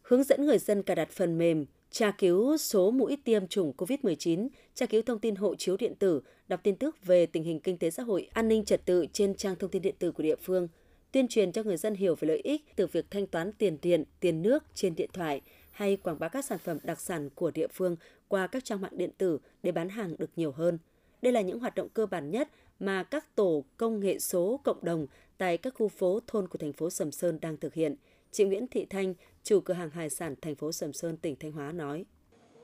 Hướng 0.01 0.23
dẫn 0.23 0.45
người 0.45 0.57
dân 0.57 0.83
cài 0.83 0.95
đặt 0.95 1.09
phần 1.11 1.37
mềm 1.37 1.65
tra 1.91 2.11
cứu 2.11 2.57
số 2.57 2.91
mũi 2.91 3.17
tiêm 3.23 3.47
chủng 3.47 3.73
COVID-19, 3.77 4.47
tra 4.75 4.85
cứu 4.85 5.01
thông 5.01 5.19
tin 5.19 5.35
hộ 5.35 5.55
chiếu 5.55 5.77
điện 5.77 5.95
tử, 5.95 6.21
đọc 6.47 6.59
tin 6.63 6.75
tức 6.75 7.05
về 7.05 7.25
tình 7.25 7.43
hình 7.43 7.59
kinh 7.59 7.77
tế 7.77 7.89
xã 7.89 8.03
hội, 8.03 8.29
an 8.33 8.47
ninh 8.47 8.65
trật 8.65 8.85
tự 8.85 9.05
trên 9.13 9.35
trang 9.35 9.55
thông 9.55 9.69
tin 9.69 9.81
điện 9.81 9.95
tử 9.99 10.11
của 10.11 10.23
địa 10.23 10.35
phương, 10.35 10.67
tuyên 11.11 11.27
truyền 11.27 11.51
cho 11.51 11.63
người 11.63 11.77
dân 11.77 11.95
hiểu 11.95 12.15
về 12.15 12.27
lợi 12.27 12.41
ích 12.43 12.61
từ 12.75 12.87
việc 12.87 13.05
thanh 13.11 13.27
toán 13.27 13.51
tiền 13.51 13.77
điện, 13.81 14.03
tiền 14.19 14.41
nước 14.41 14.63
trên 14.73 14.95
điện 14.95 15.09
thoại 15.13 15.41
hay 15.71 15.97
quảng 15.97 16.19
bá 16.19 16.27
các 16.27 16.45
sản 16.45 16.57
phẩm 16.57 16.77
đặc 16.83 17.01
sản 17.01 17.29
của 17.35 17.51
địa 17.51 17.67
phương 17.67 17.95
qua 18.27 18.47
các 18.47 18.65
trang 18.65 18.81
mạng 18.81 18.97
điện 18.97 19.11
tử 19.17 19.39
để 19.63 19.71
bán 19.71 19.89
hàng 19.89 20.15
được 20.17 20.29
nhiều 20.35 20.51
hơn. 20.51 20.77
Đây 21.21 21.33
là 21.33 21.41
những 21.41 21.59
hoạt 21.59 21.75
động 21.75 21.89
cơ 21.89 22.05
bản 22.05 22.31
nhất 22.31 22.49
mà 22.79 23.03
các 23.03 23.35
tổ 23.35 23.63
công 23.77 23.99
nghệ 23.99 24.19
số 24.19 24.59
cộng 24.63 24.85
đồng 24.85 25.07
tại 25.37 25.57
các 25.57 25.73
khu 25.77 25.87
phố 25.87 26.19
thôn 26.27 26.47
của 26.47 26.57
thành 26.57 26.73
phố 26.73 26.89
Sầm 26.89 27.11
Sơn 27.11 27.39
đang 27.41 27.57
thực 27.57 27.73
hiện. 27.73 27.95
Chị 28.31 28.43
Nguyễn 28.43 28.67
Thị 28.67 28.85
Thanh, 28.89 29.13
chủ 29.47 29.59
cửa 29.59 29.73
hàng 29.73 29.89
hải 29.89 30.09
sản 30.09 30.35
thành 30.41 30.55
phố 30.55 30.71
Sầm 30.71 30.93
Sơn, 30.93 31.17
tỉnh 31.17 31.35
Thanh 31.39 31.51
Hóa 31.51 31.71
nói. 31.71 32.05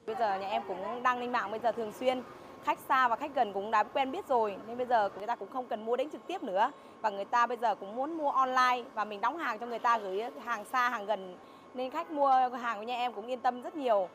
Bây 0.06 0.15
giờ 0.19 0.39
nhà 0.39 0.48
em 0.48 0.62
cũng 0.67 1.04
đăng 1.04 1.19
lên 1.19 1.32
mạng 1.32 1.52
bây 1.52 1.60
giờ 1.60 1.72
thường 1.72 1.91
xuyên 1.91 2.24
khách 2.63 2.80
xa 2.89 3.08
và 3.08 3.15
khách 3.15 3.36
gần 3.36 3.54
cũng 3.54 3.72
đã 3.72 3.84
quen 3.84 4.12
biết 4.12 4.28
rồi 4.28 4.56
nên 4.67 4.78
bây 4.78 4.86
giờ 4.86 5.10
người 5.17 5.28
ta 5.28 5.36
cũng 5.36 5.50
không 5.50 5.67
cần 5.67 5.86
mua 5.86 5.96
đến 5.96 6.10
trực 6.10 6.28
tiếp 6.28 6.43
nữa 6.43 6.72
và 7.02 7.10
người 7.10 7.26
ta 7.26 7.48
bây 7.48 7.58
giờ 7.58 7.76
cũng 7.76 7.96
muốn 7.96 8.17
mua 8.17 8.30
online 8.30 8.84
và 8.93 9.06
mình 9.06 9.22
đóng 9.22 9.38
hàng 9.38 9.60
cho 9.60 9.65
người 9.65 9.80
ta 9.80 9.98
gửi 9.98 10.22
hàng 10.43 10.65
xa 10.72 10.89
hàng 10.89 11.06
gần 11.06 11.38
nên 11.74 11.91
khách 11.91 12.12
mua 12.12 12.30
hàng 12.50 12.78
của 12.78 12.84
nhà 12.84 12.96
em 12.96 13.13
cũng 13.13 13.28
yên 13.28 13.39
tâm 13.39 13.62
rất 13.62 13.76
nhiều. 13.76 14.10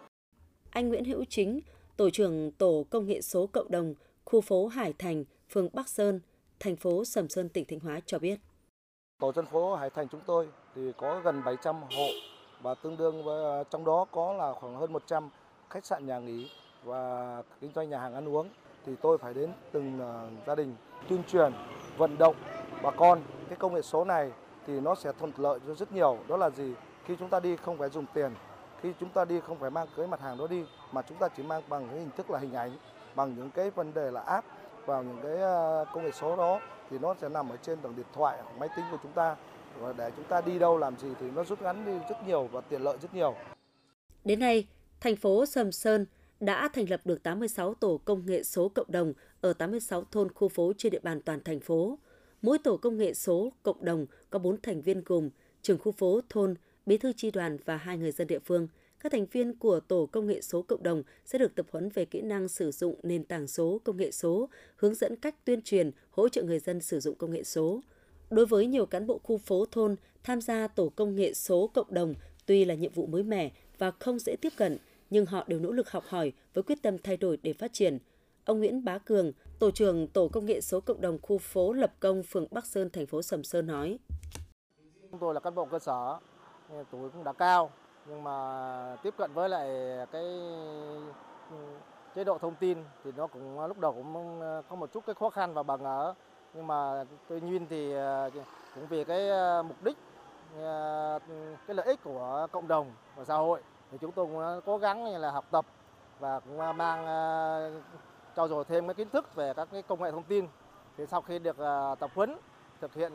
Anh 0.70 0.88
Nguyễn 0.88 1.04
Hữu 1.04 1.24
Chính, 1.28 1.60
tổ 1.96 2.10
trưởng 2.10 2.52
tổ 2.52 2.84
công 2.90 3.06
nghệ 3.06 3.20
số 3.20 3.46
cộng 3.46 3.70
đồng 3.70 3.94
khu 4.24 4.40
phố 4.40 4.66
Hải 4.66 4.92
Thành, 4.98 5.24
phường 5.50 5.68
Bắc 5.72 5.88
Sơn, 5.88 6.20
thành 6.60 6.76
phố 6.76 7.04
Sầm 7.04 7.28
Sơn, 7.28 7.48
tỉnh 7.48 7.64
Thanh 7.68 7.80
Hóa 7.80 8.00
cho 8.06 8.18
biết. 8.18 8.38
Tổ 9.18 9.32
dân 9.32 9.46
phố 9.46 9.74
Hải 9.74 9.90
Thành 9.90 10.08
chúng 10.08 10.20
tôi 10.26 10.48
thì 10.74 10.92
có 10.96 11.20
gần 11.24 11.42
700 11.44 11.76
hộ 11.82 12.08
và 12.62 12.74
tương 12.74 12.96
đương 12.96 13.24
với 13.24 13.58
à, 13.58 13.64
trong 13.70 13.84
đó 13.84 14.06
có 14.12 14.32
là 14.32 14.52
khoảng 14.52 14.76
hơn 14.76 14.92
100 14.92 15.28
khách 15.70 15.86
sạn 15.86 16.06
nhà 16.06 16.18
nghỉ 16.18 16.50
và 16.84 17.42
kinh 17.60 17.72
doanh 17.74 17.90
nhà 17.90 17.98
hàng 17.98 18.14
ăn 18.14 18.28
uống. 18.28 18.48
Thì 18.86 18.92
tôi 19.02 19.18
phải 19.18 19.34
đến 19.34 19.52
từng 19.72 20.00
à, 20.00 20.12
gia 20.46 20.54
đình 20.54 20.74
tuyên 21.08 21.22
truyền, 21.24 21.52
vận 21.96 22.18
động 22.18 22.34
bà 22.82 22.90
con 22.90 23.20
cái 23.48 23.56
công 23.56 23.74
nghệ 23.74 23.82
số 23.82 24.04
này 24.04 24.32
thì 24.66 24.80
nó 24.80 24.94
sẽ 24.94 25.12
thuận 25.12 25.32
lợi 25.36 25.58
cho 25.66 25.74
rất 25.74 25.92
nhiều. 25.92 26.18
Đó 26.28 26.36
là 26.36 26.50
gì? 26.50 26.74
Khi 27.04 27.16
chúng 27.16 27.28
ta 27.28 27.40
đi 27.40 27.56
không 27.56 27.78
phải 27.78 27.88
dùng 27.88 28.06
tiền, 28.14 28.34
khi 28.80 28.92
chúng 29.00 29.08
ta 29.08 29.24
đi 29.24 29.40
không 29.40 29.58
phải 29.58 29.70
mang 29.70 29.86
cái 29.96 30.06
mặt 30.06 30.20
hàng 30.20 30.38
đó 30.38 30.46
đi, 30.46 30.64
mà 30.92 31.02
chúng 31.02 31.18
ta 31.18 31.28
chỉ 31.36 31.42
mang 31.42 31.62
bằng 31.68 31.88
cái 31.88 31.98
hình 31.98 32.10
thức 32.16 32.30
là 32.30 32.38
hình 32.38 32.54
ảnh, 32.54 32.70
bằng 33.14 33.34
những 33.36 33.50
cái 33.50 33.70
vấn 33.70 33.94
đề 33.94 34.10
là 34.10 34.20
app, 34.20 34.46
vào 34.86 35.02
những 35.02 35.18
cái 35.22 35.42
à, 35.42 35.84
công 35.92 36.04
nghệ 36.04 36.10
số 36.12 36.36
đó, 36.36 36.60
thì 36.90 36.98
nó 36.98 37.14
sẽ 37.14 37.28
nằm 37.28 37.48
ở 37.48 37.56
trên 37.56 37.78
tổng 37.80 37.96
điện 37.96 38.06
thoại 38.12 38.38
hoặc 38.42 38.58
máy 38.58 38.68
tính 38.76 38.84
của 38.90 38.98
chúng 39.02 39.12
ta 39.12 39.36
và 39.80 39.92
để 39.92 40.10
chúng 40.16 40.24
ta 40.24 40.40
đi 40.40 40.58
đâu 40.58 40.78
làm 40.78 40.98
gì 40.98 41.08
thì 41.20 41.26
nó 41.34 41.44
rút 41.44 41.62
ngắn 41.62 41.86
đi 41.86 41.92
rất 42.08 42.26
nhiều 42.26 42.48
và 42.52 42.60
tiện 42.60 42.82
lợi 42.82 42.96
rất 43.02 43.14
nhiều. 43.14 43.34
Đến 44.24 44.40
nay, 44.40 44.66
thành 45.00 45.16
phố 45.16 45.46
Sầm 45.46 45.72
Sơn 45.72 46.06
đã 46.40 46.68
thành 46.68 46.90
lập 46.90 47.00
được 47.04 47.22
86 47.22 47.74
tổ 47.74 48.00
công 48.04 48.26
nghệ 48.26 48.42
số 48.42 48.68
cộng 48.68 48.92
đồng 48.92 49.12
ở 49.40 49.52
86 49.52 50.04
thôn 50.04 50.32
khu 50.32 50.48
phố 50.48 50.72
trên 50.78 50.92
địa 50.92 51.00
bàn 51.02 51.20
toàn 51.20 51.40
thành 51.44 51.60
phố. 51.60 51.98
Mỗi 52.42 52.58
tổ 52.58 52.76
công 52.76 52.96
nghệ 52.96 53.14
số 53.14 53.52
cộng 53.62 53.84
đồng 53.84 54.06
có 54.30 54.38
4 54.38 54.60
thành 54.60 54.82
viên 54.82 55.02
gồm 55.06 55.30
trưởng 55.62 55.78
khu 55.78 55.92
phố, 55.92 56.20
thôn, 56.28 56.54
bí 56.86 56.98
thư 56.98 57.12
tri 57.12 57.30
đoàn 57.30 57.58
và 57.64 57.76
hai 57.76 57.98
người 57.98 58.12
dân 58.12 58.26
địa 58.26 58.38
phương. 58.38 58.68
Các 59.00 59.12
thành 59.12 59.26
viên 59.26 59.58
của 59.58 59.80
tổ 59.80 60.06
công 60.06 60.26
nghệ 60.26 60.40
số 60.40 60.62
cộng 60.62 60.82
đồng 60.82 61.02
sẽ 61.24 61.38
được 61.38 61.54
tập 61.54 61.66
huấn 61.70 61.88
về 61.88 62.04
kỹ 62.04 62.20
năng 62.20 62.48
sử 62.48 62.70
dụng 62.70 63.00
nền 63.02 63.24
tảng 63.24 63.46
số 63.46 63.80
công 63.84 63.96
nghệ 63.96 64.10
số, 64.10 64.48
hướng 64.76 64.94
dẫn 64.94 65.16
cách 65.16 65.44
tuyên 65.44 65.62
truyền, 65.62 65.90
hỗ 66.10 66.28
trợ 66.28 66.42
người 66.42 66.58
dân 66.58 66.80
sử 66.80 67.00
dụng 67.00 67.14
công 67.14 67.30
nghệ 67.30 67.42
số. 67.42 67.80
Đối 68.30 68.46
với 68.46 68.66
nhiều 68.66 68.86
cán 68.86 69.06
bộ 69.06 69.20
khu 69.22 69.38
phố 69.38 69.64
thôn 69.70 69.96
tham 70.24 70.40
gia 70.40 70.68
tổ 70.68 70.92
công 70.96 71.14
nghệ 71.14 71.34
số 71.34 71.70
cộng 71.74 71.94
đồng 71.94 72.14
tuy 72.46 72.64
là 72.64 72.74
nhiệm 72.74 72.92
vụ 72.92 73.06
mới 73.06 73.22
mẻ 73.22 73.50
và 73.78 73.90
không 73.90 74.18
dễ 74.18 74.36
tiếp 74.40 74.52
cận, 74.56 74.78
nhưng 75.10 75.26
họ 75.26 75.44
đều 75.46 75.58
nỗ 75.58 75.70
lực 75.70 75.90
học 75.90 76.04
hỏi 76.08 76.32
với 76.54 76.62
quyết 76.62 76.82
tâm 76.82 76.98
thay 76.98 77.16
đổi 77.16 77.38
để 77.42 77.52
phát 77.52 77.72
triển. 77.72 77.98
Ông 78.44 78.58
Nguyễn 78.58 78.84
Bá 78.84 78.98
Cường, 78.98 79.32
tổ 79.58 79.70
trưởng 79.70 80.08
tổ 80.08 80.28
công 80.28 80.46
nghệ 80.46 80.60
số 80.60 80.80
cộng 80.80 81.00
đồng 81.00 81.18
khu 81.22 81.38
phố 81.38 81.72
Lập 81.72 81.92
Công, 82.00 82.22
phường 82.22 82.46
Bắc 82.50 82.66
Sơn, 82.66 82.90
thành 82.90 83.06
phố 83.06 83.22
Sầm 83.22 83.44
Sơn 83.44 83.66
nói: 83.66 83.98
Chúng 85.10 85.20
tôi 85.20 85.34
là 85.34 85.40
cán 85.40 85.54
bộ 85.54 85.64
cơ 85.64 85.78
sở, 85.78 86.18
tuổi 86.68 87.10
cũng 87.10 87.24
đã 87.24 87.32
cao, 87.32 87.70
nhưng 88.08 88.22
mà 88.22 88.96
tiếp 89.02 89.14
cận 89.18 89.32
với 89.32 89.48
lại 89.48 89.68
cái 90.12 90.24
ừ, 91.50 91.56
chế 92.14 92.24
độ 92.24 92.38
thông 92.38 92.54
tin 92.60 92.78
thì 93.04 93.10
nó 93.16 93.26
cũng 93.26 93.66
lúc 93.66 93.78
đầu 93.78 93.92
cũng 93.92 94.40
ừ, 94.40 94.62
có 94.68 94.76
một 94.76 94.92
chút 94.92 95.06
cái 95.06 95.14
khó 95.14 95.30
khăn 95.30 95.54
và 95.54 95.62
bằng 95.62 95.84
ở 95.84 96.14
nhưng 96.54 96.66
mà 96.66 97.04
tuy 97.28 97.40
nhiên 97.40 97.66
thì 97.70 97.92
ờ, 97.92 98.30
cũng 98.74 98.86
vì 98.86 99.04
cái 99.04 99.28
ờ, 99.28 99.62
mục 99.62 99.84
đích 99.84 99.96
ờ, 100.56 101.18
cái 101.66 101.74
lợi 101.74 101.86
ích 101.86 102.04
của 102.04 102.46
cộng 102.52 102.68
đồng 102.68 102.92
và 103.16 103.24
xã 103.24 103.34
hội 103.34 103.62
thì 103.90 103.98
chúng 104.00 104.12
tôi 104.12 104.26
cũng 104.26 104.60
cố 104.66 104.78
gắng 104.78 105.04
như 105.04 105.18
là 105.18 105.30
học 105.30 105.44
tập 105.50 105.66
và 106.18 106.40
cũng 106.40 106.76
mang 106.76 107.04
trao 108.36 108.48
dồi 108.48 108.64
thêm 108.64 108.86
cái 108.86 108.94
kiến 108.94 109.10
thức 109.10 109.34
về 109.34 109.54
các 109.54 109.68
cái 109.72 109.82
công 109.82 110.02
nghệ 110.02 110.10
thông 110.10 110.22
tin. 110.22 110.46
Thì 110.96 111.06
sau 111.06 111.22
khi 111.22 111.38
được 111.38 111.56
tập 112.00 112.10
huấn 112.14 112.36
thực 112.80 112.94
hiện 112.94 113.12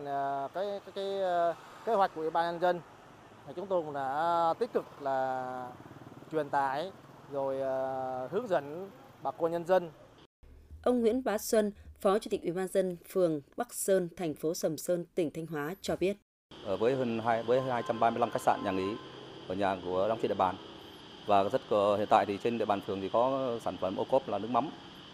cái 0.53 0.79
cái, 0.85 0.91
cái 0.95 1.05
kế 1.85 1.93
hoạch 1.93 2.11
của 2.15 2.21
ủy 2.21 2.29
ban 2.29 2.45
nhân 2.45 2.61
dân 2.61 2.81
thì 3.47 3.53
chúng 3.55 3.67
tôi 3.67 3.81
cũng 3.81 3.93
đã 3.93 4.53
tích 4.59 4.73
cực 4.73 4.85
là 5.01 5.67
truyền 6.31 6.49
tải 6.49 6.91
rồi 7.31 7.57
hướng 8.29 8.47
dẫn 8.47 8.89
bà 9.23 9.31
con 9.31 9.51
nhân 9.51 9.65
dân. 9.65 9.91
Ông 10.83 11.01
Nguyễn 11.01 11.23
Bá 11.23 11.37
Xuân, 11.37 11.71
Phó 12.03 12.19
Chủ 12.19 12.29
tịch 12.29 12.41
Ủy 12.41 12.51
ban 12.51 12.67
dân 12.67 12.97
phường 13.09 13.41
Bắc 13.57 13.73
Sơn, 13.73 14.09
thành 14.17 14.35
phố 14.35 14.53
Sầm 14.53 14.77
Sơn, 14.77 15.05
tỉnh 15.15 15.31
Thanh 15.31 15.45
Hóa 15.45 15.75
cho 15.81 15.95
biết. 15.95 16.17
Ở 16.65 16.77
với 16.77 16.95
hơn 16.95 17.19
hai 17.25 17.43
với 17.43 17.61
235 17.61 18.29
khách 18.29 18.41
sạn 18.41 18.59
nhà 18.63 18.71
nghỉ 18.71 18.95
ở 19.47 19.55
nhà 19.55 19.77
của 19.85 20.07
đóng 20.07 20.19
trên 20.21 20.29
địa 20.29 20.35
bàn. 20.35 20.55
Và 21.25 21.43
rất 21.43 21.61
hiện 21.97 22.07
tại 22.09 22.25
thì 22.27 22.37
trên 22.43 22.57
địa 22.57 22.65
bàn 22.65 22.81
phường 22.81 23.01
thì 23.01 23.09
có 23.09 23.51
sản 23.63 23.77
phẩm 23.77 23.95
ô 23.95 24.03
cốp 24.03 24.29
là 24.29 24.37
nước 24.39 24.51
mắm 24.51 24.69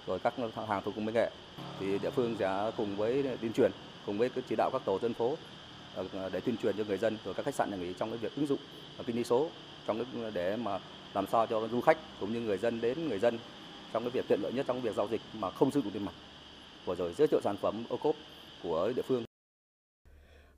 rồi 0.07 0.19
các 0.19 0.33
hàng 0.67 0.81
thủ 0.85 0.91
công 0.95 1.05
mỹ 1.05 1.13
nghệ 1.13 1.31
thì 1.79 1.99
địa 1.99 2.09
phương 2.09 2.35
sẽ 2.39 2.71
cùng 2.77 2.95
với 2.97 3.23
tuyên 3.41 3.53
truyền 3.53 3.71
cùng 4.05 4.17
với 4.17 4.29
chỉ 4.49 4.55
đạo 4.55 4.69
các 4.73 4.81
tổ 4.85 4.99
dân 4.99 5.13
phố 5.13 5.35
ờ, 5.95 6.29
để 6.29 6.39
tuyên 6.39 6.57
truyền 6.57 6.77
cho 6.77 6.83
người 6.87 6.97
dân 6.97 7.17
rồi 7.25 7.33
các 7.33 7.45
khách 7.45 7.55
sạn 7.55 7.71
nhà 7.71 7.77
nghỉ 7.77 7.93
trong 7.93 8.09
cái 8.09 8.17
việc 8.17 8.35
ứng 8.35 8.47
dụng 8.47 8.59
kinh 9.05 9.15
tế 9.15 9.23
số 9.23 9.49
trong 9.87 10.05
cái 10.05 10.31
để 10.33 10.55
mà 10.55 10.79
làm 11.13 11.25
sao 11.31 11.47
cho 11.47 11.67
du 11.67 11.81
khách 11.81 11.97
cũng 12.19 12.33
như 12.33 12.41
người 12.41 12.57
dân 12.57 12.81
đến 12.81 13.09
người 13.09 13.19
dân 13.19 13.39
trong 13.93 14.03
cái 14.03 14.09
việc 14.09 14.25
tiện 14.27 14.39
lợi 14.41 14.51
nhất 14.53 14.65
trong 14.67 14.81
việc 14.81 14.95
giao 14.95 15.07
dịch 15.07 15.21
mà 15.33 15.49
không 15.51 15.71
sử 15.71 15.81
dụng 15.81 15.91
tiền 15.91 16.05
mặt 16.05 16.13
và 16.85 16.95
rồi 16.95 17.13
giới 17.17 17.27
thiệu 17.27 17.41
sản 17.43 17.57
phẩm 17.61 17.85
ô 17.89 17.97
cốp 17.97 18.15
của 18.63 18.93
địa 18.95 19.01
phương. 19.07 19.23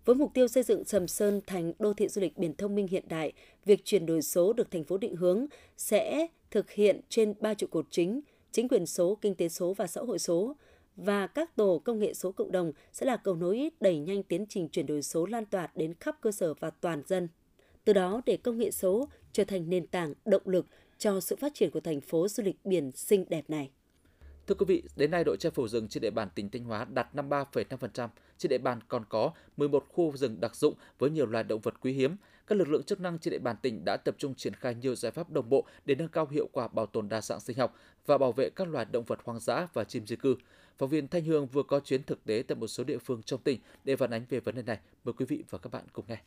Với 0.05 0.15
mục 0.15 0.31
tiêu 0.33 0.47
xây 0.47 0.63
dựng 0.63 0.85
Sầm 0.85 1.07
Sơn 1.07 1.41
thành 1.47 1.73
đô 1.79 1.93
thị 1.93 2.07
du 2.07 2.21
lịch 2.21 2.37
biển 2.37 2.55
thông 2.55 2.75
minh 2.75 2.87
hiện 2.87 3.03
đại, 3.07 3.33
việc 3.65 3.85
chuyển 3.85 4.05
đổi 4.05 4.21
số 4.21 4.53
được 4.53 4.71
thành 4.71 4.83
phố 4.83 4.97
định 4.97 5.15
hướng 5.15 5.45
sẽ 5.77 6.27
thực 6.51 6.71
hiện 6.71 7.01
trên 7.09 7.33
ba 7.39 7.53
trụ 7.53 7.67
cột 7.67 7.85
chính, 7.89 8.21
chính 8.51 8.67
quyền 8.67 8.85
số, 8.85 9.17
kinh 9.21 9.35
tế 9.35 9.49
số 9.49 9.73
và 9.73 9.87
xã 9.87 10.01
hội 10.01 10.19
số 10.19 10.55
và 10.95 11.27
các 11.27 11.55
tổ 11.55 11.81
công 11.85 11.99
nghệ 11.99 12.13
số 12.13 12.31
cộng 12.31 12.51
đồng 12.51 12.71
sẽ 12.93 13.05
là 13.05 13.17
cầu 13.17 13.35
nối 13.35 13.69
đẩy 13.79 13.99
nhanh 13.99 14.23
tiến 14.23 14.45
trình 14.49 14.69
chuyển 14.69 14.85
đổi 14.85 15.01
số 15.01 15.25
lan 15.25 15.45
tỏa 15.45 15.67
đến 15.75 15.93
khắp 15.99 16.17
cơ 16.21 16.31
sở 16.31 16.53
và 16.53 16.69
toàn 16.69 17.01
dân. 17.07 17.27
Từ 17.85 17.93
đó 17.93 18.21
để 18.25 18.37
công 18.37 18.57
nghệ 18.57 18.71
số 18.71 19.07
trở 19.33 19.43
thành 19.43 19.69
nền 19.69 19.87
tảng 19.87 20.13
động 20.25 20.41
lực 20.45 20.65
cho 20.97 21.19
sự 21.19 21.35
phát 21.35 21.53
triển 21.53 21.71
của 21.71 21.79
thành 21.79 22.01
phố 22.01 22.27
du 22.27 22.43
lịch 22.43 22.57
biển 22.63 22.91
xinh 22.91 23.25
đẹp 23.29 23.49
này. 23.49 23.69
Thưa 24.51 24.55
quý 24.55 24.65
vị, 24.65 24.83
đến 24.95 25.11
nay 25.11 25.23
độ 25.23 25.35
che 25.35 25.49
phủ 25.49 25.67
rừng 25.67 25.87
trên 25.87 26.01
địa 26.01 26.09
bàn 26.09 26.27
tỉnh 26.35 26.49
Thanh 26.49 26.63
Hóa 26.63 26.85
đạt 26.85 27.15
53,5%. 27.15 28.07
Trên 28.37 28.49
địa 28.49 28.57
bàn 28.57 28.79
còn 28.87 29.05
có 29.09 29.31
11 29.57 29.85
khu 29.89 30.17
rừng 30.17 30.37
đặc 30.41 30.55
dụng 30.55 30.73
với 30.99 31.09
nhiều 31.09 31.25
loài 31.25 31.43
động 31.43 31.61
vật 31.61 31.73
quý 31.81 31.93
hiếm. 31.93 32.15
Các 32.47 32.57
lực 32.57 32.67
lượng 32.67 32.83
chức 32.83 32.99
năng 32.99 33.19
trên 33.19 33.31
địa 33.31 33.39
bàn 33.39 33.55
tỉnh 33.61 33.85
đã 33.85 33.97
tập 33.97 34.15
trung 34.17 34.35
triển 34.35 34.53
khai 34.53 34.75
nhiều 34.75 34.95
giải 34.95 35.11
pháp 35.11 35.29
đồng 35.29 35.49
bộ 35.49 35.65
để 35.85 35.95
nâng 35.95 36.07
cao 36.07 36.27
hiệu 36.31 36.49
quả 36.51 36.67
bảo 36.67 36.85
tồn 36.85 37.09
đa 37.09 37.21
dạng 37.21 37.39
sinh 37.39 37.57
học 37.57 37.75
và 38.05 38.17
bảo 38.17 38.31
vệ 38.31 38.49
các 38.49 38.67
loài 38.67 38.85
động 38.91 39.03
vật 39.03 39.19
hoang 39.23 39.39
dã 39.39 39.67
và 39.73 39.83
chim 39.83 40.07
di 40.07 40.15
cư. 40.15 40.35
Phóng 40.77 40.89
viên 40.89 41.07
Thanh 41.07 41.23
Hương 41.23 41.47
vừa 41.47 41.63
có 41.63 41.79
chuyến 41.79 42.03
thực 42.03 42.25
tế 42.25 42.43
tại 42.47 42.55
một 42.55 42.67
số 42.67 42.83
địa 42.83 42.97
phương 42.97 43.23
trong 43.23 43.39
tỉnh 43.43 43.59
để 43.83 43.95
phản 43.95 44.13
ánh 44.13 44.25
về 44.29 44.39
vấn 44.39 44.55
đề 44.55 44.61
này. 44.61 44.79
Mời 45.03 45.13
quý 45.13 45.25
vị 45.25 45.43
và 45.49 45.57
các 45.57 45.71
bạn 45.71 45.83
cùng 45.93 46.05
nghe. 46.07 46.17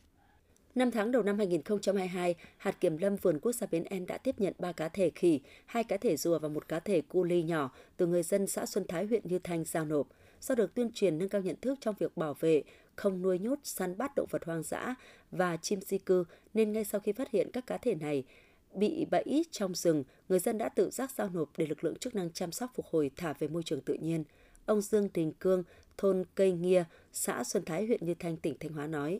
Năm 0.75 0.91
tháng 0.91 1.11
đầu 1.11 1.23
năm 1.23 1.37
2022, 1.37 2.35
hạt 2.57 2.81
kiểm 2.81 2.97
lâm 2.97 3.15
vườn 3.15 3.39
quốc 3.39 3.51
gia 3.51 3.67
Bến 3.71 3.83
En 3.83 4.05
đã 4.05 4.17
tiếp 4.17 4.35
nhận 4.37 4.53
3 4.59 4.71
cá 4.71 4.89
thể 4.89 5.11
khỉ, 5.15 5.39
hai 5.65 5.83
cá 5.83 5.97
thể 5.97 6.17
rùa 6.17 6.39
và 6.39 6.47
một 6.47 6.67
cá 6.67 6.79
thể 6.79 7.01
cu 7.01 7.23
ly 7.23 7.43
nhỏ 7.43 7.71
từ 7.97 8.07
người 8.07 8.23
dân 8.23 8.47
xã 8.47 8.65
Xuân 8.65 8.85
Thái 8.87 9.05
huyện 9.05 9.21
Như 9.23 9.39
Thanh 9.39 9.65
giao 9.65 9.85
nộp. 9.85 10.07
Do 10.41 10.55
được 10.55 10.73
tuyên 10.73 10.91
truyền 10.93 11.17
nâng 11.17 11.29
cao 11.29 11.41
nhận 11.41 11.55
thức 11.61 11.77
trong 11.81 11.95
việc 11.99 12.17
bảo 12.17 12.33
vệ, 12.39 12.63
không 12.95 13.21
nuôi 13.21 13.39
nhốt, 13.39 13.59
săn 13.63 13.97
bắt 13.97 14.15
động 14.15 14.27
vật 14.29 14.45
hoang 14.45 14.63
dã 14.63 14.95
và 15.31 15.57
chim 15.57 15.81
di 15.81 15.97
cư, 15.97 16.25
nên 16.53 16.71
ngay 16.71 16.85
sau 16.85 17.01
khi 17.01 17.11
phát 17.11 17.31
hiện 17.31 17.51
các 17.51 17.67
cá 17.67 17.77
thể 17.77 17.95
này 17.95 18.23
bị 18.73 19.05
bẫy 19.11 19.45
trong 19.51 19.75
rừng, 19.75 20.03
người 20.29 20.39
dân 20.39 20.57
đã 20.57 20.69
tự 20.69 20.89
giác 20.89 21.11
giao 21.11 21.29
nộp 21.29 21.49
để 21.57 21.65
lực 21.65 21.83
lượng 21.83 21.95
chức 21.95 22.15
năng 22.15 22.31
chăm 22.31 22.51
sóc 22.51 22.71
phục 22.75 22.85
hồi 22.85 23.11
thả 23.17 23.33
về 23.33 23.47
môi 23.47 23.63
trường 23.63 23.81
tự 23.81 23.93
nhiên. 23.93 24.23
Ông 24.65 24.81
Dương 24.81 25.09
Đình 25.13 25.33
Cương, 25.39 25.63
thôn 25.97 26.23
Cây 26.35 26.51
Nghia, 26.51 26.83
xã 27.13 27.43
Xuân 27.43 27.65
Thái, 27.65 27.85
huyện 27.85 28.05
Như 28.05 28.13
Thanh, 28.13 28.37
tỉnh 28.37 28.55
Thanh 28.59 28.71
Hóa 28.73 28.87
nói. 28.87 29.19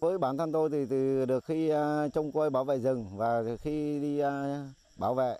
Với 0.00 0.18
bản 0.18 0.38
thân 0.38 0.52
tôi 0.52 0.70
thì 0.70 0.86
từ 0.90 1.24
được 1.24 1.44
khi 1.44 1.72
uh, 1.72 2.12
trông 2.14 2.32
coi 2.32 2.50
bảo 2.50 2.64
vệ 2.64 2.78
rừng 2.78 3.06
và 3.16 3.42
khi 3.60 4.00
đi 4.00 4.22
uh, 4.22 4.28
bảo 4.96 5.14
vệ 5.14 5.36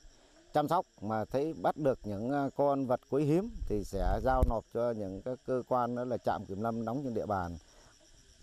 chăm 0.54 0.68
sóc 0.68 0.86
mà 1.00 1.24
thấy 1.24 1.54
bắt 1.54 1.76
được 1.76 1.98
những 2.04 2.46
uh, 2.46 2.54
con 2.56 2.86
vật 2.86 3.00
quý 3.10 3.24
hiếm 3.24 3.50
thì 3.68 3.84
sẽ 3.84 4.20
giao 4.22 4.42
nộp 4.48 4.64
cho 4.74 4.90
những 4.90 5.22
các 5.24 5.38
cơ 5.46 5.62
quan 5.68 5.94
đó 5.94 6.04
là 6.04 6.16
trạm 6.16 6.44
kiểm 6.46 6.62
lâm 6.62 6.84
đóng 6.84 7.00
trên 7.04 7.14
địa 7.14 7.26
bàn 7.26 7.58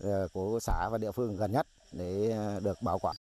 uh, 0.04 0.32
của 0.32 0.58
xã 0.60 0.88
và 0.88 0.98
địa 0.98 1.12
phương 1.12 1.36
gần 1.36 1.52
nhất 1.52 1.66
để 1.92 2.36
được 2.62 2.82
bảo 2.82 2.98
quản. 2.98 3.16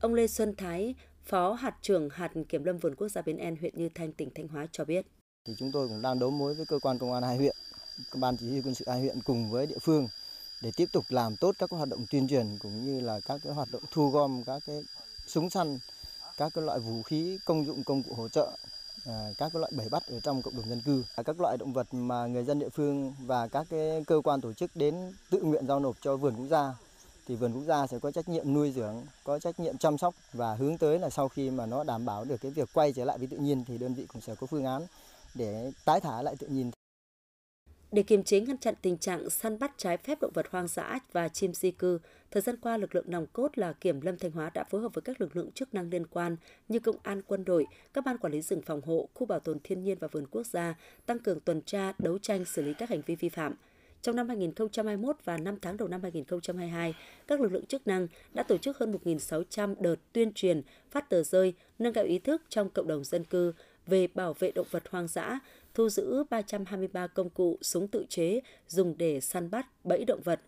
Ông 0.00 0.14
Lê 0.14 0.26
Xuân 0.26 0.54
Thái, 0.56 0.94
Phó 1.24 1.52
hạt 1.52 1.76
trưởng 1.82 2.08
hạt 2.10 2.32
kiểm 2.48 2.64
lâm 2.64 2.78
vườn 2.78 2.94
quốc 2.94 3.08
gia 3.08 3.22
Bến 3.22 3.36
En 3.36 3.56
huyện 3.56 3.78
Như 3.78 3.88
Thanh 3.94 4.12
tỉnh 4.12 4.30
Thanh 4.34 4.48
Hóa 4.48 4.66
cho 4.72 4.84
biết. 4.84 5.06
Thì 5.46 5.54
chúng 5.58 5.72
tôi 5.72 5.88
cũng 5.88 6.02
đang 6.02 6.18
đấu 6.18 6.30
mối 6.30 6.54
với 6.54 6.66
cơ 6.66 6.78
quan 6.82 6.98
công 6.98 7.12
an 7.12 7.22
hai 7.22 7.36
huyện, 7.36 7.56
ban 8.20 8.36
chỉ 8.36 8.50
huy 8.50 8.62
quân 8.62 8.74
sự 8.74 8.84
hai 8.88 9.00
huyện 9.00 9.16
cùng 9.24 9.50
với 9.50 9.66
địa 9.66 9.78
phương 9.82 10.08
để 10.60 10.72
tiếp 10.76 10.88
tục 10.92 11.04
làm 11.08 11.36
tốt 11.36 11.54
các 11.58 11.70
hoạt 11.70 11.88
động 11.88 12.06
tuyên 12.10 12.28
truyền 12.28 12.58
cũng 12.58 12.84
như 12.84 13.00
là 13.00 13.20
các 13.20 13.40
cái 13.44 13.52
hoạt 13.52 13.68
động 13.72 13.82
thu 13.90 14.10
gom 14.10 14.42
các 14.46 14.62
cái 14.66 14.82
súng 15.26 15.50
săn, 15.50 15.78
các 16.36 16.52
cái 16.54 16.64
loại 16.64 16.78
vũ 16.78 17.02
khí 17.02 17.38
công 17.44 17.66
dụng 17.66 17.84
công 17.84 18.02
cụ 18.02 18.14
hỗ 18.14 18.28
trợ, 18.28 18.50
à, 19.06 19.30
các 19.38 19.52
cái 19.52 19.60
loại 19.60 19.72
bẫy 19.76 19.88
bắt 19.88 20.02
ở 20.06 20.20
trong 20.20 20.42
cộng 20.42 20.56
đồng 20.56 20.68
dân 20.68 20.80
cư, 20.80 21.04
à, 21.16 21.22
các 21.22 21.40
loại 21.40 21.56
động 21.56 21.72
vật 21.72 21.94
mà 21.94 22.26
người 22.26 22.44
dân 22.44 22.58
địa 22.58 22.68
phương 22.68 23.14
và 23.20 23.48
các 23.48 23.66
cái 23.70 24.04
cơ 24.06 24.20
quan 24.24 24.40
tổ 24.40 24.52
chức 24.52 24.70
đến 24.74 25.12
tự 25.30 25.42
nguyện 25.42 25.66
giao 25.66 25.80
nộp 25.80 25.96
cho 26.00 26.16
vườn 26.16 26.34
quốc 26.36 26.46
gia 26.50 26.74
thì 27.26 27.36
vườn 27.36 27.52
quốc 27.52 27.64
gia 27.66 27.86
sẽ 27.86 27.98
có 27.98 28.10
trách 28.10 28.28
nhiệm 28.28 28.52
nuôi 28.52 28.72
dưỡng, 28.72 29.02
có 29.24 29.38
trách 29.38 29.60
nhiệm 29.60 29.78
chăm 29.78 29.98
sóc 29.98 30.14
và 30.32 30.54
hướng 30.54 30.78
tới 30.78 30.98
là 30.98 31.10
sau 31.10 31.28
khi 31.28 31.50
mà 31.50 31.66
nó 31.66 31.84
đảm 31.84 32.04
bảo 32.04 32.24
được 32.24 32.40
cái 32.40 32.50
việc 32.50 32.68
quay 32.72 32.92
trở 32.92 33.04
lại 33.04 33.18
với 33.18 33.26
tự 33.26 33.36
nhiên 33.36 33.64
thì 33.68 33.78
đơn 33.78 33.94
vị 33.94 34.06
cũng 34.12 34.22
sẽ 34.22 34.34
có 34.34 34.46
phương 34.46 34.64
án 34.64 34.86
để 35.34 35.72
tái 35.84 36.00
thả 36.00 36.22
lại 36.22 36.36
tự 36.36 36.46
nhiên. 36.46 36.70
Để 37.94 38.02
kiềm 38.02 38.22
chế 38.22 38.40
ngăn 38.40 38.58
chặn 38.58 38.74
tình 38.82 38.98
trạng 38.98 39.30
săn 39.30 39.58
bắt 39.58 39.72
trái 39.76 39.96
phép 39.96 40.18
động 40.20 40.30
vật 40.34 40.46
hoang 40.50 40.68
dã 40.68 40.98
và 41.12 41.28
chim 41.28 41.54
di 41.54 41.70
cư, 41.70 41.98
thời 42.30 42.42
gian 42.42 42.56
qua 42.56 42.76
lực 42.76 42.94
lượng 42.94 43.04
nòng 43.08 43.26
cốt 43.32 43.58
là 43.58 43.72
Kiểm 43.72 44.00
lâm 44.00 44.18
Thanh 44.18 44.30
Hóa 44.30 44.50
đã 44.54 44.64
phối 44.64 44.80
hợp 44.80 44.94
với 44.94 45.02
các 45.02 45.20
lực 45.20 45.36
lượng 45.36 45.52
chức 45.52 45.74
năng 45.74 45.90
liên 45.90 46.06
quan 46.06 46.36
như 46.68 46.78
công 46.80 46.96
an 47.02 47.22
quân 47.26 47.44
đội, 47.44 47.66
các 47.92 48.04
ban 48.04 48.18
quản 48.18 48.32
lý 48.32 48.42
rừng 48.42 48.62
phòng 48.62 48.80
hộ, 48.86 49.08
khu 49.14 49.26
bảo 49.26 49.40
tồn 49.40 49.58
thiên 49.64 49.82
nhiên 49.82 49.98
và 50.00 50.08
vườn 50.08 50.26
quốc 50.30 50.46
gia 50.46 50.74
tăng 51.06 51.18
cường 51.18 51.40
tuần 51.40 51.60
tra, 51.60 51.92
đấu 51.98 52.18
tranh 52.18 52.44
xử 52.44 52.62
lý 52.62 52.74
các 52.74 52.90
hành 52.90 53.02
vi 53.06 53.16
vi 53.16 53.28
phạm. 53.28 53.54
Trong 54.02 54.16
năm 54.16 54.28
2021 54.28 55.16
và 55.24 55.36
5 55.36 55.58
tháng 55.62 55.76
đầu 55.76 55.88
năm 55.88 56.02
2022, 56.02 56.94
các 57.26 57.40
lực 57.40 57.52
lượng 57.52 57.66
chức 57.66 57.86
năng 57.86 58.08
đã 58.32 58.42
tổ 58.42 58.58
chức 58.58 58.78
hơn 58.78 58.92
1.600 59.04 59.74
đợt 59.80 59.96
tuyên 60.12 60.32
truyền, 60.32 60.62
phát 60.90 61.10
tờ 61.10 61.22
rơi, 61.22 61.54
nâng 61.78 61.92
cao 61.92 62.04
ý 62.04 62.18
thức 62.18 62.42
trong 62.48 62.70
cộng 62.70 62.88
đồng 62.88 63.04
dân 63.04 63.24
cư 63.24 63.52
về 63.86 64.06
bảo 64.06 64.34
vệ 64.34 64.52
động 64.52 64.66
vật 64.70 64.82
hoang 64.90 65.08
dã, 65.08 65.40
thu 65.74 65.88
giữ 65.88 66.24
323 66.30 67.06
công 67.06 67.30
cụ 67.30 67.58
súng 67.62 67.88
tự 67.88 68.04
chế 68.08 68.40
dùng 68.66 68.98
để 68.98 69.20
săn 69.20 69.50
bắt, 69.50 69.66
bẫy 69.84 70.04
động 70.04 70.20
vật. 70.24 70.40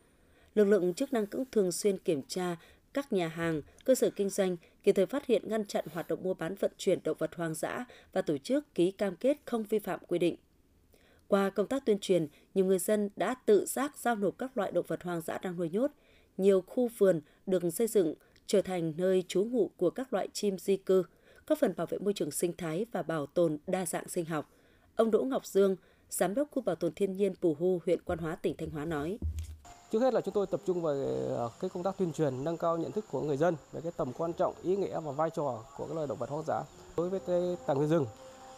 Lực 0.55 0.65
lượng 0.65 0.95
chức 0.95 1.13
năng 1.13 1.27
cũng 1.27 1.45
thường 1.53 1.73
xuyên 1.73 1.99
kiểm 1.99 2.23
tra 2.23 2.57
các 2.95 3.13
nhà 3.13 3.29
hàng, 3.29 3.63
cơ 3.85 3.95
sở 3.95 4.11
kinh 4.11 4.29
doanh, 4.29 4.57
kịp 4.83 4.93
thời 4.93 5.07
phát 5.07 5.27
hiện 5.27 5.49
ngăn 5.49 5.65
chặn 5.65 5.85
hoạt 5.93 6.09
động 6.09 6.23
mua 6.23 6.35
bán 6.35 6.55
vận 6.55 6.71
chuyển 6.79 6.99
động 7.05 7.17
vật 7.19 7.35
hoang 7.35 7.55
dã 7.55 7.85
và 8.13 8.23
tổ 8.23 8.39
chức 8.39 8.75
ký 8.75 8.91
cam 8.91 9.17
kết 9.17 9.37
không 9.45 9.63
vi 9.63 9.79
phạm 9.79 10.01
quy 10.09 10.19
định. 10.19 10.37
Qua 11.29 11.51
công 11.51 11.67
tác 11.67 11.87
tuyên 11.87 11.99
truyền, 11.99 12.27
nhiều 12.55 12.65
người 12.65 12.79
dân 12.79 13.11
đã 13.17 13.35
tự 13.47 13.67
giác 13.67 13.99
giao 13.99 14.17
nộp 14.17 14.39
các 14.39 14.57
loại 14.57 14.73
động 14.73 14.85
vật 14.89 15.03
hoang 15.03 15.21
dã 15.21 15.39
đang 15.39 15.57
nuôi 15.57 15.71
nhốt. 15.71 15.91
Nhiều 16.37 16.61
khu 16.61 16.89
vườn 16.99 17.21
được 17.47 17.63
xây 17.73 17.87
dựng 17.87 18.15
trở 18.47 18.63
thành 18.63 18.93
nơi 18.97 19.25
trú 19.29 19.45
ngụ 19.45 19.71
của 19.77 19.91
các 19.91 20.13
loại 20.13 20.29
chim 20.33 20.59
di 20.59 20.77
cư, 20.77 21.03
góp 21.47 21.59
phần 21.59 21.75
bảo 21.77 21.87
vệ 21.87 21.99
môi 21.99 22.13
trường 22.13 22.31
sinh 22.31 22.53
thái 22.57 22.87
và 22.93 23.03
bảo 23.03 23.27
tồn 23.27 23.59
đa 23.67 23.87
dạng 23.87 24.09
sinh 24.09 24.25
học. 24.25 24.56
Ông 24.97 25.11
Đỗ 25.11 25.23
Ngọc 25.23 25.47
Dương, 25.47 25.77
Giám 26.11 26.35
đốc 26.35 26.49
khu 26.51 26.63
bảo 26.63 26.77
tồn 26.77 26.93
thiên 26.95 27.13
nhiên 27.13 27.35
Pù 27.41 27.57
Hu, 27.59 27.81
huyện 27.87 28.03
Quan 28.03 28.19
Hóa, 28.19 28.37
tỉnh 28.43 28.57
Thanh 28.57 28.71
Hóa 28.71 28.85
nói. 28.85 29.19
Trước 29.93 30.01
hết 30.01 30.15
là 30.15 30.21
chúng 30.21 30.35
tôi 30.35 30.47
tập 30.47 30.61
trung 30.67 30.83
vào 30.83 30.95
ờ, 31.29 31.51
cái 31.61 31.71
công 31.71 31.83
tác 31.83 31.99
tuyên 31.99 32.13
truyền, 32.13 32.45
nâng 32.45 32.57
cao 32.57 32.79
nhận 32.79 32.93
thức 32.93 33.05
của 33.11 33.21
người 33.21 33.37
dân 33.37 33.57
về 33.73 33.81
cái 33.81 33.93
tầm 33.97 34.13
quan 34.13 34.33
trọng, 34.33 34.55
ý 34.63 34.77
nghĩa 34.77 35.01
và 35.01 35.13
vai 35.13 35.31
trò 35.31 35.65
của 35.77 35.87
các 35.87 35.95
loài 35.95 36.07
động 36.07 36.19
vật 36.19 36.31
hoang 36.31 36.45
dã 36.47 36.63
đối 36.97 37.09
với 37.09 37.21
cái 37.27 37.57
tài 37.67 37.77
nguyên 37.77 37.89
rừng. 37.89 38.07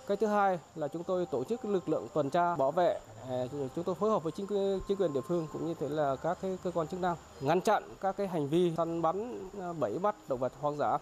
Cái 0.07 0.17
thứ 0.17 0.27
hai 0.27 0.59
là 0.77 0.89
chúng 0.89 1.05
tôi 1.05 1.27
tổ 1.27 1.45
chức 1.45 1.65
lực 1.65 1.89
lượng 1.89 2.09
tuần 2.15 2.31
tra 2.31 2.57
bảo 2.57 2.71
vệ, 2.71 2.99
ờ, 3.29 3.49
chúng 3.75 3.85
tôi 3.85 3.95
phối 3.95 4.11
hợp 4.11 4.23
với 4.23 4.33
chính 4.33 4.47
quyền, 4.47 4.81
chính 4.89 4.97
quyền 4.97 5.13
địa 5.13 5.21
phương 5.21 5.47
cũng 5.53 5.67
như 5.67 5.75
thế 5.81 5.89
là 5.89 6.17
các 6.17 6.39
cái 6.43 6.59
cơ 6.65 6.71
quan 6.71 6.89
chức 6.89 7.01
năng 7.01 7.17
ngăn 7.41 7.61
chặn 7.61 7.83
các 8.01 8.17
cái 8.17 8.29
hành 8.29 8.49
vi 8.49 8.73
săn 8.77 9.03
bắn, 9.03 9.49
ờ, 9.59 9.73
bẫy 9.73 9.99
bắt 9.99 10.17
động 10.29 10.41
vật 10.41 10.53
hoang 10.61 10.77
dã. 10.77 10.99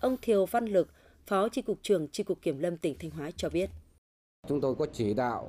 Ông 0.00 0.16
Thiều 0.22 0.46
Văn 0.46 0.66
Lực, 0.66 0.88
Phó 1.26 1.48
Chi 1.48 1.62
cục 1.62 1.78
trưởng 1.82 2.08
Chi 2.08 2.22
cục 2.22 2.42
Kiểm 2.42 2.58
lâm 2.58 2.76
tỉnh 2.76 2.96
Thanh 2.98 3.10
Hóa 3.10 3.30
cho 3.36 3.48
biết. 3.48 3.70
Chúng 4.48 4.60
tôi 4.60 4.74
có 4.74 4.86
chỉ 4.92 5.14
đạo 5.14 5.48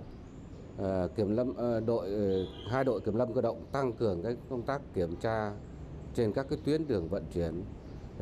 uh, 0.82 0.86
kiểm 1.16 1.36
lâm 1.36 1.50
uh, 1.50 1.86
đội 1.86 2.10
uh, 2.10 2.48
hai 2.72 2.84
đội 2.84 3.02
kiểm 3.02 3.16
lâm 3.16 3.34
cơ 3.34 3.42
động 3.42 3.66
tăng 3.72 3.94
cường 3.94 4.24
cái 4.24 4.36
công 4.50 4.62
tác 4.62 4.82
kiểm 4.94 5.16
tra 5.16 5.52
trên 6.14 6.34
các 6.34 6.46
cái 6.50 6.60
tuyến 6.66 6.88
đường 6.88 7.08
vận 7.10 7.24
chuyển 7.34 7.64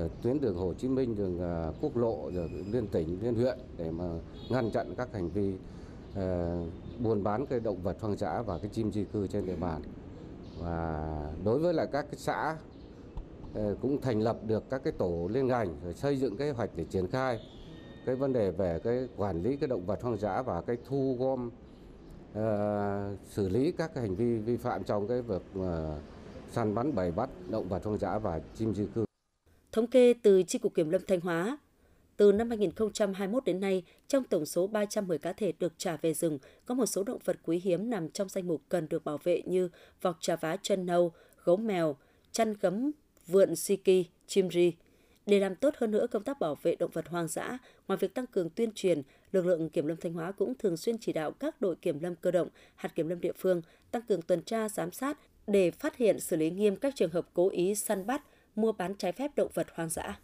uh, 0.05 0.11
tuyến 0.21 0.41
đường 0.41 0.57
Hồ 0.57 0.73
Chí 0.73 0.87
Minh, 0.87 1.15
đường 1.15 1.39
uh, 1.69 1.75
quốc 1.81 1.97
lộ, 1.97 2.31
rồi 2.33 2.49
liên 2.71 2.87
tỉnh, 2.87 3.19
liên 3.21 3.35
huyện 3.35 3.57
để 3.77 3.91
mà 3.91 4.05
ngăn 4.49 4.71
chặn 4.71 4.93
các 4.97 5.13
hành 5.13 5.29
vi 5.29 5.53
uh, 5.53 6.19
buôn 6.99 7.23
bán 7.23 7.45
cái 7.45 7.59
động 7.59 7.81
vật 7.83 7.97
hoang 8.01 8.17
dã 8.17 8.41
và 8.41 8.57
cái 8.57 8.69
chim 8.73 8.91
di 8.91 9.03
cư 9.03 9.27
trên 9.27 9.45
địa 9.45 9.55
bàn. 9.55 9.81
Và 10.59 11.33
đối 11.45 11.59
với 11.59 11.73
lại 11.73 11.87
các 11.91 12.05
cái 12.11 12.17
xã 12.17 12.57
cũng 13.81 14.01
thành 14.01 14.21
lập 14.21 14.37
được 14.45 14.69
các 14.69 14.83
cái 14.83 14.93
tổ 14.97 15.29
liên 15.31 15.47
ngành 15.47 15.75
rồi 15.83 15.93
xây 15.93 16.17
dựng 16.17 16.37
kế 16.37 16.51
hoạch 16.51 16.69
để 16.75 16.85
triển 16.85 17.07
khai 17.07 17.39
cái 18.07 18.15
vấn 18.15 18.33
đề 18.33 18.51
về 18.51 18.79
cái 18.83 19.07
quản 19.17 19.43
lý 19.43 19.55
cái 19.55 19.67
động 19.67 19.85
vật 19.85 20.01
hoang 20.01 20.17
dã 20.17 20.41
và 20.41 20.61
cái 20.61 20.77
thu 20.85 21.15
gom 21.19 21.49
uh, 22.31 23.19
xử 23.29 23.49
lý 23.49 23.71
các 23.71 23.91
cái 23.93 24.03
hành 24.03 24.15
vi 24.15 24.37
vi 24.37 24.57
phạm 24.57 24.83
trong 24.83 25.07
cái 25.07 25.21
việc 25.21 25.41
uh, 25.59 25.65
săn 26.51 26.75
bắn 26.75 26.95
bầy 26.95 27.11
bắt 27.11 27.29
động 27.49 27.69
vật 27.69 27.83
hoang 27.83 27.97
dã 27.97 28.19
và 28.19 28.41
chim 28.55 28.75
di 28.75 28.85
cư. 28.95 29.05
Thống 29.71 29.87
kê 29.87 30.13
từ 30.23 30.43
Chi 30.43 30.59
cục 30.59 30.73
Kiểm 30.73 30.89
lâm 30.89 31.01
Thanh 31.07 31.21
Hóa, 31.21 31.57
từ 32.17 32.31
năm 32.31 32.49
2021 32.49 33.45
đến 33.45 33.59
nay, 33.59 33.83
trong 34.07 34.23
tổng 34.23 34.45
số 34.45 34.67
310 34.67 35.17
cá 35.17 35.33
thể 35.33 35.53
được 35.59 35.73
trả 35.77 35.97
về 35.97 36.13
rừng, 36.13 36.39
có 36.65 36.75
một 36.75 36.85
số 36.85 37.03
động 37.03 37.19
vật 37.25 37.37
quý 37.43 37.61
hiếm 37.63 37.89
nằm 37.89 38.09
trong 38.09 38.29
danh 38.29 38.47
mục 38.47 38.61
cần 38.69 38.89
được 38.89 39.05
bảo 39.05 39.17
vệ 39.23 39.41
như 39.45 39.69
vọc 40.01 40.17
trà 40.19 40.35
vá 40.35 40.57
chân 40.61 40.85
nâu, 40.85 41.11
gấu 41.43 41.57
mèo, 41.57 41.95
chăn 42.31 42.53
gấm, 42.61 42.91
vượn 43.27 43.55
si 43.55 43.75
kỳ, 43.75 44.05
chim 44.27 44.49
ri. 44.49 44.73
Để 45.27 45.39
làm 45.39 45.55
tốt 45.55 45.73
hơn 45.77 45.91
nữa 45.91 46.07
công 46.11 46.23
tác 46.23 46.39
bảo 46.39 46.55
vệ 46.55 46.75
động 46.75 46.91
vật 46.93 47.07
hoang 47.07 47.27
dã, 47.27 47.57
ngoài 47.87 47.97
việc 47.97 48.13
tăng 48.13 48.27
cường 48.27 48.49
tuyên 48.49 48.71
truyền, 48.75 49.01
lực 49.31 49.45
lượng 49.45 49.69
kiểm 49.69 49.87
lâm 49.87 49.97
Thanh 49.97 50.13
Hóa 50.13 50.31
cũng 50.31 50.55
thường 50.55 50.77
xuyên 50.77 50.97
chỉ 50.97 51.13
đạo 51.13 51.31
các 51.31 51.61
đội 51.61 51.75
kiểm 51.75 51.99
lâm 51.99 52.15
cơ 52.15 52.31
động, 52.31 52.47
hạt 52.75 52.89
kiểm 52.95 53.07
lâm 53.07 53.21
địa 53.21 53.33
phương 53.37 53.61
tăng 53.91 54.01
cường 54.01 54.21
tuần 54.21 54.41
tra 54.41 54.69
giám 54.69 54.91
sát 54.91 55.17
để 55.47 55.71
phát 55.71 55.97
hiện 55.97 56.19
xử 56.19 56.35
lý 56.35 56.51
nghiêm 56.51 56.75
các 56.75 56.95
trường 56.95 57.11
hợp 57.11 57.27
cố 57.33 57.49
ý 57.49 57.75
săn 57.75 58.05
bắt, 58.05 58.23
mua 58.55 58.71
bán 58.71 58.95
trái 58.95 59.11
phép 59.11 59.31
động 59.35 59.51
vật 59.53 59.67
hoang 59.73 59.89
dã. 59.89 60.19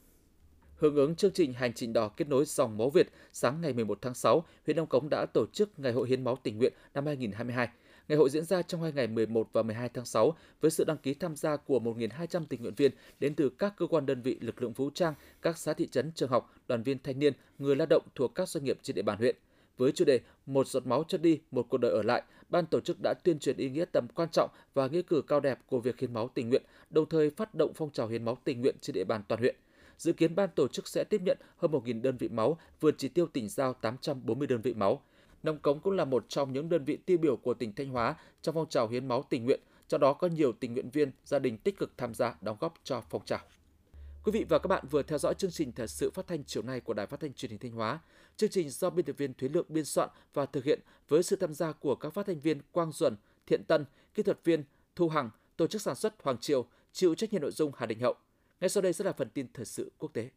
Hưởng 0.84 0.96
ứng 0.96 1.16
chương 1.16 1.32
trình 1.32 1.54
Hành 1.54 1.74
trình 1.74 1.94
đỏ 1.94 2.08
kết 2.08 2.28
nối 2.28 2.46
dòng 2.46 2.78
máu 2.78 2.90
Việt, 2.90 3.10
sáng 3.34 3.62
ngày 3.62 3.74
11 3.74 3.98
tháng 4.02 4.14
6, 4.14 4.44
huyện 4.66 4.78
Đông 4.78 4.88
Cống 4.88 5.10
đã 5.10 5.26
tổ 5.34 5.46
chức 5.54 5.80
Ngày 5.80 5.92
hội 5.92 6.10
hiến 6.10 6.24
máu 6.24 6.38
tình 6.44 6.58
nguyện 6.58 6.74
năm 6.94 7.06
2022. 7.06 7.68
Ngày 8.08 8.18
hội 8.18 8.30
diễn 8.30 8.46
ra 8.46 8.62
trong 8.62 8.82
hai 8.82 8.92
ngày 8.92 9.08
11 9.08 9.50
và 9.54 9.64
12 9.64 9.90
tháng 9.90 10.06
6 10.06 10.34
với 10.62 10.72
sự 10.72 10.84
đăng 10.84 10.98
ký 10.98 11.14
tham 11.14 11.36
gia 11.36 11.58
của 11.58 11.80
1.200 11.80 12.46
tình 12.50 12.62
nguyện 12.62 12.74
viên 12.78 12.92
đến 13.20 13.36
từ 13.36 13.50
các 13.50 13.74
cơ 13.78 13.88
quan 13.88 14.06
đơn 14.06 14.22
vị 14.22 14.38
lực 14.42 14.62
lượng 14.62 14.74
vũ 14.74 14.90
trang, 14.90 15.14
các 15.42 15.58
xã 15.58 15.74
thị 15.74 15.88
trấn, 15.88 16.12
trường 16.12 16.30
học, 16.30 16.54
đoàn 16.68 16.84
viên 16.84 16.98
thanh 17.04 17.20
niên, 17.20 17.34
người 17.60 17.76
lao 17.76 17.86
động 17.86 18.04
thuộc 18.16 18.36
các 18.36 18.50
doanh 18.50 18.64
nghiệp 18.64 18.80
trên 18.82 18.96
địa 18.96 19.02
bàn 19.02 19.18
huyện. 19.18 19.36
Với 19.78 19.92
chủ 19.92 20.06
đề 20.06 20.20
Một 20.46 20.68
giọt 20.68 20.86
máu 20.86 21.04
cho 21.08 21.18
đi, 21.18 21.40
một 21.52 21.66
cuộc 21.70 21.78
đời 21.78 21.92
ở 21.92 22.04
lại, 22.04 22.24
ban 22.50 22.66
tổ 22.66 22.80
chức 22.80 22.98
đã 23.04 23.14
tuyên 23.24 23.40
truyền 23.40 23.58
ý 23.58 23.70
nghĩa 23.70 23.86
tầm 23.86 24.08
quan 24.16 24.30
trọng 24.30 24.50
và 24.74 24.88
nghĩa 24.88 25.02
cử 25.02 25.22
cao 25.28 25.40
đẹp 25.40 25.60
của 25.68 25.80
việc 25.80 26.00
hiến 26.00 26.14
máu 26.14 26.30
tình 26.34 26.50
nguyện, 26.50 26.64
đồng 26.90 27.10
thời 27.10 27.30
phát 27.30 27.56
động 27.56 27.72
phong 27.76 27.92
trào 27.92 28.08
hiến 28.08 28.26
máu 28.26 28.38
tình 28.44 28.62
nguyện 28.62 28.76
trên 28.82 28.94
địa 28.94 29.04
bàn 29.04 29.22
toàn 29.28 29.42
huyện. 29.42 29.56
Dự 30.04 30.14
kiến 30.14 30.36
ban 30.36 30.50
tổ 30.56 30.68
chức 30.68 30.88
sẽ 30.88 31.04
tiếp 31.04 31.22
nhận 31.22 31.38
hơn 31.58 31.72
1.000 31.72 32.02
đơn 32.02 32.18
vị 32.18 32.28
máu, 32.28 32.58
vượt 32.80 32.96
chỉ 32.98 33.10
tiêu 33.10 33.28
tỉnh 33.28 33.50
giao 33.50 33.74
840 33.74 34.48
đơn 34.48 34.62
vị 34.62 34.74
máu. 34.74 35.02
Nông 35.44 35.60
Cống 35.60 35.80
cũng 35.80 35.94
là 35.94 36.06
một 36.06 36.26
trong 36.30 36.54
những 36.54 36.70
đơn 36.70 36.86
vị 36.86 36.98
tiêu 36.98 37.18
biểu 37.18 37.38
của 37.38 37.54
tỉnh 37.54 37.76
Thanh 37.76 37.90
Hóa 37.90 38.16
trong 38.42 38.56
phong 38.56 38.70
trào 38.70 38.88
hiến 38.88 39.08
máu 39.08 39.24
tình 39.30 39.46
nguyện, 39.46 39.60
trong 39.88 40.02
đó 40.02 40.14
có 40.14 40.28
nhiều 40.28 40.52
tình 40.52 40.74
nguyện 40.74 40.90
viên, 40.90 41.12
gia 41.26 41.40
đình 41.40 41.58
tích 41.58 41.78
cực 41.78 41.98
tham 41.98 42.14
gia 42.14 42.36
đóng 42.42 42.58
góp 42.60 42.74
cho 42.84 43.02
phong 43.10 43.26
trào. 43.26 43.40
Quý 44.24 44.32
vị 44.32 44.46
và 44.50 44.60
các 44.60 44.68
bạn 44.68 44.86
vừa 44.90 45.04
theo 45.04 45.18
dõi 45.18 45.34
chương 45.34 45.52
trình 45.52 45.72
thời 45.72 45.88
sự 45.88 46.12
phát 46.12 46.28
thanh 46.28 46.44
chiều 46.44 46.64
nay 46.64 46.80
của 46.80 46.94
Đài 46.94 47.06
Phát 47.06 47.20
thanh 47.20 47.34
Truyền 47.34 47.52
hình 47.52 47.60
Thanh 47.60 47.72
Hóa. 47.72 48.00
Chương 48.38 48.50
trình 48.50 48.70
do 48.70 48.90
biên 48.90 49.06
tập 49.06 49.18
viên 49.18 49.34
Thúy 49.34 49.50
Lượng 49.50 49.66
biên 49.70 49.86
soạn 49.86 50.10
và 50.34 50.46
thực 50.46 50.64
hiện 50.64 50.80
với 51.10 51.24
sự 51.24 51.36
tham 51.36 51.54
gia 51.54 51.72
của 51.72 51.96
các 51.96 52.14
phát 52.14 52.26
thanh 52.26 52.40
viên 52.40 52.62
Quang 52.72 52.92
Duẩn, 52.92 53.16
Thiện 53.48 53.64
Tân, 53.64 53.86
kỹ 54.14 54.24
thuật 54.24 54.40
viên 54.44 54.64
Thu 54.96 55.10
Hằng, 55.10 55.30
tổ 55.58 55.68
chức 55.68 55.82
sản 55.82 55.96
xuất 55.96 56.24
Hoàng 56.24 56.38
Triều, 56.38 56.66
chịu 56.94 57.16
trách 57.16 57.34
nhiệm 57.34 57.42
nội 57.42 57.52
dung 57.52 57.72
Hà 57.78 57.86
Đình 57.86 58.00
Hậu. 58.00 58.16
Ngay 58.64 58.70
sau 58.70 58.82
đây 58.82 58.94
sẽ 58.94 59.06
là 59.06 59.14
phần 59.14 59.30
tin 59.30 59.48
thời 59.54 59.66
sự 59.66 59.92
quốc 59.98 60.14
tế. 60.14 60.30